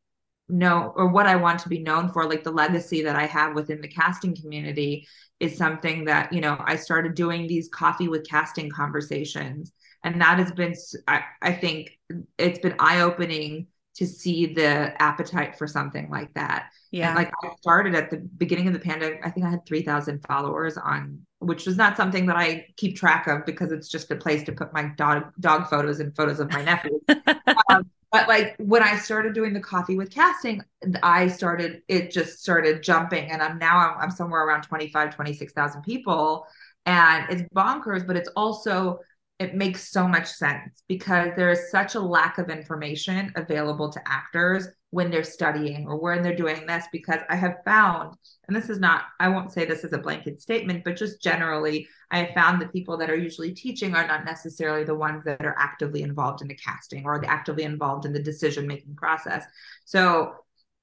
know 0.49 0.93
or 0.95 1.07
what 1.07 1.27
I 1.27 1.35
want 1.35 1.59
to 1.61 1.69
be 1.69 1.79
known 1.79 2.11
for, 2.11 2.27
like 2.27 2.43
the 2.43 2.51
legacy 2.51 3.01
that 3.03 3.15
I 3.15 3.25
have 3.25 3.55
within 3.55 3.81
the 3.81 3.87
casting 3.87 4.35
community 4.35 5.07
is 5.39 5.57
something 5.57 6.05
that, 6.05 6.31
you 6.33 6.41
know, 6.41 6.57
I 6.59 6.75
started 6.75 7.15
doing 7.15 7.47
these 7.47 7.69
coffee 7.69 8.07
with 8.07 8.27
casting 8.27 8.69
conversations. 8.69 9.71
And 10.03 10.21
that 10.21 10.39
has 10.39 10.51
been, 10.51 10.73
I, 11.07 11.23
I 11.41 11.51
think 11.51 11.97
it's 12.37 12.59
been 12.59 12.75
eye 12.79 13.01
opening 13.01 13.67
to 13.95 14.05
see 14.05 14.45
the 14.45 14.99
appetite 15.01 15.57
for 15.57 15.67
something 15.67 16.09
like 16.09 16.31
that. 16.35 16.69
Yeah. 16.91 17.09
And 17.09 17.17
like 17.17 17.31
I 17.43 17.49
started 17.59 17.95
at 17.95 18.11
the 18.11 18.17
beginning 18.17 18.67
of 18.67 18.73
the 18.73 18.79
pandemic, 18.79 19.21
I 19.23 19.31
think 19.31 19.45
I 19.45 19.49
had 19.49 19.65
3,000 19.65 20.23
followers 20.27 20.77
on, 20.77 21.25
which 21.39 21.65
was 21.65 21.77
not 21.77 21.97
something 21.97 22.27
that 22.27 22.35
I 22.35 22.67
keep 22.77 22.95
track 22.95 23.27
of 23.27 23.43
because 23.45 23.71
it's 23.71 23.89
just 23.89 24.11
a 24.11 24.15
place 24.15 24.43
to 24.43 24.51
put 24.51 24.71
my 24.71 24.91
dog, 24.97 25.33
dog 25.39 25.67
photos 25.67 25.99
and 25.99 26.15
photos 26.15 26.39
of 26.39 26.51
my 26.51 26.63
nephew. 26.63 26.99
um, 27.69 27.89
but 28.11 28.27
like 28.27 28.55
when 28.59 28.83
I 28.83 28.97
started 28.97 29.33
doing 29.33 29.53
the 29.53 29.59
coffee 29.59 29.97
with 29.97 30.11
casting, 30.11 30.61
I 31.03 31.27
started, 31.27 31.81
it 31.87 32.11
just 32.11 32.39
started 32.39 32.81
jumping. 32.83 33.31
And 33.31 33.41
I'm 33.41 33.57
now, 33.57 33.77
I'm, 33.77 34.03
I'm 34.03 34.11
somewhere 34.11 34.45
around 34.45 34.63
25, 34.63 35.15
26,000 35.15 35.81
people. 35.81 36.45
And 36.85 37.25
it's 37.29 37.41
bonkers, 37.53 38.07
but 38.07 38.15
it's 38.15 38.29
also 38.35 38.99
it 39.39 39.53
makes 39.53 39.91
so 39.91 40.07
much 40.07 40.27
sense 40.27 40.81
because 40.87 41.29
there 41.35 41.51
is 41.51 41.69
such 41.69 41.95
a 41.95 41.99
lack 41.99 42.37
of 42.39 42.49
information 42.49 43.31
available 43.35 43.91
to 43.91 44.01
actors 44.07 44.67
when 44.89 45.11
they're 45.11 45.23
studying 45.23 45.85
or 45.87 45.99
when 45.99 46.21
they're 46.21 46.35
doing 46.35 46.65
this 46.65 46.85
because 46.91 47.19
i 47.29 47.35
have 47.35 47.55
found 47.65 48.15
and 48.47 48.55
this 48.55 48.69
is 48.69 48.79
not 48.79 49.03
i 49.19 49.27
won't 49.27 49.51
say 49.51 49.65
this 49.65 49.83
as 49.83 49.93
a 49.93 49.97
blanket 49.97 50.41
statement 50.41 50.83
but 50.83 50.95
just 50.95 51.21
generally 51.21 51.87
i 52.11 52.19
have 52.19 52.33
found 52.33 52.61
that 52.61 52.71
people 52.71 52.97
that 52.97 53.09
are 53.09 53.17
usually 53.17 53.51
teaching 53.51 53.95
are 53.95 54.07
not 54.07 54.23
necessarily 54.23 54.83
the 54.83 54.95
ones 54.95 55.23
that 55.23 55.45
are 55.45 55.55
actively 55.57 56.03
involved 56.03 56.41
in 56.41 56.47
the 56.47 56.55
casting 56.55 57.05
or 57.05 57.19
the 57.19 57.29
actively 57.29 57.63
involved 57.63 58.05
in 58.05 58.13
the 58.13 58.19
decision 58.19 58.67
making 58.67 58.95
process. 58.95 59.43
So 59.85 60.33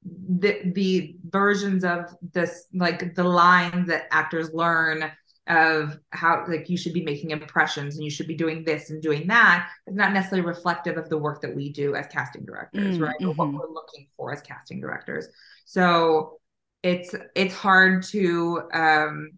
the 0.04 0.60
the 0.74 1.16
versions 1.30 1.82
of 1.82 2.14
this 2.32 2.66
like 2.74 3.14
the 3.14 3.24
lines 3.24 3.88
that 3.88 4.06
actors 4.10 4.52
learn 4.52 5.10
of 5.46 5.98
how 6.10 6.44
like 6.48 6.70
you 6.70 6.76
should 6.76 6.94
be 6.94 7.04
making 7.04 7.30
impressions 7.30 7.96
and 7.96 8.04
you 8.04 8.10
should 8.10 8.26
be 8.26 8.34
doing 8.34 8.64
this 8.64 8.88
and 8.90 9.02
doing 9.02 9.26
that 9.26 9.68
is 9.86 9.94
not 9.94 10.12
necessarily 10.12 10.46
reflective 10.46 10.96
of 10.96 11.08
the 11.10 11.18
work 11.18 11.42
that 11.42 11.54
we 11.54 11.70
do 11.70 11.94
as 11.94 12.06
casting 12.06 12.44
directors, 12.44 12.98
mm, 12.98 13.02
right? 13.02 13.14
Mm-hmm. 13.20 13.28
Or 13.28 13.34
what 13.34 13.48
mm-hmm. 13.48 13.58
we're 13.58 13.72
looking 13.72 14.06
for 14.16 14.32
as 14.32 14.40
casting 14.40 14.80
directors. 14.80 15.28
So 15.66 16.38
it's 16.82 17.14
it's 17.34 17.54
hard 17.54 18.04
to 18.04 18.62
um 18.72 19.32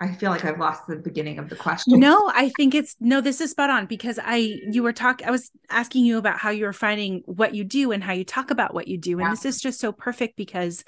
I 0.00 0.14
feel 0.14 0.30
like 0.30 0.44
I've 0.44 0.60
lost 0.60 0.86
the 0.86 0.94
beginning 0.94 1.40
of 1.40 1.48
the 1.48 1.56
question. 1.56 1.98
No, 1.98 2.30
I 2.32 2.50
think 2.56 2.72
it's 2.74 2.94
no, 3.00 3.20
this 3.20 3.40
is 3.40 3.50
spot 3.50 3.68
on 3.68 3.86
because 3.86 4.18
I 4.22 4.60
you 4.70 4.82
were 4.84 4.92
talking 4.92 5.26
I 5.26 5.30
was 5.32 5.50
asking 5.70 6.04
you 6.04 6.18
about 6.18 6.38
how 6.38 6.50
you 6.50 6.64
were 6.66 6.72
finding 6.72 7.22
what 7.26 7.54
you 7.54 7.64
do 7.64 7.90
and 7.90 8.02
how 8.02 8.12
you 8.12 8.24
talk 8.24 8.50
about 8.50 8.74
what 8.74 8.86
you 8.86 8.96
do. 8.96 9.12
And 9.18 9.22
yeah. 9.22 9.30
this 9.30 9.44
is 9.44 9.60
just 9.60 9.80
so 9.80 9.90
perfect 9.90 10.36
because 10.36 10.84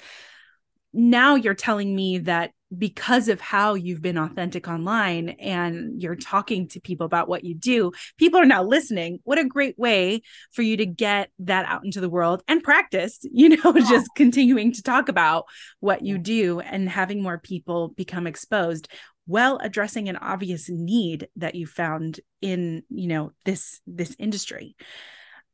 now 0.93 1.35
you're 1.35 1.53
telling 1.53 1.95
me 1.95 2.19
that 2.19 2.51
because 2.77 3.27
of 3.27 3.41
how 3.41 3.73
you've 3.73 4.01
been 4.01 4.17
authentic 4.17 4.67
online 4.67 5.29
and 5.29 6.01
you're 6.01 6.15
talking 6.15 6.67
to 6.69 6.79
people 6.79 7.05
about 7.05 7.27
what 7.27 7.43
you 7.43 7.53
do, 7.53 7.91
people 8.17 8.39
are 8.39 8.45
now 8.45 8.63
listening. 8.63 9.19
What 9.23 9.39
a 9.39 9.45
great 9.45 9.77
way 9.77 10.21
for 10.51 10.61
you 10.61 10.77
to 10.77 10.85
get 10.85 11.31
that 11.39 11.65
out 11.65 11.83
into 11.83 11.99
the 11.99 12.09
world 12.09 12.43
and 12.47 12.63
practice, 12.63 13.19
you 13.23 13.49
know, 13.49 13.73
yeah. 13.75 13.89
just 13.89 14.09
continuing 14.15 14.71
to 14.73 14.83
talk 14.83 15.09
about 15.09 15.45
what 15.79 16.03
you 16.03 16.17
do 16.17 16.59
and 16.61 16.87
having 16.89 17.21
more 17.21 17.37
people 17.37 17.89
become 17.89 18.27
exposed. 18.27 18.87
while 19.25 19.57
addressing 19.61 20.09
an 20.09 20.17
obvious 20.17 20.67
need 20.69 21.27
that 21.35 21.55
you 21.55 21.67
found 21.67 22.19
in 22.41 22.81
you 22.89 23.07
know 23.07 23.31
this 23.45 23.79
this 23.85 24.15
industry 24.17 24.75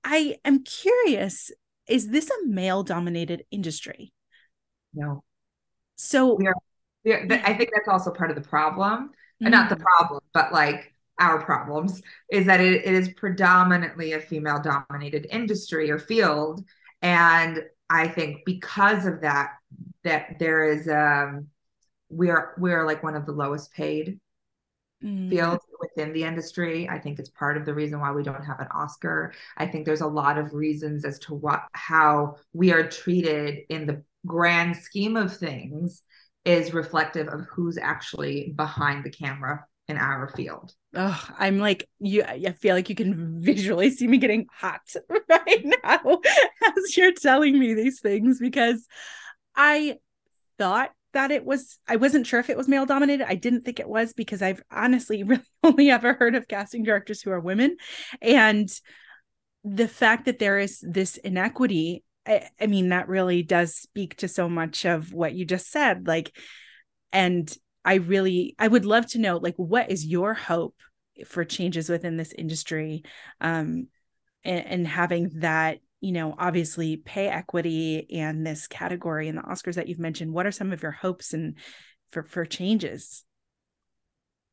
i 0.03 0.37
am 0.45 0.63
curious 0.63 1.51
is 1.87 2.07
this 2.07 2.29
a 2.29 2.47
male 2.47 2.81
dominated 2.81 3.43
industry 3.51 4.13
no 4.93 5.21
so 5.97 6.35
we 6.35 6.47
are, 6.47 6.53
we 7.03 7.13
are, 7.13 7.27
i 7.43 7.53
think 7.53 7.69
that's 7.73 7.87
also 7.87 8.11
part 8.11 8.29
of 8.29 8.35
the 8.35 8.47
problem 8.47 9.09
mm-hmm. 9.41 9.49
not 9.49 9.69
the 9.69 9.75
problem 9.75 10.21
but 10.33 10.53
like 10.53 10.93
our 11.19 11.43
problems 11.43 12.01
is 12.31 12.45
that 12.45 12.59
it, 12.59 12.85
it 12.85 12.93
is 12.93 13.09
predominantly 13.13 14.13
a 14.13 14.19
female 14.19 14.61
dominated 14.61 15.27
industry 15.31 15.89
or 15.89 15.99
field 15.99 16.63
and 17.01 17.63
i 17.89 18.07
think 18.07 18.45
because 18.45 19.05
of 19.05 19.21
that 19.21 19.53
that 20.03 20.37
there 20.39 20.63
is 20.63 20.87
um 20.87 21.47
we're 22.09 22.53
we're 22.57 22.85
like 22.85 23.03
one 23.03 23.15
of 23.15 23.25
the 23.25 23.31
lowest 23.31 23.73
paid 23.73 24.19
mm. 25.03 25.29
fields 25.29 25.63
within 25.79 26.13
the 26.13 26.23
industry 26.23 26.87
i 26.89 26.99
think 26.99 27.19
it's 27.19 27.29
part 27.29 27.57
of 27.57 27.65
the 27.65 27.73
reason 27.73 27.99
why 27.99 28.11
we 28.11 28.23
don't 28.23 28.45
have 28.45 28.59
an 28.59 28.67
oscar 28.73 29.33
i 29.57 29.65
think 29.65 29.85
there's 29.85 30.01
a 30.01 30.07
lot 30.07 30.37
of 30.37 30.53
reasons 30.53 31.03
as 31.03 31.19
to 31.19 31.33
what 31.33 31.63
how 31.73 32.35
we 32.53 32.71
are 32.71 32.87
treated 32.87 33.59
in 33.69 33.85
the 33.85 34.03
grand 34.27 34.75
scheme 34.75 35.15
of 35.15 35.35
things 35.35 36.03
is 36.45 36.73
reflective 36.73 37.27
of 37.27 37.41
who's 37.51 37.77
actually 37.77 38.53
behind 38.55 39.03
the 39.03 39.09
camera 39.09 39.65
in 39.87 39.97
our 39.97 40.29
field. 40.29 40.73
Oh, 40.95 41.29
I'm 41.37 41.59
like 41.59 41.87
you. 41.99 42.23
I 42.23 42.51
feel 42.53 42.75
like 42.75 42.89
you 42.89 42.95
can 42.95 43.41
visually 43.41 43.89
see 43.89 44.07
me 44.07 44.17
getting 44.17 44.47
hot 44.51 44.81
right 45.29 45.65
now 45.83 46.21
as 46.77 46.97
you're 46.97 47.13
telling 47.13 47.57
me 47.57 47.73
these 47.73 47.99
things 47.99 48.39
because 48.39 48.85
I 49.55 49.97
thought 50.57 50.91
that 51.13 51.31
it 51.31 51.45
was. 51.45 51.79
I 51.87 51.95
wasn't 51.95 52.27
sure 52.27 52.39
if 52.39 52.49
it 52.49 52.57
was 52.57 52.67
male 52.67 52.85
dominated. 52.85 53.27
I 53.27 53.35
didn't 53.35 53.63
think 53.63 53.79
it 53.79 53.89
was 53.89 54.13
because 54.13 54.41
I've 54.41 54.61
honestly 54.71 55.23
really 55.23 55.43
only 55.63 55.89
ever 55.89 56.13
heard 56.13 56.35
of 56.35 56.47
casting 56.47 56.83
directors 56.83 57.21
who 57.21 57.31
are 57.31 57.39
women, 57.39 57.77
and 58.21 58.69
the 59.63 59.87
fact 59.87 60.25
that 60.25 60.39
there 60.39 60.59
is 60.59 60.83
this 60.87 61.17
inequity. 61.17 62.03
I, 62.27 62.49
I 62.59 62.67
mean, 62.67 62.89
that 62.89 63.07
really 63.07 63.41
does 63.41 63.75
speak 63.75 64.17
to 64.17 64.27
so 64.27 64.49
much 64.49 64.85
of 64.85 65.13
what 65.13 65.33
you 65.33 65.45
just 65.45 65.71
said. 65.71 66.07
Like, 66.07 66.35
and 67.11 67.51
I 67.87 67.95
really 67.95 68.53
I 68.59 68.67
would 68.67 68.85
love 68.85 69.07
to 69.11 69.19
know 69.19 69.37
like 69.37 69.55
what 69.55 69.89
is 69.89 70.05
your 70.05 70.33
hope 70.33 70.75
for 71.25 71.45
changes 71.45 71.89
within 71.89 72.17
this 72.17 72.33
industry 72.33 73.03
um 73.41 73.87
and, 74.43 74.65
and 74.67 74.87
having 74.87 75.31
that 75.39 75.79
you 76.01 76.11
know 76.11 76.35
obviously 76.37 76.97
pay 76.97 77.27
equity 77.27 78.05
and 78.13 78.45
this 78.45 78.67
category 78.67 79.29
and 79.29 79.37
the 79.37 79.43
Oscars 79.43 79.75
that 79.75 79.87
you've 79.87 79.99
mentioned 79.99 80.33
what 80.33 80.45
are 80.45 80.51
some 80.51 80.73
of 80.73 80.83
your 80.83 80.91
hopes 80.91 81.33
and 81.33 81.55
for 82.11 82.23
for 82.23 82.45
changes 82.45 83.23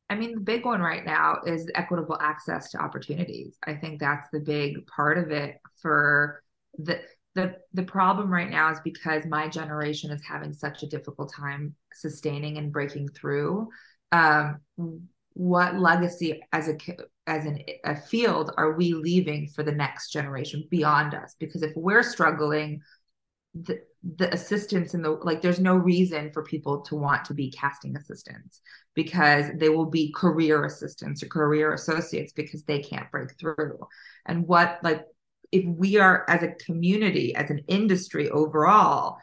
I 0.07 0.13
mean, 0.13 0.35
the 0.35 0.41
big 0.41 0.65
one 0.65 0.81
right 0.81 1.03
now 1.03 1.39
is 1.47 1.67
equitable 1.73 2.15
access 2.21 2.69
to 2.69 2.77
opportunities. 2.77 3.57
I 3.65 3.73
think 3.73 3.99
that's 3.99 4.27
the 4.31 4.39
big 4.39 4.85
part 4.85 5.17
of 5.17 5.31
it 5.31 5.55
for 5.81 6.43
the 6.77 7.01
the 7.35 7.55
the 7.73 7.83
problem 7.83 8.31
right 8.31 8.49
now 8.49 8.71
is 8.71 8.79
because 8.83 9.25
my 9.25 9.47
generation 9.47 10.09
is 10.11 10.21
having 10.27 10.53
such 10.53 10.83
a 10.83 10.87
difficult 10.87 11.31
time 11.33 11.75
sustaining 11.93 12.57
and 12.57 12.71
breaking 12.71 13.09
through 13.09 13.69
um, 14.11 14.59
what 15.33 15.75
legacy 15.75 16.41
as 16.53 16.69
a 16.69 16.77
as 17.27 17.45
an, 17.45 17.59
a 17.83 17.95
field 17.95 18.51
are 18.57 18.73
we 18.73 18.93
leaving 18.93 19.47
for 19.47 19.63
the 19.63 19.71
next 19.71 20.11
generation 20.11 20.65
beyond 20.71 21.13
us? 21.13 21.35
Because 21.39 21.61
if 21.61 21.73
we're 21.75 22.03
struggling 22.03 22.81
the 23.53 23.79
the 24.17 24.31
assistants 24.33 24.93
in 24.93 25.01
the 25.01 25.09
like 25.09 25.41
there's 25.41 25.59
no 25.59 25.75
reason 25.75 26.31
for 26.31 26.43
people 26.43 26.81
to 26.81 26.95
want 26.95 27.25
to 27.25 27.33
be 27.33 27.51
casting 27.51 27.95
assistants 27.97 28.61
because 28.93 29.47
they 29.55 29.69
will 29.69 29.87
be 29.87 30.13
career 30.15 30.63
assistants 30.63 31.23
or 31.23 31.27
career 31.27 31.73
associates 31.73 32.31
because 32.31 32.63
they 32.63 32.79
can't 32.79 33.11
break 33.11 33.37
through. 33.37 33.79
And 34.25 34.47
what 34.47 34.79
like 34.83 35.05
if 35.51 35.65
we 35.65 35.97
are 35.97 36.25
as 36.29 36.43
a 36.43 36.53
community 36.65 37.35
as 37.35 37.49
an 37.49 37.61
industry 37.67 38.29
overall 38.29 39.17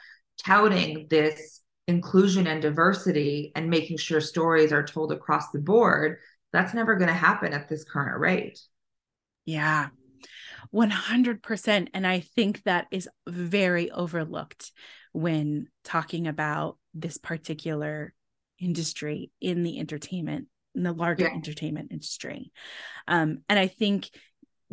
touting 0.44 1.06
this 1.10 1.60
inclusion 1.88 2.46
and 2.46 2.62
diversity 2.62 3.52
and 3.54 3.68
making 3.68 3.96
sure 3.96 4.20
stories 4.20 4.72
are 4.72 4.84
told 4.84 5.12
across 5.12 5.50
the 5.50 5.58
board 5.58 6.18
that's 6.52 6.74
never 6.74 6.96
going 6.96 7.08
to 7.08 7.14
happen 7.14 7.52
at 7.52 7.68
this 7.68 7.84
current 7.84 8.20
rate. 8.20 8.60
Yeah. 9.44 9.88
100% 10.72 11.88
and 11.92 12.06
i 12.06 12.20
think 12.20 12.62
that 12.62 12.86
is 12.90 13.08
very 13.28 13.90
overlooked 13.90 14.70
when 15.12 15.66
talking 15.84 16.26
about 16.26 16.78
this 16.94 17.18
particular 17.18 18.14
industry 18.58 19.30
in 19.40 19.64
the 19.64 19.78
entertainment 19.78 20.46
in 20.74 20.84
the 20.84 20.92
larger 20.92 21.24
yeah. 21.24 21.34
entertainment 21.34 21.90
industry. 21.90 22.52
Um, 23.08 23.38
and 23.48 23.58
i 23.58 23.66
think 23.66 24.08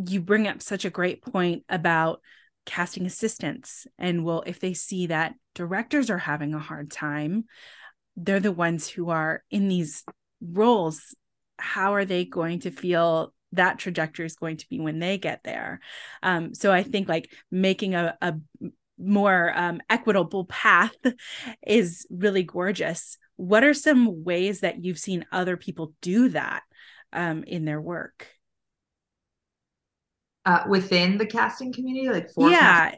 you 0.08 0.22
bring 0.22 0.48
up 0.48 0.62
such 0.62 0.86
a 0.86 0.90
great 0.90 1.22
point 1.22 1.64
about 1.70 2.22
casting 2.66 3.06
assistants 3.06 3.88
and 3.98 4.24
well 4.24 4.44
if 4.46 4.60
they 4.60 4.74
see 4.74 5.08
that 5.08 5.34
directors 5.56 6.10
are 6.10 6.20
having 6.20 6.54
a 6.54 6.60
hard 6.60 6.92
time 6.92 7.46
they're 8.16 8.40
the 8.40 8.52
ones 8.52 8.88
who 8.88 9.10
are 9.10 9.44
in 9.50 9.68
these 9.68 10.04
roles. 10.42 11.16
How 11.58 11.94
are 11.94 12.06
they 12.06 12.26
going 12.26 12.60
to 12.62 12.72
feel 12.72 13.34
that 13.54 13.80
trajectory 13.80 14.26
is 14.26 14.36
going 14.36 14.58
to 14.58 14.70
be 14.70 14.80
when 14.80 15.00
they 15.00 15.18
get 15.18 15.42
there? 15.44 15.80
Um, 16.22 16.54
so 16.54 16.72
i 16.72 16.84
think 16.84 17.08
like 17.10 17.32
making 17.52 17.96
a, 17.96 18.18
a 18.22 18.36
more 18.98 19.54
um, 19.56 19.82
equitable 19.90 20.46
path 20.46 20.96
is 21.66 22.06
really 22.10 22.44
gorgeous. 22.44 23.18
What 23.38 23.64
are 23.64 23.74
some 23.74 24.24
ways 24.26 24.60
that 24.60 24.84
you've 24.84 25.00
seen 25.00 25.26
other 25.32 25.56
people 25.56 25.94
do 26.02 26.30
that 26.30 26.64
um, 27.14 27.44
in 27.46 27.64
their 27.64 27.80
work 27.80 28.28
uh, 30.50 30.64
within 30.68 31.20
the 31.20 31.28
casting 31.28 31.72
community, 31.72 32.10
like 32.10 32.32
for 32.32 32.50
yeah. 32.50 32.96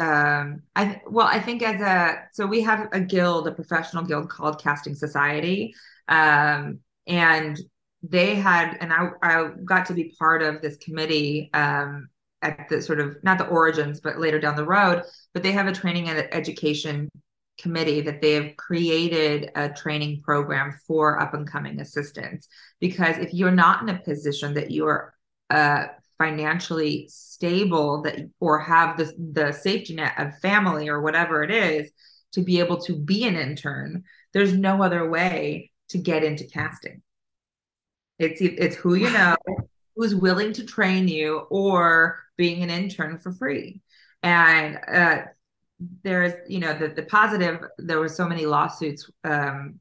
um, 0.00 0.62
I 0.76 1.00
well, 1.10 1.26
I 1.26 1.40
think 1.40 1.62
as 1.62 1.80
a 1.80 2.28
so 2.32 2.46
we 2.46 2.60
have 2.60 2.88
a 2.92 3.00
guild, 3.00 3.48
a 3.48 3.52
professional 3.52 4.04
guild 4.04 4.30
called 4.30 4.62
Casting 4.62 4.94
Society, 4.94 5.74
um, 6.06 6.78
and 7.08 7.58
they 8.04 8.36
had, 8.36 8.78
and 8.80 8.92
I 8.92 9.08
I 9.20 9.50
got 9.64 9.86
to 9.86 9.94
be 9.94 10.14
part 10.16 10.42
of 10.42 10.62
this 10.62 10.76
committee 10.76 11.50
um, 11.54 12.08
at 12.40 12.68
the 12.68 12.80
sort 12.80 13.00
of 13.00 13.16
not 13.24 13.38
the 13.38 13.48
origins, 13.48 13.98
but 13.98 14.20
later 14.20 14.38
down 14.38 14.54
the 14.54 14.64
road. 14.64 15.02
But 15.34 15.42
they 15.42 15.52
have 15.52 15.66
a 15.66 15.72
training 15.72 16.08
and 16.08 16.28
education 16.32 17.10
committee 17.58 18.00
that 18.02 18.22
they 18.22 18.34
have 18.34 18.56
created 18.56 19.50
a 19.56 19.68
training 19.70 20.22
program 20.22 20.78
for 20.86 21.20
up 21.20 21.34
and 21.34 21.50
coming 21.50 21.80
assistants 21.80 22.48
because 22.78 23.18
if 23.18 23.34
you're 23.34 23.50
not 23.50 23.82
in 23.82 23.88
a 23.90 23.98
position 23.98 24.54
that 24.54 24.70
you 24.70 24.86
are 24.86 25.12
uh, 25.50 25.88
financially 26.20 27.08
stable 27.10 28.02
that 28.02 28.18
or 28.38 28.60
have 28.60 28.96
the 28.96 29.12
the 29.32 29.52
safety 29.52 29.94
net 29.94 30.12
of 30.18 30.38
family 30.40 30.88
or 30.88 31.00
whatever 31.00 31.42
it 31.42 31.50
is 31.50 31.90
to 32.32 32.42
be 32.42 32.60
able 32.60 32.76
to 32.76 32.94
be 32.94 33.24
an 33.24 33.36
intern 33.36 34.04
there's 34.32 34.52
no 34.52 34.82
other 34.82 35.08
way 35.08 35.70
to 35.90 35.98
get 35.98 36.24
into 36.24 36.44
casting. 36.44 37.02
It's 38.18 38.40
it's 38.40 38.76
who 38.76 38.94
you 38.94 39.10
know 39.10 39.36
who's 39.96 40.14
willing 40.14 40.52
to 40.54 40.64
train 40.64 41.08
you 41.08 41.38
or 41.50 42.20
being 42.36 42.62
an 42.62 42.70
intern 42.70 43.18
for 43.18 43.32
free. 43.32 43.80
And 44.22 44.78
uh, 44.86 45.22
there's 46.02 46.34
you 46.48 46.60
know 46.60 46.76
the 46.78 46.88
the 46.88 47.02
positive 47.02 47.60
there 47.78 47.98
were 47.98 48.08
so 48.08 48.28
many 48.28 48.46
lawsuits 48.46 49.10
um 49.24 49.80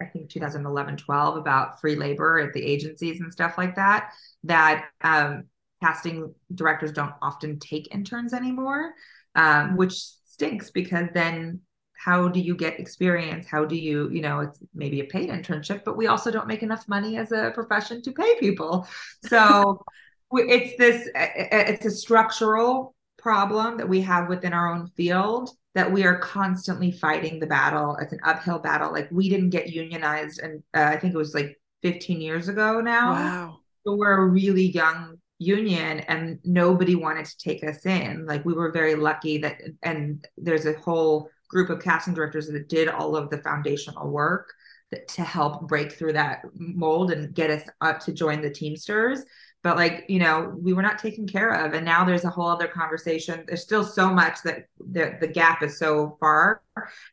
I 0.00 0.06
think 0.06 0.30
2011, 0.30 0.96
12 0.96 1.36
about 1.36 1.80
free 1.80 1.96
labor 1.96 2.38
at 2.38 2.52
the 2.52 2.62
agencies 2.62 3.20
and 3.20 3.32
stuff 3.32 3.58
like 3.58 3.76
that, 3.76 4.12
that 4.44 4.86
um, 5.02 5.44
casting 5.82 6.34
directors 6.54 6.92
don't 6.92 7.14
often 7.20 7.58
take 7.58 7.94
interns 7.94 8.32
anymore, 8.32 8.92
um, 9.34 9.76
which 9.76 9.94
stinks 10.26 10.70
because 10.70 11.08
then 11.14 11.60
how 11.94 12.28
do 12.28 12.40
you 12.40 12.56
get 12.56 12.80
experience? 12.80 13.46
How 13.46 13.64
do 13.64 13.76
you, 13.76 14.10
you 14.10 14.22
know, 14.22 14.40
it's 14.40 14.58
maybe 14.74 15.00
a 15.00 15.04
paid 15.04 15.28
internship, 15.28 15.84
but 15.84 15.96
we 15.96 16.08
also 16.08 16.30
don't 16.30 16.48
make 16.48 16.62
enough 16.62 16.88
money 16.88 17.16
as 17.16 17.30
a 17.30 17.52
profession 17.54 18.02
to 18.02 18.12
pay 18.12 18.38
people. 18.40 18.88
So 19.26 19.84
it's 20.32 20.76
this, 20.78 21.08
it's 21.14 21.86
a 21.86 21.90
structural 21.90 22.94
problem 23.22 23.76
that 23.76 23.88
we 23.88 24.00
have 24.00 24.28
within 24.28 24.52
our 24.52 24.74
own 24.74 24.88
field 24.96 25.50
that 25.74 25.90
we 25.90 26.04
are 26.04 26.18
constantly 26.18 26.90
fighting 26.90 27.38
the 27.38 27.46
battle. 27.46 27.96
It's 28.00 28.12
an 28.12 28.20
uphill 28.24 28.58
battle. 28.58 28.92
Like 28.92 29.08
we 29.10 29.28
didn't 29.28 29.50
get 29.50 29.68
unionized, 29.68 30.40
and 30.40 30.62
uh, 30.74 30.82
I 30.82 30.98
think 30.98 31.14
it 31.14 31.18
was 31.18 31.34
like 31.34 31.58
15 31.82 32.20
years 32.20 32.48
ago 32.48 32.80
now. 32.80 33.12
Wow. 33.12 33.58
So 33.86 33.96
we're 33.96 34.22
a 34.22 34.26
really 34.26 34.66
young 34.66 35.16
union, 35.38 36.00
and 36.00 36.38
nobody 36.44 36.94
wanted 36.94 37.24
to 37.26 37.38
take 37.38 37.64
us 37.64 37.86
in. 37.86 38.26
Like 38.26 38.44
we 38.44 38.52
were 38.52 38.70
very 38.70 38.96
lucky 38.96 39.38
that, 39.38 39.56
and 39.82 40.26
there's 40.36 40.66
a 40.66 40.74
whole 40.74 41.30
group 41.48 41.70
of 41.70 41.82
casting 41.82 42.14
directors 42.14 42.48
that 42.48 42.68
did 42.68 42.88
all 42.88 43.16
of 43.16 43.30
the 43.30 43.38
foundational 43.38 44.10
work 44.10 44.52
that, 44.90 45.08
to 45.08 45.22
help 45.22 45.68
break 45.68 45.92
through 45.92 46.12
that 46.12 46.42
mold 46.54 47.12
and 47.12 47.34
get 47.34 47.50
us 47.50 47.68
up 47.80 48.00
to 48.00 48.12
join 48.12 48.42
the 48.42 48.50
Teamsters 48.50 49.22
but 49.62 49.76
like 49.76 50.04
you 50.08 50.18
know 50.18 50.54
we 50.60 50.72
were 50.72 50.82
not 50.82 50.98
taken 50.98 51.26
care 51.26 51.50
of 51.50 51.74
and 51.74 51.84
now 51.84 52.04
there's 52.04 52.24
a 52.24 52.30
whole 52.30 52.48
other 52.48 52.68
conversation 52.68 53.44
there's 53.46 53.62
still 53.62 53.84
so 53.84 54.12
much 54.12 54.42
that 54.42 54.66
the, 54.90 55.16
the 55.20 55.26
gap 55.26 55.62
is 55.62 55.78
so 55.78 56.16
far 56.20 56.62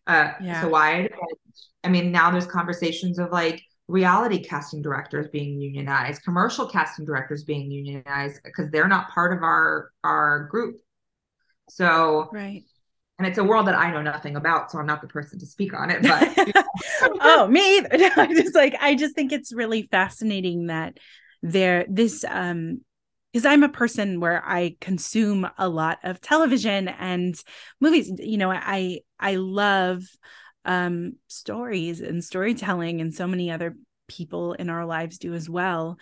uh 0.08 0.32
yeah. 0.42 0.62
so 0.62 0.70
wide 0.70 1.12
I 1.84 1.90
mean, 1.90 2.12
now 2.12 2.32
there's 2.32 2.46
conversations 2.46 3.20
of 3.20 3.32
like 3.32 3.64
reality 3.88 4.44
casting 4.44 4.82
directors 4.82 5.28
being 5.30 5.60
unionized, 5.60 6.24
commercial 6.24 6.68
casting 6.68 7.06
directors 7.06 7.44
being 7.44 7.72
unionized 7.72 8.42
because 8.44 8.70
they're 8.70 8.88
not 8.88 9.10
part 9.10 9.36
of 9.36 9.44
our 9.44 9.92
our 10.04 10.48
group. 10.52 10.78
So 11.70 12.30
right. 12.32 12.64
And 13.18 13.28
it's 13.28 13.38
a 13.38 13.44
world 13.44 13.68
that 13.68 13.76
I 13.76 13.92
know 13.92 14.02
nothing 14.02 14.38
about, 14.38 14.72
so 14.72 14.80
I'm 14.80 14.86
not 14.86 15.02
the 15.02 15.08
person 15.10 15.40
to 15.40 15.46
speak 15.46 15.74
on 15.74 15.90
it. 15.90 16.02
But 16.04 16.66
oh, 17.20 17.48
me 17.48 17.80
either. 17.80 17.90
I 18.16 18.28
just 18.34 18.56
like 18.56 18.76
I 18.80 18.96
just 18.96 19.14
think 19.14 19.34
it's 19.34 19.52
really 19.52 19.88
fascinating 19.92 20.68
that 20.68 20.98
there 21.42 21.86
this 21.90 22.26
um 22.28 22.82
because 23.32 23.46
I'm 23.46 23.64
a 23.64 23.70
person 23.70 24.20
where 24.20 24.44
I 24.44 24.76
consume 24.82 25.48
a 25.58 25.70
lot 25.70 26.00
of 26.04 26.20
television 26.20 26.88
and 26.88 27.36
movies. 27.80 28.12
You 28.18 28.38
know, 28.38 28.52
I 28.52 29.02
I 29.20 29.36
love 29.36 30.04
um, 30.66 31.14
stories 31.28 32.02
and 32.02 32.24
storytelling, 32.24 33.02
and 33.02 33.14
so 33.14 33.28
many 33.28 33.52
other 33.52 33.76
people 34.08 34.54
in 34.54 34.70
our 34.70 34.86
lives 34.86 35.20
do 35.20 35.34
as 35.34 35.50
well. 35.50 35.98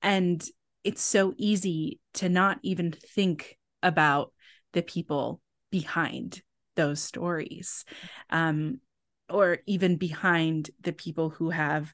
And 0.00 0.42
it's 0.82 1.02
so 1.02 1.34
easy 1.36 2.00
to 2.14 2.28
not 2.28 2.58
even 2.62 2.92
think 2.92 3.58
about 3.82 4.32
the 4.72 4.82
people 4.82 5.40
behind 5.70 6.42
those 6.74 7.00
stories, 7.00 7.84
um, 8.30 8.80
or 9.28 9.58
even 9.66 9.96
behind 9.96 10.70
the 10.80 10.92
people 10.92 11.28
who 11.28 11.50
have 11.50 11.92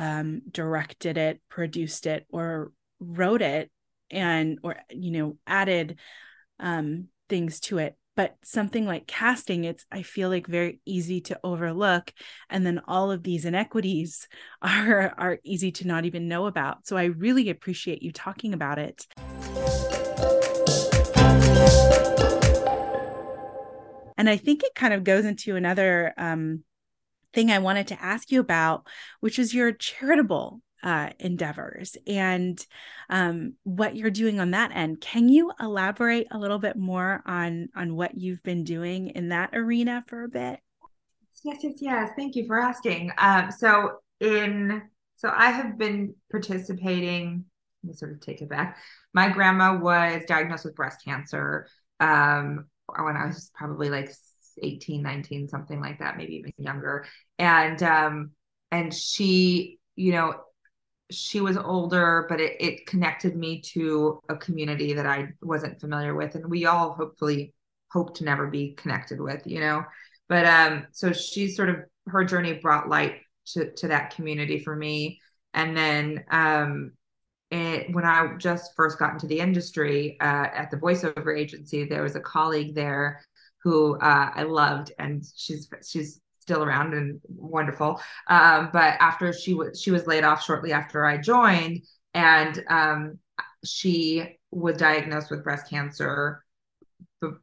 um, 0.00 0.40
directed 0.50 1.18
it, 1.18 1.42
produced 1.50 2.06
it, 2.06 2.26
or 2.30 2.72
wrote 2.98 3.42
it, 3.42 3.70
and 4.10 4.58
or 4.62 4.76
you 4.90 5.10
know 5.10 5.36
added 5.46 5.98
um, 6.58 7.08
things 7.28 7.60
to 7.60 7.78
it. 7.78 7.96
But 8.16 8.36
something 8.42 8.86
like 8.86 9.06
casting 9.06 9.64
it's 9.64 9.86
i 9.90 10.02
feel 10.02 10.28
like 10.28 10.46
very 10.46 10.80
easy 10.86 11.20
to 11.22 11.38
overlook. 11.44 12.12
And 12.48 12.64
then 12.66 12.80
all 12.88 13.10
of 13.12 13.22
these 13.22 13.44
inequities 13.44 14.26
are 14.62 15.14
are 15.18 15.38
easy 15.44 15.70
to 15.72 15.86
not 15.86 16.06
even 16.06 16.28
know 16.28 16.46
about. 16.46 16.86
So 16.86 16.96
i 16.96 17.04
really 17.04 17.50
appreciate 17.50 18.02
you 18.02 18.10
talking 18.10 18.54
about 18.54 18.78
it. 18.78 19.06
And 24.16 24.30
i 24.30 24.38
think 24.38 24.62
it 24.64 24.74
kind 24.74 24.94
of 24.94 25.04
goes 25.04 25.26
into 25.26 25.56
another 25.56 26.14
um, 26.16 26.64
thing 27.32 27.50
i 27.50 27.58
wanted 27.58 27.86
to 27.86 28.02
ask 28.02 28.30
you 28.30 28.40
about 28.40 28.86
which 29.20 29.38
is 29.38 29.54
your 29.54 29.72
charitable 29.72 30.60
uh, 30.82 31.10
endeavors 31.18 31.96
and 32.06 32.66
um, 33.08 33.54
what 33.64 33.96
you're 33.96 34.10
doing 34.10 34.40
on 34.40 34.52
that 34.52 34.70
end. 34.74 35.00
Can 35.00 35.28
you 35.28 35.52
elaborate 35.60 36.26
a 36.30 36.38
little 36.38 36.58
bit 36.58 36.76
more 36.76 37.22
on 37.26 37.68
on 37.74 37.96
what 37.96 38.16
you've 38.16 38.42
been 38.42 38.64
doing 38.64 39.08
in 39.08 39.28
that 39.28 39.50
arena 39.52 40.02
for 40.06 40.24
a 40.24 40.28
bit? 40.28 40.60
Yes, 41.44 41.58
yes, 41.62 41.74
yes. 41.80 42.10
Thank 42.16 42.36
you 42.36 42.46
for 42.46 42.60
asking. 42.60 43.12
Um, 43.18 43.50
so 43.50 43.98
in 44.20 44.82
so 45.16 45.30
I 45.34 45.50
have 45.50 45.76
been 45.78 46.14
participating. 46.30 47.44
Let 47.82 47.88
me 47.88 47.94
sort 47.94 48.12
of 48.12 48.20
take 48.20 48.42
it 48.42 48.48
back. 48.48 48.78
My 49.14 49.28
grandma 49.28 49.76
was 49.76 50.22
diagnosed 50.26 50.64
with 50.64 50.74
breast 50.74 51.02
cancer 51.04 51.66
um, 51.98 52.66
when 52.86 53.16
I 53.16 53.26
was 53.26 53.50
probably 53.54 53.88
like 53.88 54.10
18, 54.62 55.02
19, 55.02 55.48
something 55.48 55.80
like 55.80 55.98
that, 55.98 56.16
maybe 56.16 56.36
even 56.36 56.52
younger. 56.58 57.06
And 57.38 57.82
um, 57.82 58.30
and 58.70 58.92
she, 58.94 59.78
you 59.96 60.12
know, 60.12 60.34
she 61.10 61.40
was 61.40 61.56
older, 61.56 62.26
but 62.28 62.40
it, 62.40 62.56
it 62.60 62.86
connected 62.86 63.36
me 63.36 63.60
to 63.72 64.20
a 64.28 64.36
community 64.36 64.94
that 64.94 65.06
I 65.06 65.28
wasn't 65.42 65.80
familiar 65.80 66.14
with. 66.14 66.34
And 66.34 66.46
we 66.48 66.66
all 66.66 66.92
hopefully 66.92 67.54
hope 67.90 68.16
to 68.16 68.24
never 68.24 68.46
be 68.46 68.74
connected 68.74 69.20
with, 69.20 69.46
you 69.46 69.60
know. 69.60 69.84
But 70.28 70.46
um, 70.46 70.86
so 70.92 71.12
she 71.12 71.48
sort 71.48 71.68
of 71.68 71.76
her 72.06 72.24
journey 72.24 72.54
brought 72.54 72.88
light 72.88 73.16
to 73.46 73.72
to 73.72 73.88
that 73.88 74.14
community 74.14 74.58
for 74.60 74.74
me. 74.74 75.20
And 75.54 75.76
then 75.76 76.24
um 76.30 76.92
it, 77.50 77.92
when 77.92 78.04
I 78.04 78.36
just 78.38 78.74
first 78.76 78.98
got 78.98 79.12
into 79.12 79.26
the 79.26 79.40
industry 79.40 80.16
uh, 80.20 80.46
at 80.54 80.70
the 80.70 80.76
voiceover 80.76 81.36
agency, 81.36 81.84
there 81.84 82.02
was 82.02 82.14
a 82.14 82.20
colleague 82.20 82.74
there 82.74 83.24
who 83.62 83.98
uh, 83.98 84.30
I 84.34 84.42
loved, 84.44 84.92
and 84.98 85.24
she's 85.36 85.68
she's 85.86 86.20
still 86.38 86.62
around 86.64 86.94
and 86.94 87.20
wonderful. 87.28 88.00
Um, 88.28 88.70
but 88.72 88.96
after 89.00 89.32
she 89.32 89.54
was 89.54 89.80
she 89.80 89.90
was 89.90 90.06
laid 90.06 90.24
off 90.24 90.44
shortly 90.44 90.72
after 90.72 91.04
I 91.04 91.18
joined, 91.18 91.82
and 92.14 92.64
um, 92.68 93.18
she 93.64 94.38
was 94.50 94.76
diagnosed 94.76 95.30
with 95.30 95.44
breast 95.44 95.68
cancer 95.68 96.44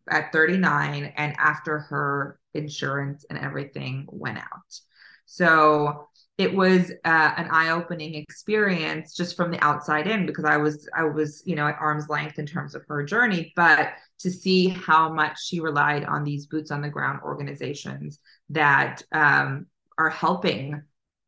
at 0.10 0.32
39, 0.32 1.14
and 1.16 1.36
after 1.38 1.80
her 1.80 2.40
insurance 2.54 3.26
and 3.30 3.38
everything 3.38 4.06
went 4.10 4.40
out. 4.40 4.80
So 5.26 6.08
it 6.38 6.54
was 6.54 6.92
uh, 7.04 7.34
an 7.38 7.48
eye-opening 7.50 8.14
experience 8.14 9.16
just 9.16 9.36
from 9.36 9.50
the 9.50 9.64
outside 9.64 10.06
in 10.06 10.26
because 10.28 10.46
I 10.46 10.58
was 10.58 10.88
I 10.96 11.04
was 11.04 11.42
you 11.46 11.56
know 11.56 11.68
at 11.68 11.78
arm's 11.80 12.10
length 12.10 12.38
in 12.38 12.46
terms 12.46 12.76
of 12.76 12.84
her 12.88 13.04
journey, 13.04 13.54
but 13.56 13.94
to 14.20 14.30
see 14.32 14.68
how 14.70 15.12
much 15.12 15.44
she 15.44 15.60
relied 15.60 16.04
on 16.04 16.24
these 16.24 16.46
boots 16.46 16.72
on 16.72 16.82
the 16.82 16.90
ground 16.90 17.22
organizations 17.24 18.20
that 18.50 19.02
um, 19.12 19.66
are 19.98 20.10
helping 20.10 20.82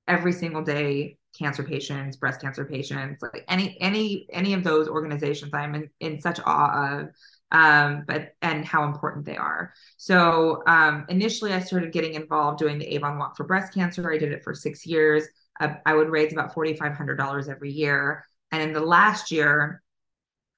every 0.08 0.32
single 0.32 0.64
day 0.64 1.18
cancer 1.38 1.64
patients, 1.64 2.18
breast 2.18 2.42
cancer 2.42 2.66
patients, 2.66 3.22
like 3.22 3.46
any 3.48 3.80
any 3.82 4.28
any 4.32 4.54
of 4.54 4.64
those 4.64 4.88
organizations, 4.88 5.52
I'm 5.54 5.74
in, 5.74 5.90
in 6.00 6.22
such 6.22 6.40
awe 6.46 7.00
of 7.00 7.08
um, 7.52 8.04
but 8.08 8.34
and 8.42 8.66
how 8.66 8.84
important 8.84 9.26
they 9.26 9.38
are. 9.38 9.74
So 9.98 10.64
um, 10.68 11.06
initially, 11.10 11.54
I 11.54 11.60
started 11.60 11.92
getting 11.92 12.14
involved 12.14 12.60
doing 12.60 12.78
the 12.78 12.94
Avon 12.96 13.18
Walk 13.18 13.38
for 13.38 13.44
breast 13.44 13.74
cancer. 13.74 14.12
I 14.12 14.18
did 14.18 14.32
it 14.32 14.44
for 14.44 14.54
six 14.54 14.86
years. 14.86 15.26
Uh, 15.60 15.74
I 15.86 15.94
would 15.94 16.10
raise 16.10 16.32
about 16.32 16.54
forty 16.54 16.76
five 16.76 16.94
hundred 16.96 17.18
dollars 17.18 17.50
every 17.50 17.72
year, 17.72 18.26
and 18.52 18.62
in 18.62 18.74
the 18.74 18.80
last 18.80 19.32
year, 19.32 19.82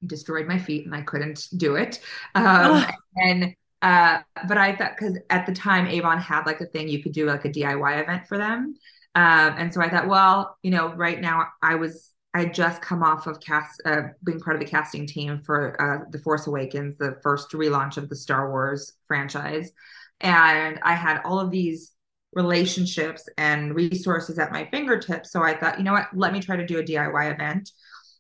I 0.04 0.08
destroyed 0.08 0.48
my 0.48 0.58
feet 0.60 0.86
and 0.86 0.96
I 0.96 1.02
couldn't 1.02 1.48
do 1.58 1.76
it. 1.76 2.00
Um, 2.36 2.86
and 3.16 3.56
uh, 3.82 4.20
but 4.48 4.58
I 4.58 4.76
thought 4.76 4.92
because 4.98 5.18
at 5.30 5.46
the 5.46 5.54
time 5.54 5.88
Avon 5.88 6.20
had 6.20 6.46
like 6.46 6.62
a 6.62 6.66
thing 6.66 6.88
you 6.88 7.02
could 7.02 7.14
do 7.14 7.26
like 7.26 7.46
a 7.46 7.50
DIY 7.50 8.02
event 8.02 8.28
for 8.28 8.38
them. 8.38 8.76
Um, 9.14 9.56
and 9.58 9.74
so 9.74 9.82
I 9.82 9.90
thought, 9.90 10.08
well, 10.08 10.58
you 10.64 10.72
know, 10.72 10.94
right 10.94 11.20
now 11.20 11.48
I 11.62 11.76
was 11.76 12.11
I 12.34 12.46
just 12.46 12.82
come 12.82 13.04
off 13.04 13.28
of 13.28 13.40
cast 13.42 13.82
uh, 13.86 14.04
being 14.24 14.40
part 14.40 14.56
of 14.56 14.62
the 14.62 14.70
casting 14.70 15.06
team 15.06 15.42
for 15.46 15.80
uh, 15.82 16.06
The 16.12 16.20
Force 16.20 16.48
Awakens, 16.48 16.98
the 16.98 17.18
first 17.22 17.52
relaunch 17.52 17.98
of 17.98 18.08
the 18.08 18.16
Star 18.16 18.50
Wars 18.50 18.94
franchise, 19.08 19.72
and 20.22 20.80
I 20.84 20.94
had 20.94 21.22
all 21.26 21.40
of 21.40 21.52
these 21.52 21.92
relationships 22.34 23.28
and 23.38 23.76
resources 23.76 24.40
at 24.40 24.52
my 24.52 24.66
fingertips. 24.72 25.32
So 25.32 25.44
I 25.44 25.56
thought, 25.56 25.78
you 25.78 25.84
know 25.84 25.92
what, 25.94 26.08
let 26.14 26.32
me 26.32 26.40
try 26.40 26.56
to 26.56 26.66
do 26.66 26.80
a 26.80 26.84
DIY 26.84 27.34
event. 27.34 27.72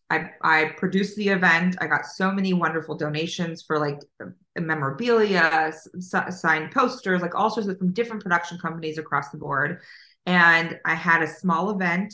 I, 0.09 0.31
I 0.41 0.65
produced 0.75 1.15
the 1.15 1.29
event. 1.29 1.77
I 1.79 1.87
got 1.87 2.05
so 2.05 2.31
many 2.31 2.51
wonderful 2.51 2.97
donations 2.97 3.61
for 3.61 3.79
like 3.79 4.01
memorabilia, 4.59 5.71
signed 6.01 6.71
posters, 6.71 7.21
like 7.21 7.33
all 7.33 7.49
sorts 7.49 7.69
of 7.69 7.77
from 7.77 7.93
different 7.93 8.21
production 8.21 8.57
companies 8.57 8.97
across 8.97 9.29
the 9.29 9.37
board. 9.37 9.79
And 10.25 10.77
I 10.83 10.95
had 10.95 11.21
a 11.21 11.27
small 11.27 11.69
event 11.69 12.13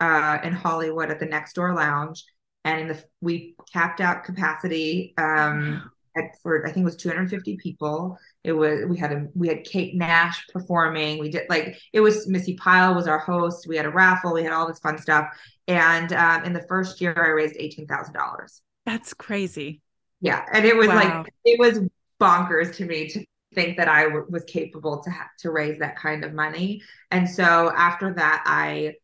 uh, 0.00 0.38
in 0.42 0.52
Hollywood 0.52 1.10
at 1.10 1.20
the 1.20 1.26
Next 1.26 1.54
Door 1.54 1.74
Lounge, 1.74 2.24
and 2.64 2.80
in 2.80 2.88
the 2.88 3.04
we 3.20 3.56
capped 3.72 4.00
out 4.00 4.24
capacity 4.24 5.14
um, 5.18 5.90
at, 6.16 6.40
for 6.42 6.66
I 6.66 6.72
think 6.72 6.82
it 6.82 6.84
was 6.84 6.96
250 6.96 7.56
people. 7.56 8.18
It 8.44 8.52
was 8.52 8.84
we 8.86 8.96
had 8.96 9.12
a 9.12 9.26
we 9.34 9.48
had 9.48 9.64
Kate 9.64 9.94
Nash 9.94 10.46
performing. 10.52 11.18
We 11.18 11.30
did 11.30 11.48
like 11.48 11.78
it 11.92 12.00
was 12.00 12.28
Missi 12.28 12.54
Pyle 12.54 12.94
was 12.94 13.06
our 13.06 13.18
host. 13.18 13.66
We 13.68 13.76
had 13.76 13.86
a 13.86 13.90
raffle. 13.90 14.32
We 14.32 14.42
had 14.42 14.52
all 14.52 14.68
this 14.68 14.78
fun 14.78 14.98
stuff. 14.98 15.28
And 15.66 16.12
um, 16.12 16.44
in 16.44 16.52
the 16.52 16.64
first 16.68 17.00
year, 17.00 17.14
I 17.16 17.30
raised 17.30 17.56
eighteen 17.58 17.86
thousand 17.86 18.14
dollars. 18.14 18.62
That's 18.86 19.14
crazy. 19.14 19.80
Yeah, 20.20 20.44
and 20.52 20.64
it 20.64 20.76
was 20.76 20.88
wow. 20.88 20.94
like 20.94 21.34
it 21.44 21.58
was 21.58 21.80
bonkers 22.20 22.74
to 22.76 22.84
me 22.84 23.08
to 23.08 23.24
think 23.54 23.76
that 23.76 23.88
I 23.88 24.04
w- 24.04 24.26
was 24.28 24.44
capable 24.44 25.02
to 25.02 25.10
ha- 25.10 25.30
to 25.40 25.50
raise 25.50 25.78
that 25.78 25.96
kind 25.96 26.24
of 26.24 26.34
money. 26.34 26.82
And 27.10 27.28
so 27.28 27.72
after 27.76 28.12
that, 28.14 28.42
I 28.46 28.94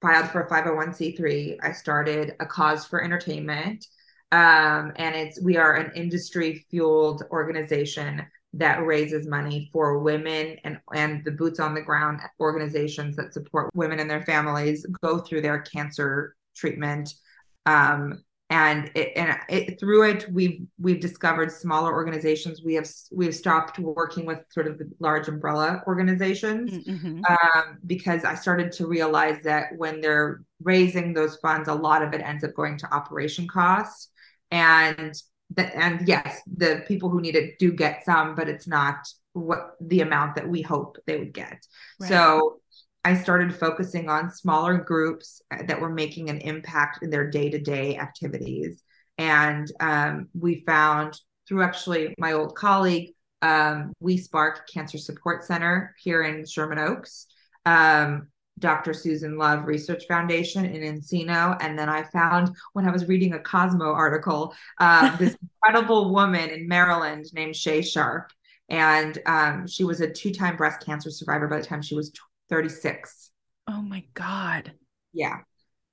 filed 0.00 0.30
for 0.30 0.48
501c3. 0.48 1.58
I 1.62 1.72
started 1.72 2.34
a 2.40 2.46
cause 2.46 2.86
for 2.86 3.02
entertainment. 3.02 3.86
Um, 4.30 4.92
and 4.96 5.14
it's 5.14 5.40
we 5.40 5.56
are 5.56 5.74
an 5.74 5.92
industry 5.94 6.66
fueled 6.70 7.22
organization 7.30 8.26
that 8.54 8.84
raises 8.84 9.26
money 9.26 9.68
for 9.72 9.98
women 9.98 10.56
and 10.64 10.78
and 10.94 11.24
the 11.24 11.30
boots 11.30 11.60
on 11.60 11.74
the 11.74 11.82
ground 11.82 12.20
organizations 12.40 13.16
that 13.16 13.32
support 13.32 13.70
women 13.74 13.98
and 14.00 14.10
their 14.10 14.22
families 14.22 14.86
go 15.02 15.18
through 15.18 15.42
their 15.42 15.60
cancer 15.60 16.34
treatment 16.54 17.14
um, 17.66 18.22
and 18.50 18.90
it, 18.94 19.12
and 19.14 19.38
it, 19.48 19.78
through 19.78 20.08
it 20.08 20.26
we've 20.32 20.62
we've 20.78 21.00
discovered 21.00 21.52
smaller 21.52 21.92
organizations 21.92 22.62
we 22.62 22.74
have 22.74 22.88
we've 23.12 23.34
stopped 23.34 23.78
working 23.78 24.24
with 24.24 24.38
sort 24.50 24.66
of 24.66 24.78
the 24.78 24.90
large 25.00 25.28
umbrella 25.28 25.82
organizations 25.86 26.86
mm-hmm. 26.86 27.20
um, 27.28 27.78
because 27.86 28.24
i 28.24 28.34
started 28.34 28.72
to 28.72 28.86
realize 28.86 29.42
that 29.42 29.66
when 29.76 30.00
they're 30.00 30.40
raising 30.62 31.12
those 31.12 31.36
funds 31.36 31.68
a 31.68 31.74
lot 31.74 32.02
of 32.02 32.14
it 32.14 32.22
ends 32.22 32.42
up 32.42 32.54
going 32.54 32.78
to 32.78 32.92
operation 32.94 33.46
costs 33.46 34.08
and 34.50 35.22
the, 35.54 35.76
and 35.76 36.06
yes 36.08 36.40
the 36.56 36.82
people 36.88 37.10
who 37.10 37.20
need 37.20 37.36
it 37.36 37.58
do 37.58 37.72
get 37.72 38.04
some 38.04 38.34
but 38.34 38.48
it's 38.48 38.66
not 38.66 38.96
what 39.34 39.72
the 39.80 40.00
amount 40.00 40.34
that 40.34 40.48
we 40.48 40.62
hope 40.62 40.96
they 41.06 41.18
would 41.18 41.32
get 41.32 41.66
right. 42.00 42.08
so 42.08 42.60
I 43.04 43.14
started 43.14 43.54
focusing 43.54 44.08
on 44.08 44.30
smaller 44.30 44.76
groups 44.76 45.40
that 45.66 45.80
were 45.80 45.90
making 45.90 46.30
an 46.30 46.38
impact 46.38 47.02
in 47.02 47.10
their 47.10 47.30
day 47.30 47.48
to 47.50 47.58
day 47.58 47.96
activities. 47.96 48.82
And 49.16 49.70
um, 49.80 50.28
we 50.38 50.62
found 50.66 51.18
through 51.48 51.62
actually 51.62 52.14
my 52.18 52.32
old 52.32 52.54
colleague, 52.54 53.14
um, 53.42 53.92
We 54.00 54.16
Spark 54.16 54.68
Cancer 54.72 54.98
Support 54.98 55.44
Center 55.44 55.94
here 55.98 56.22
in 56.22 56.44
Sherman 56.44 56.78
Oaks, 56.78 57.26
um, 57.64 58.28
Dr. 58.58 58.92
Susan 58.92 59.38
Love 59.38 59.64
Research 59.64 60.04
Foundation 60.06 60.64
in 60.64 60.82
Encino. 60.82 61.56
And 61.60 61.78
then 61.78 61.88
I 61.88 62.02
found 62.02 62.50
when 62.72 62.86
I 62.86 62.90
was 62.90 63.08
reading 63.08 63.34
a 63.34 63.38
Cosmo 63.38 63.92
article, 63.92 64.54
uh, 64.78 65.16
this 65.18 65.36
incredible 65.42 66.12
woman 66.12 66.50
in 66.50 66.68
Maryland 66.68 67.26
named 67.32 67.56
Shay 67.56 67.82
Sharpe. 67.82 68.32
And 68.68 69.18
um, 69.24 69.66
she 69.66 69.84
was 69.84 70.00
a 70.00 70.10
two 70.10 70.32
time 70.32 70.56
breast 70.56 70.84
cancer 70.84 71.10
survivor 71.10 71.48
by 71.48 71.58
the 71.58 71.64
time 71.64 71.80
she 71.80 71.94
was 71.94 72.12
36. 72.48 73.30
Oh 73.66 73.82
my 73.82 74.04
God. 74.14 74.72
Yeah. 75.12 75.38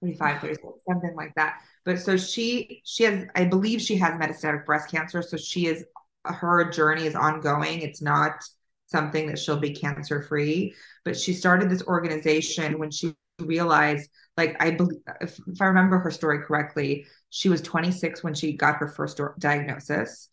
35, 0.02 0.42
36, 0.42 0.74
something 0.88 1.16
like 1.16 1.34
that. 1.36 1.62
But 1.84 2.00
so 2.00 2.18
she 2.18 2.82
she 2.86 3.04
has, 3.04 3.26
I 3.36 3.46
believe 3.46 3.82
she 3.82 3.96
has 3.98 4.14
metastatic 4.14 4.66
breast 4.66 4.90
cancer. 4.92 5.22
So 5.22 5.38
she 5.38 5.68
is 5.68 5.86
her 6.24 6.70
journey 6.70 7.06
is 7.06 7.16
ongoing. 7.16 7.82
It's 7.82 8.02
not 8.02 8.44
something 8.88 9.28
that 9.28 9.40
she'll 9.40 9.60
be 9.60 9.74
cancer 9.74 10.22
free. 10.22 10.74
But 11.04 11.18
she 11.18 11.34
started 11.34 11.70
this 11.70 11.84
organization 11.84 12.80
when 12.80 12.92
she 12.92 13.14
realized, 13.40 14.10
like, 14.38 14.56
I 14.60 14.72
believe, 14.72 15.00
if, 15.22 15.40
if 15.48 15.62
I 15.62 15.66
remember 15.66 16.00
her 16.00 16.12
story 16.12 16.40
correctly, 16.40 17.06
she 17.30 17.50
was 17.50 17.62
26 17.62 18.24
when 18.24 18.34
she 18.34 18.54
got 18.54 18.78
her 18.78 18.88
first 18.88 19.20
diagnosis. 19.40 20.30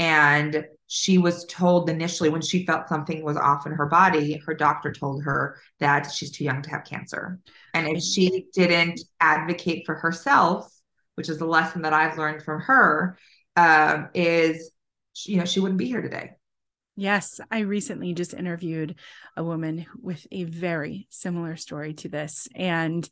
And 0.00 0.64
she 0.86 1.18
was 1.18 1.44
told 1.44 1.90
initially 1.90 2.30
when 2.30 2.40
she 2.40 2.64
felt 2.64 2.88
something 2.88 3.22
was 3.22 3.36
off 3.36 3.66
in 3.66 3.72
her 3.72 3.84
body, 3.84 4.38
her 4.46 4.54
doctor 4.54 4.90
told 4.90 5.22
her 5.24 5.60
that 5.78 6.10
she's 6.10 6.30
too 6.30 6.42
young 6.42 6.62
to 6.62 6.70
have 6.70 6.84
cancer. 6.84 7.38
And 7.74 7.86
if 7.86 8.02
she 8.02 8.46
didn't 8.54 8.98
advocate 9.20 9.84
for 9.84 9.94
herself, 9.94 10.72
which 11.16 11.28
is 11.28 11.36
the 11.36 11.44
lesson 11.44 11.82
that 11.82 11.92
I've 11.92 12.16
learned 12.16 12.42
from 12.42 12.62
her, 12.62 13.18
um, 13.56 14.08
is 14.14 14.70
you 15.26 15.36
know 15.36 15.44
she 15.44 15.60
wouldn't 15.60 15.78
be 15.78 15.86
here 15.86 16.00
today. 16.00 16.30
Yes, 17.00 17.40
I 17.50 17.60
recently 17.60 18.12
just 18.12 18.34
interviewed 18.34 18.94
a 19.34 19.42
woman 19.42 19.86
with 20.02 20.26
a 20.30 20.44
very 20.44 21.06
similar 21.08 21.56
story 21.56 21.94
to 21.94 22.10
this, 22.10 22.46
and 22.54 23.08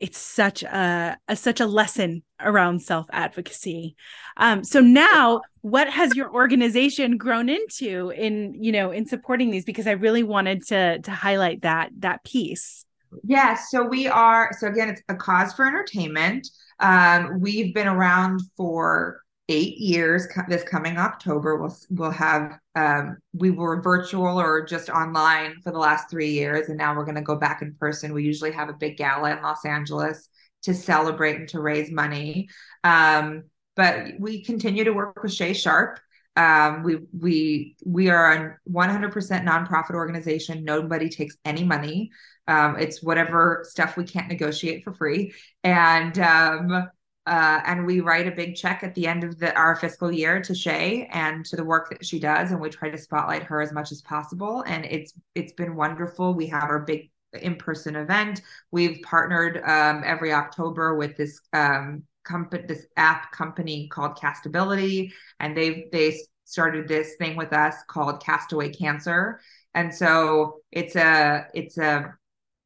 it's 0.00 0.16
such 0.16 0.62
a, 0.62 1.18
a 1.28 1.36
such 1.36 1.60
a 1.60 1.66
lesson 1.66 2.22
around 2.40 2.80
self 2.80 3.04
advocacy. 3.12 3.96
Um, 4.38 4.64
so 4.64 4.80
now, 4.80 5.42
what 5.60 5.90
has 5.90 6.16
your 6.16 6.32
organization 6.32 7.18
grown 7.18 7.50
into 7.50 8.08
in 8.16 8.54
you 8.64 8.72
know 8.72 8.92
in 8.92 9.04
supporting 9.04 9.50
these? 9.50 9.66
Because 9.66 9.86
I 9.86 9.92
really 9.92 10.22
wanted 10.22 10.66
to 10.68 10.98
to 11.00 11.10
highlight 11.10 11.60
that 11.60 11.90
that 11.98 12.24
piece. 12.24 12.86
Yeah, 13.24 13.56
so 13.56 13.84
we 13.84 14.06
are. 14.06 14.52
So 14.58 14.68
again, 14.68 14.88
it's 14.88 15.02
a 15.10 15.14
cause 15.14 15.52
for 15.52 15.66
entertainment. 15.66 16.48
Um, 16.80 17.40
we've 17.40 17.74
been 17.74 17.88
around 17.88 18.40
for 18.56 19.20
eight 19.48 19.78
years. 19.78 20.26
This 20.48 20.62
coming 20.62 20.98
October, 20.98 21.56
we'll 21.56 21.76
we'll 21.90 22.10
have 22.10 22.58
um, 22.74 23.18
we 23.32 23.50
were 23.50 23.80
virtual 23.80 24.40
or 24.40 24.64
just 24.64 24.90
online 24.90 25.60
for 25.62 25.72
the 25.72 25.78
last 25.78 26.10
three 26.10 26.30
years, 26.30 26.68
and 26.68 26.78
now 26.78 26.94
we're 26.94 27.04
going 27.04 27.14
to 27.14 27.22
go 27.22 27.36
back 27.36 27.62
in 27.62 27.74
person. 27.74 28.12
We 28.12 28.24
usually 28.24 28.52
have 28.52 28.68
a 28.68 28.74
big 28.74 28.96
gala 28.96 29.36
in 29.36 29.42
Los 29.42 29.64
Angeles 29.64 30.28
to 30.62 30.74
celebrate 30.74 31.36
and 31.36 31.48
to 31.50 31.60
raise 31.60 31.90
money. 31.90 32.48
Um, 32.84 33.44
but 33.76 34.14
we 34.18 34.42
continue 34.42 34.84
to 34.84 34.92
work 34.92 35.22
with 35.22 35.32
Shay 35.32 35.52
Sharpe. 35.52 36.00
Um, 36.36 36.82
we 36.82 36.98
we 37.18 37.76
we 37.84 38.10
are 38.10 38.32
a 38.32 38.70
100% 38.70 39.12
nonprofit 39.44 39.94
organization. 39.94 40.64
Nobody 40.64 41.08
takes 41.08 41.36
any 41.44 41.64
money. 41.64 42.10
Um, 42.46 42.76
it's 42.78 43.02
whatever 43.02 43.64
stuff 43.68 43.96
we 43.96 44.04
can't 44.04 44.28
negotiate 44.28 44.84
for 44.84 44.92
free, 44.94 45.34
and 45.64 46.18
um, 46.18 46.88
uh, 47.28 47.60
and 47.66 47.84
we 47.84 48.00
write 48.00 48.26
a 48.26 48.30
big 48.30 48.56
check 48.56 48.82
at 48.82 48.94
the 48.94 49.06
end 49.06 49.22
of 49.22 49.38
the, 49.38 49.54
our 49.54 49.76
fiscal 49.76 50.10
year 50.10 50.40
to 50.42 50.54
Shay 50.54 51.08
and 51.12 51.44
to 51.46 51.56
the 51.56 51.64
work 51.64 51.90
that 51.90 52.04
she 52.04 52.18
does, 52.18 52.50
and 52.50 52.60
we 52.60 52.70
try 52.70 52.88
to 52.88 52.98
spotlight 52.98 53.42
her 53.42 53.60
as 53.60 53.72
much 53.72 53.92
as 53.92 54.00
possible. 54.00 54.64
And 54.66 54.84
it's 54.86 55.12
it's 55.34 55.52
been 55.52 55.76
wonderful. 55.76 56.34
We 56.34 56.46
have 56.46 56.64
our 56.64 56.80
big 56.80 57.10
in-person 57.34 57.96
event. 57.96 58.40
We've 58.70 59.02
partnered 59.02 59.58
um, 59.58 60.02
every 60.04 60.32
October 60.32 60.96
with 60.96 61.16
this 61.16 61.40
um, 61.52 62.04
company, 62.24 62.64
this 62.66 62.86
app 62.96 63.30
company 63.32 63.88
called 63.88 64.16
Castability, 64.16 65.12
and 65.38 65.54
they've 65.54 65.84
they 65.92 66.18
started 66.44 66.88
this 66.88 67.16
thing 67.16 67.36
with 67.36 67.52
us 67.52 67.74
called 67.88 68.22
Castaway 68.22 68.70
Cancer. 68.72 69.38
And 69.74 69.94
so 69.94 70.60
it's 70.72 70.96
a 70.96 71.46
it's 71.52 71.76
a 71.76 72.14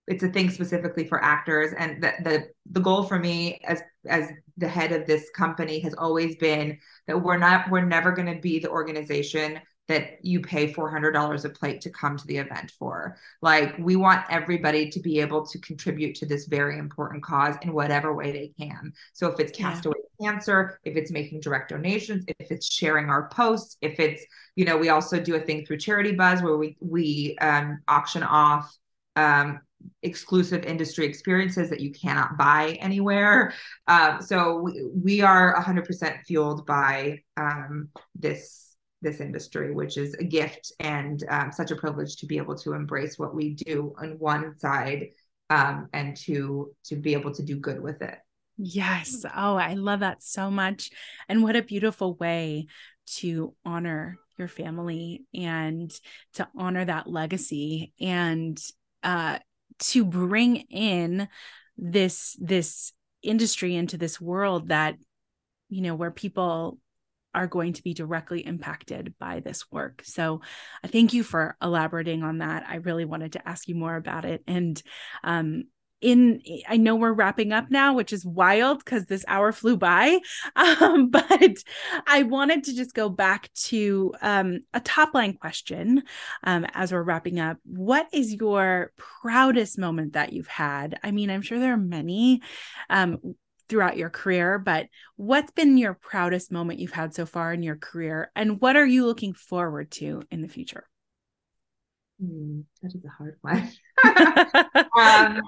it's 0.07 0.23
a 0.23 0.29
thing 0.29 0.51
specifically 0.51 1.07
for 1.07 1.23
actors 1.23 1.73
and 1.77 2.03
the, 2.03 2.13
the 2.23 2.47
the 2.71 2.81
goal 2.81 3.03
for 3.05 3.19
me 3.19 3.61
as 3.65 3.83
as 4.07 4.29
the 4.57 4.69
head 4.69 4.93
of 4.93 5.07
this 5.07 5.31
company 5.31 5.81
has 5.81 5.95
always 5.95 6.37
been 6.37 6.79
that 7.07 7.23
we're 7.23 7.39
not 7.39 7.71
we're 7.71 7.85
never 7.85 8.13
going 8.13 8.33
to 8.33 8.41
be 8.41 8.59
the 8.59 8.71
organization 8.71 9.61
that 9.89 10.25
you 10.25 10.41
pay 10.41 10.73
$400 10.73 11.45
a 11.45 11.49
plate 11.49 11.81
to 11.81 11.91
come 11.91 12.17
to 12.17 12.27
the 12.27 12.37
event 12.37 12.71
for 12.79 13.17
like 13.43 13.77
we 13.79 13.97
want 13.97 14.25
everybody 14.31 14.89
to 14.91 15.01
be 15.01 15.21
able 15.21 15.45
to 15.47 15.59
contribute 15.59 16.15
to 16.17 16.27
this 16.27 16.47
very 16.47 16.79
important 16.79 17.23
cause 17.23 17.57
in 17.63 17.73
whatever 17.73 18.15
way 18.15 18.33
they 18.33 18.53
can 18.59 18.93
so 19.13 19.29
if 19.29 19.41
it's 19.41 19.57
castaway 19.57 19.95
yeah. 20.21 20.31
cancer 20.31 20.79
if 20.85 20.97
it's 20.97 21.11
making 21.11 21.41
direct 21.41 21.71
donations 21.71 22.25
if 22.29 22.51
it's 22.51 22.73
sharing 22.73 23.09
our 23.09 23.29
posts 23.31 23.77
if 23.81 23.99
it's 23.99 24.25
you 24.55 24.65
know 24.65 24.77
we 24.77 24.89
also 24.89 25.19
do 25.19 25.35
a 25.35 25.41
thing 25.41 25.67
through 25.67 25.79
Charitybuzz 25.79 26.43
where 26.43 26.57
we 26.57 26.77
we 26.81 27.37
um, 27.41 27.81
auction 27.89 28.23
off 28.23 28.77
um, 29.17 29.61
exclusive 30.03 30.65
industry 30.65 31.07
experiences 31.07 31.71
that 31.71 31.81
you 31.81 31.93
cannot 31.93 32.37
buy 32.37 32.77
anywhere. 32.81 33.53
Um, 33.87 34.21
so 34.21 34.59
we, 34.59 34.91
we 34.95 35.21
are 35.21 35.55
100% 35.63 36.23
fueled 36.25 36.67
by 36.67 37.19
um, 37.37 37.89
this 38.15 38.69
this 39.03 39.21
industry, 39.21 39.75
which 39.75 39.97
is 39.97 40.15
a 40.15 40.25
gift 40.25 40.73
and 40.79 41.25
um, 41.29 41.51
such 41.51 41.73
a 41.73 41.77
privilege 41.77 42.17
to 42.17 42.27
be 42.27 42.37
able 42.37 42.55
to 42.55 42.73
embrace 42.73 43.19
what 43.19 43.35
we 43.35 43.55
do 43.55 43.93
on 43.99 44.11
one 44.19 44.57
side 44.57 45.09
um, 45.51 45.89
and 45.93 46.17
to 46.17 46.73
to 46.85 46.97
be 46.97 47.13
able 47.13 47.35
to 47.35 47.43
do 47.43 47.57
good 47.57 47.83
with 47.83 48.01
it. 48.01 48.17
Yes. 48.57 49.25
Oh, 49.25 49.57
I 49.57 49.75
love 49.75 50.01
that 50.01 50.23
so 50.23 50.51
much. 50.51 50.91
And 51.29 51.43
what 51.43 51.57
a 51.57 51.63
beautiful 51.63 52.15
way 52.15 52.67
to 53.17 53.55
honor 53.65 54.19
your 54.39 54.49
family 54.49 55.25
and 55.35 55.93
to 56.35 56.49
honor 56.57 56.85
that 56.85 57.07
legacy 57.07 57.93
and 58.01 58.61
uh, 59.03 59.39
to 59.79 60.05
bring 60.05 60.57
in 60.57 61.29
this 61.77 62.37
this 62.41 62.93
industry 63.23 63.75
into 63.75 63.97
this 63.97 64.21
world 64.21 64.69
that 64.69 64.97
you 65.69 65.81
know 65.81 65.95
where 65.95 66.11
people 66.11 66.79
are 67.35 67.47
going 67.47 67.73
to 67.73 67.83
be 67.83 67.95
directly 67.95 68.45
impacted 68.45 69.15
by 69.19 69.41
this 69.41 69.65
work. 69.71 70.03
So, 70.05 70.43
I 70.85 70.89
thank 70.89 71.15
you 71.15 71.23
for 71.23 71.57
elaborating 71.63 72.23
on 72.23 72.39
that. 72.39 72.65
I 72.69 72.77
really 72.77 73.07
wanted 73.07 73.33
to 73.33 73.49
ask 73.49 73.69
you 73.69 73.75
more 73.75 73.97
about 73.97 74.25
it. 74.25 74.43
And 74.47 74.81
um, 75.25 75.65
in 76.03 76.43
i 76.69 76.77
know 76.77 76.97
we're 76.97 77.13
wrapping 77.13 77.53
up 77.53 77.71
now 77.71 77.95
which 77.95 78.13
is 78.13 78.27
wild 78.27 78.85
because 78.85 79.07
this 79.07 79.25
hour 79.29 79.53
flew 79.53 79.77
by. 79.77 80.19
Um, 80.57 81.09
but 81.09 81.57
i 82.07 82.23
wanted 82.25 82.65
to 82.65 82.75
just 82.75 82.95
go 82.95 83.09
back 83.09 83.51
to 83.55 84.13
um, 84.21 84.61
a 84.75 84.81
top 84.81 85.15
line 85.15 85.35
question 85.35 86.03
um, 86.45 86.67
as 86.75 86.93
we're 86.93 87.03
wrapping 87.03 87.41
up. 87.41 87.59
What 87.65 88.09
is 88.13 88.35
your 88.35 88.93
proudest 88.97 89.79
moment 89.79 90.15
that 90.15 90.33
you've 90.33 90.49
had? 90.49 90.99
I 91.03 91.11
mean 91.11 91.31
i'm 91.31 91.43
sure 91.43 91.59
there 91.59 91.75
are 91.75 91.77
many 91.77 92.43
um, 92.91 93.35
throughout 93.69 93.97
your 93.97 94.11
career 94.11 94.59
but 94.59 94.87
what's 95.17 95.53
been 95.53 95.79
your 95.79 95.95
proudest 95.95 96.51
moment 96.53 96.81
you've 96.81 96.93
had 96.93 97.15
so 97.15 97.25
far 97.27 97.53
in 97.53 97.63
your 97.63 97.77
career? 97.77 98.31
And 98.35 98.61
what 98.61 98.77
are 98.77 98.87
you 98.87 99.07
looking 99.07 99.35
forward 99.35 99.91
to 99.93 100.23
in 100.31 100.43
the 100.43 100.49
future? 100.49 100.85
Mm, 102.23 102.65
that 102.83 102.95
is 102.95 103.05
a 103.05 103.09
hard 103.09 103.39
one. 103.41 103.71
Um, 104.99 105.41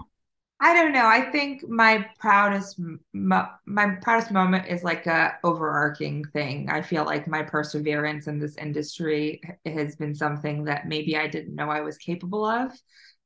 I 0.60 0.72
don't 0.72 0.92
know. 0.92 1.06
I 1.06 1.30
think 1.30 1.68
my 1.68 2.06
proudest 2.18 2.80
mo- 3.12 3.48
my 3.66 3.96
proudest 4.00 4.30
moment 4.30 4.66
is 4.68 4.82
like 4.82 5.06
a 5.06 5.36
overarching 5.44 6.24
thing. 6.32 6.70
I 6.70 6.80
feel 6.80 7.04
like 7.04 7.26
my 7.26 7.42
perseverance 7.42 8.28
in 8.28 8.38
this 8.38 8.56
industry 8.56 9.42
has 9.66 9.96
been 9.96 10.14
something 10.14 10.64
that 10.64 10.86
maybe 10.88 11.16
I 11.18 11.26
didn't 11.26 11.54
know 11.54 11.68
I 11.70 11.80
was 11.82 11.98
capable 11.98 12.44
of. 12.44 12.72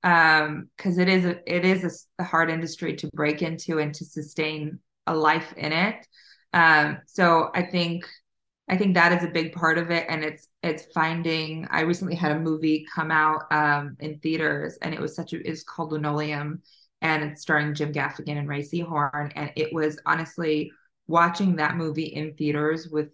Um, 0.05 0.71
because 0.77 0.99
it 0.99 1.09
is 1.09 1.25
a, 1.25 1.55
it 1.55 1.65
is 1.65 2.07
a, 2.19 2.23
a 2.23 2.25
hard 2.25 2.51
industry 2.51 2.97
to 2.97 3.09
break 3.15 3.43
into 3.43 3.79
and 3.79 3.93
to 3.95 4.05
sustain 4.05 4.79
a 5.07 5.15
life 5.15 5.53
in 5.57 5.73
it. 5.73 6.07
Um, 6.53 6.99
so 7.07 7.51
I 7.55 7.63
think 7.63 8.09
I 8.69 8.77
think 8.77 8.95
that 8.95 9.13
is 9.13 9.25
a 9.25 9.33
big 9.33 9.53
part 9.53 9.79
of 9.79 9.91
it, 9.91 10.07
and 10.09 10.23
it's 10.23 10.49
it's 10.63 10.85
finding. 10.95 11.67
I 11.71 11.81
recently 11.83 12.15
had 12.15 12.33
a 12.33 12.41
movie 12.41 12.87
come 12.95 13.11
out 13.11 13.45
um, 13.51 13.97
in 14.01 14.19
theaters, 14.19 14.79
and 14.83 14.95
it 14.95 15.01
was 15.01 15.17
such 15.17 15.33
a. 15.33 15.49
It's 15.49 15.63
called 15.65 15.93
Linoleum, 15.93 16.63
and 17.03 17.23
it's 17.25 17.43
starring 17.43 17.75
Jim 17.75 17.93
Gaffigan 17.93 18.39
and 18.39 18.49
Rhea 18.49 18.63
Seehorn. 18.63 19.33
And 19.37 19.51
it 19.57 19.73
was 19.73 19.99
honestly 20.07 20.73
watching 21.07 21.57
that 21.57 21.77
movie 21.77 22.07
in 22.07 22.35
theaters 22.35 22.89
with 22.89 23.09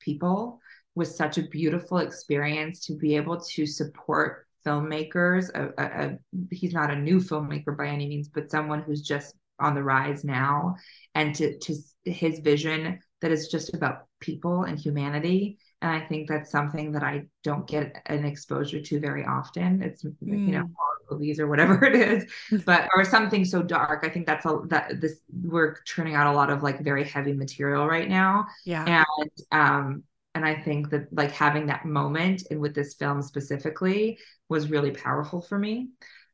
people 0.00 0.60
was 0.94 1.16
such 1.16 1.38
a 1.38 1.42
beautiful 1.48 1.98
experience 1.98 2.86
to 2.86 2.96
be 2.96 3.16
able 3.16 3.40
to 3.40 3.66
support 3.66 4.46
filmmakers. 4.66 5.48
A, 5.54 5.72
a, 5.78 6.06
a, 6.06 6.18
he's 6.50 6.72
not 6.72 6.90
a 6.90 6.96
new 6.96 7.18
filmmaker 7.18 7.76
by 7.76 7.86
any 7.86 8.08
means, 8.08 8.28
but 8.28 8.50
someone 8.50 8.82
who's 8.82 9.02
just 9.02 9.34
on 9.60 9.74
the 9.74 9.82
rise 9.82 10.24
now, 10.24 10.76
and 11.14 11.34
to 11.34 11.58
to 11.58 11.74
his 12.04 12.38
vision 12.40 13.00
that 13.20 13.32
is 13.32 13.48
just 13.48 13.74
about 13.74 14.06
people 14.20 14.62
and 14.64 14.78
humanity. 14.78 15.58
And 15.80 15.92
I 15.92 16.00
think 16.00 16.28
that's 16.28 16.50
something 16.50 16.92
that 16.92 17.04
I 17.04 17.26
don't 17.44 17.66
get 17.66 18.02
an 18.06 18.24
exposure 18.24 18.80
to 18.80 19.00
very 19.00 19.24
often. 19.24 19.80
It's 19.82 20.02
mm. 20.02 20.14
you 20.22 20.52
know 20.52 20.64
mm. 20.64 21.10
movies 21.10 21.38
or 21.38 21.46
whatever 21.46 21.84
it 21.84 21.94
is, 21.94 22.64
but 22.64 22.88
or 22.94 23.04
something 23.04 23.44
so 23.44 23.62
dark. 23.62 24.04
I 24.04 24.08
think 24.08 24.26
that's 24.26 24.44
a 24.44 24.60
that 24.66 25.00
this 25.00 25.20
we're 25.42 25.80
churning 25.82 26.14
out 26.14 26.26
a 26.26 26.32
lot 26.32 26.50
of 26.50 26.62
like 26.62 26.82
very 26.82 27.04
heavy 27.04 27.32
material 27.32 27.86
right 27.86 28.08
now. 28.08 28.46
Yeah. 28.64 29.04
And 29.20 29.30
um 29.52 30.02
and 30.34 30.44
I 30.44 30.56
think 30.56 30.90
that 30.90 31.12
like 31.12 31.30
having 31.32 31.66
that 31.66 31.84
moment 31.84 32.42
and 32.50 32.60
with 32.60 32.74
this 32.74 32.94
film 32.94 33.22
specifically 33.22 34.18
was 34.48 34.70
really 34.70 34.90
powerful 34.90 35.40
for 35.40 35.58
me. 35.58 35.90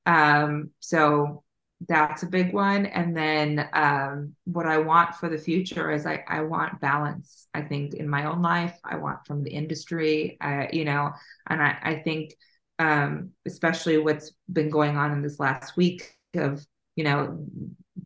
Um 0.07 0.71
so 0.81 1.44
that's 1.89 2.23
a 2.23 2.29
big 2.29 2.53
one. 2.53 2.87
And 2.87 3.17
then 3.17 3.69
um, 3.73 4.35
what 4.45 4.67
I 4.67 4.79
want 4.79 5.15
for 5.17 5.29
the 5.29 5.39
future 5.39 5.91
is 5.91 6.07
I, 6.07 6.25
I 6.29 6.43
want 6.43 6.81
balance. 6.81 7.47
I 7.53 7.63
think 7.63 7.95
in 7.95 8.09
my 8.09 8.27
own 8.27 8.43
life, 8.43 8.79
I 8.85 8.97
want 8.97 9.27
from 9.27 9.43
the 9.43 9.51
industry, 9.51 10.37
I, 10.41 10.69
you 10.73 10.85
know, 10.85 11.13
and 11.49 11.63
I, 11.63 11.77
I 11.83 11.95
think 11.97 12.35
um, 12.79 13.31
especially 13.47 13.99
what's 13.99 14.33
been 14.53 14.71
going 14.71 14.97
on 14.97 15.13
in 15.13 15.23
this 15.23 15.39
last 15.39 15.77
week 15.77 16.15
of, 16.35 16.65
you 16.97 17.05
know, 17.05 17.47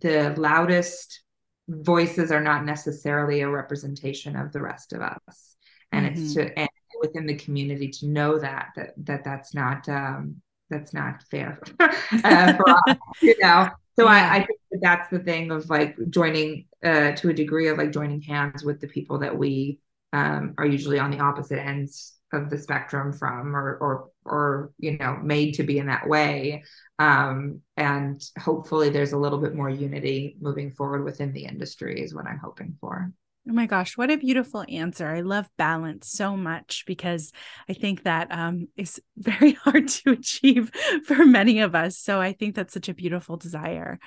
the 0.01 0.35
loudest 0.37 1.22
voices 1.68 2.31
are 2.33 2.43
not 2.43 2.64
necessarily 2.64 3.41
a 3.41 3.49
representation 3.49 4.37
of 4.37 4.53
the 4.53 4.62
rest 4.62 4.93
of 4.93 5.03
us. 5.03 5.57
And 5.93 6.07
mm-hmm. 6.07 6.22
it's 6.22 6.35
to, 6.35 6.59
and 6.59 6.68
within 7.01 7.26
the 7.26 7.37
community 7.37 7.89
to 7.89 8.07
know 8.07 8.39
that, 8.39 8.70
that, 8.76 8.95
that 8.99 9.24
that's 9.24 9.55
not, 9.55 9.89
um, 9.89 10.43
that's 10.71 10.93
not 10.93 11.23
fair 11.31 11.59
uh, 11.81 12.55
for 12.55 12.69
us, 12.69 12.97
you 13.21 13.35
know. 13.41 13.69
So. 13.99 14.07
I, 14.07 14.37
I 14.37 14.39
think 14.39 14.61
that 14.71 14.81
that's 14.81 15.11
the 15.11 15.19
thing 15.19 15.51
of 15.51 15.69
like 15.69 15.97
joining 16.11 16.66
uh, 16.85 17.12
to 17.12 17.31
a 17.31 17.35
degree 17.35 17.69
of 17.69 17.79
like 17.79 17.91
joining 17.91 18.21
hands 18.21 18.62
with 18.62 18.81
the 18.81 18.87
people 18.87 19.19
that 19.19 19.37
we 19.37 19.81
um, 20.12 20.55
are 20.57 20.66
usually 20.66 20.99
on 20.99 21.11
the 21.11 21.19
opposite 21.19 21.59
ends 21.59 22.19
of 22.33 22.51
the 22.51 22.59
spectrum 22.59 23.12
from 23.12 23.57
or 23.57 23.77
or 23.77 24.11
or 24.25 24.71
you 24.79 24.99
know 24.99 25.19
made 25.23 25.55
to 25.55 25.62
be 25.62 25.79
in 25.79 25.87
that 25.87 26.07
way 26.07 26.62
um, 26.99 27.61
and 27.77 28.23
hopefully 28.39 28.91
there's 28.91 29.12
a 29.12 29.19
little 29.19 29.39
bit 29.39 29.55
more 29.55 29.71
unity 29.71 30.37
moving 30.41 30.71
forward 30.71 31.05
within 31.05 31.33
the 31.33 31.45
industry 31.45 32.01
is 32.01 32.14
what 32.14 32.27
i'm 32.27 32.39
hoping 32.39 32.77
for 32.81 33.11
Oh 33.49 33.55
my 33.55 33.65
gosh, 33.65 33.97
what 33.97 34.11
a 34.11 34.19
beautiful 34.19 34.63
answer. 34.69 35.07
I 35.07 35.23
love 35.23 35.49
balance 35.57 36.11
so 36.11 36.37
much 36.37 36.85
because 36.87 37.33
I 37.67 37.73
think 37.73 38.03
that 38.03 38.31
um, 38.31 38.69
is 38.77 39.01
very 39.17 39.53
hard 39.53 39.89
to 39.89 40.11
achieve 40.11 40.71
for 41.07 41.25
many 41.25 41.61
of 41.61 41.75
us. 41.75 41.97
So 41.99 42.21
I 42.21 42.33
think 42.35 42.55
that's 42.55 42.75
such 42.75 42.91
a 42.91 42.95
beautiful 42.95 43.39
desire. 43.39 43.99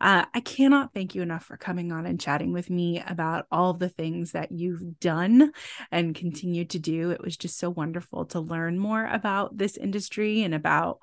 Uh, 0.00 0.26
I 0.32 0.40
cannot 0.40 0.92
thank 0.94 1.14
you 1.14 1.22
enough 1.22 1.44
for 1.44 1.56
coming 1.56 1.90
on 1.90 2.06
and 2.06 2.20
chatting 2.20 2.52
with 2.52 2.70
me 2.70 3.02
about 3.04 3.46
all 3.50 3.74
the 3.74 3.88
things 3.88 4.32
that 4.32 4.52
you've 4.52 5.00
done 5.00 5.52
and 5.90 6.14
continue 6.14 6.64
to 6.66 6.78
do. 6.78 7.10
It 7.10 7.20
was 7.20 7.36
just 7.36 7.58
so 7.58 7.70
wonderful 7.70 8.26
to 8.26 8.40
learn 8.40 8.78
more 8.78 9.04
about 9.06 9.56
this 9.56 9.76
industry 9.76 10.42
and 10.42 10.54
about 10.54 10.98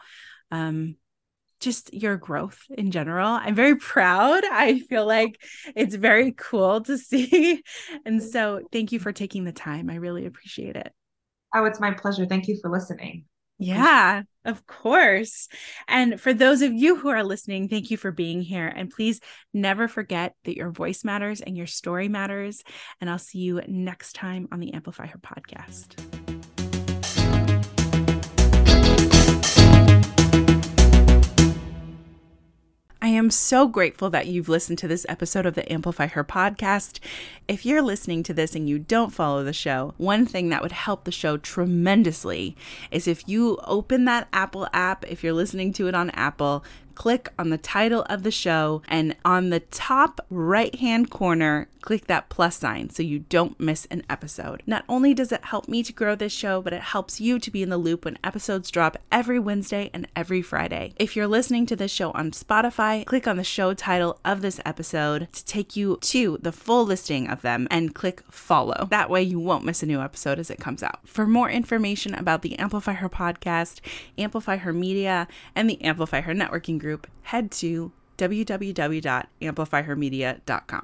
um, 0.52 0.96
just 1.62 1.94
your 1.94 2.18
growth 2.18 2.60
in 2.70 2.92
general. 2.92 3.30
I'm 3.30 3.56
very 3.56 3.76
proud. 3.76 4.44
I 4.46 4.80
feel 4.80 5.04
oh. 5.04 5.08
like 5.08 5.42
it's 5.76 5.96
very 5.96 6.34
cool 6.34 6.82
to 6.82 6.98
see. 6.98 7.64
And 8.06 8.22
so 8.22 8.62
thank 8.72 8.92
you 8.92 9.00
for 9.00 9.12
taking 9.12 9.44
the 9.44 9.52
time. 9.52 9.90
I 9.90 9.96
really 9.96 10.26
appreciate 10.26 10.76
it. 10.76 10.92
Oh, 11.54 11.66
it's 11.66 11.80
my 11.80 11.92
pleasure. 11.92 12.26
Thank 12.26 12.48
you 12.48 12.58
for 12.62 12.72
listening. 12.72 13.26
Yeah, 13.64 14.24
of 14.44 14.66
course. 14.66 15.48
And 15.88 16.20
for 16.20 16.34
those 16.34 16.64
of 16.64 16.74
you 16.74 16.96
who 16.96 17.10
are 17.10 17.24
listening, 17.24 17.70
thank 17.70 17.92
you 17.92 17.98
for 17.98 18.12
being 18.12 18.42
here. 18.42 18.68
And 18.68 18.90
please 18.90 19.20
never 19.54 19.88
forget 19.88 20.34
that 20.46 20.58
your 20.58 20.72
voice 20.72 21.04
matters 21.04 21.42
and 21.42 21.56
your 21.56 21.68
story 21.68 22.08
matters. 22.08 22.64
And 23.00 23.08
I'll 23.08 23.20
see 23.20 23.38
you 23.38 23.62
next 23.68 24.14
time 24.14 24.48
on 24.52 24.60
the 24.60 24.74
Amplify 24.74 25.06
Her 25.06 25.20
podcast. 25.20 26.21
Am 33.12 33.30
so 33.30 33.68
grateful 33.68 34.10
that 34.10 34.28
you've 34.28 34.50
listened 34.50 34.78
to 34.80 34.88
this 34.88 35.06
episode 35.08 35.46
of 35.46 35.56
the 35.56 35.72
Amplify 35.72 36.08
Her 36.08 36.24
podcast. 36.24 37.00
If 37.48 37.66
you're 37.66 37.82
listening 37.82 38.24
to 38.24 38.34
this 38.34 38.56
and 38.56 38.68
you 38.68 38.80
don't 38.80 39.14
follow 39.14 39.44
the 39.44 39.54
show, 39.54 39.94
one 39.98 40.26
thing 40.26 40.50
that 40.50 40.62
would 40.62 40.72
help 40.72 41.04
the 41.04 41.12
show 41.12 41.38
tremendously 41.38 42.56
is 42.90 43.08
if 43.08 43.28
you 43.28 43.60
open 43.66 44.06
that 44.06 44.28
Apple 44.34 44.68
app, 44.74 45.06
if 45.08 45.24
you're 45.24 45.34
listening 45.34 45.74
to 45.74 45.88
it 45.88 45.96
on 45.96 46.10
Apple, 46.12 46.64
click 47.02 47.30
on 47.40 47.50
the 47.50 47.58
title 47.58 48.06
of 48.12 48.22
the 48.22 48.30
show, 48.30 48.84
and 48.88 49.16
on 49.26 49.50
the 49.50 49.60
top 49.60 50.24
right 50.30 50.76
hand 50.76 51.10
corner, 51.10 51.68
click 51.82 52.06
that 52.06 52.30
plus 52.30 52.58
sign 52.58 52.92
so 52.92 53.02
you 53.02 53.18
don't 53.18 53.60
miss 53.60 53.88
an 53.90 54.04
episode. 54.08 54.62
Not 54.68 54.86
only 54.88 55.16
does 55.16 55.32
it 55.32 55.46
help 55.46 55.68
me 55.68 55.82
to 55.82 55.92
grow 55.92 56.14
this 56.14 56.32
show, 56.32 56.62
but 56.62 56.74
it 56.74 56.82
helps 56.82 57.20
you 57.20 57.40
to 57.40 57.50
be 57.50 57.64
in 57.64 57.70
the 57.70 57.78
loop 57.80 58.06
when 58.06 58.20
episodes 58.24 58.70
drop 58.70 58.98
every 59.12 59.40
Wednesday 59.40 59.90
and 59.96 60.08
every 60.16 60.44
Friday. 60.44 60.94
If 60.98 61.16
you're 61.16 61.26
listening 61.26 61.66
to 61.66 61.76
this 61.76 61.92
show 61.92 62.12
on 62.12 62.30
Spotify, 62.32 63.04
click 63.04 63.28
on 63.28 63.38
the 63.38 63.44
show 63.44 63.74
title 63.74 64.20
of 64.24 64.44
this 64.44 64.62
episode 64.64 65.28
to 65.34 65.46
take 65.46 65.76
you 65.76 65.98
to 66.02 66.38
the 66.40 66.52
full 66.52 66.86
listing 66.86 67.28
of 67.28 67.42
them 67.42 67.68
and 67.72 67.96
click 67.96 68.22
follow. 68.30 68.88
That 68.92 69.10
way 69.10 69.24
you 69.24 69.40
won't 69.40 69.66
miss 69.66 69.82
a 69.82 69.88
new 69.88 70.02
episode 70.02 70.38
as 70.38 70.52
it 70.52 70.60
comes 70.60 70.84
out. 70.84 71.00
For 71.08 71.26
more 71.26 71.50
information 71.50 72.14
about 72.14 72.44
the 72.44 72.60
Amplify 72.60 72.94
Her 72.94 73.10
podcast, 73.10 73.80
Amplify 74.20 74.58
Her 74.58 74.72
Media, 74.72 75.28
and 75.56 75.68
the 75.68 75.84
Amplify 75.84 76.22
Her 76.22 76.36
networking 76.36 76.78
group, 76.92 77.08
head 77.24 77.50
to 77.52 77.92
www.amplifyhermedia.com. 78.18 80.80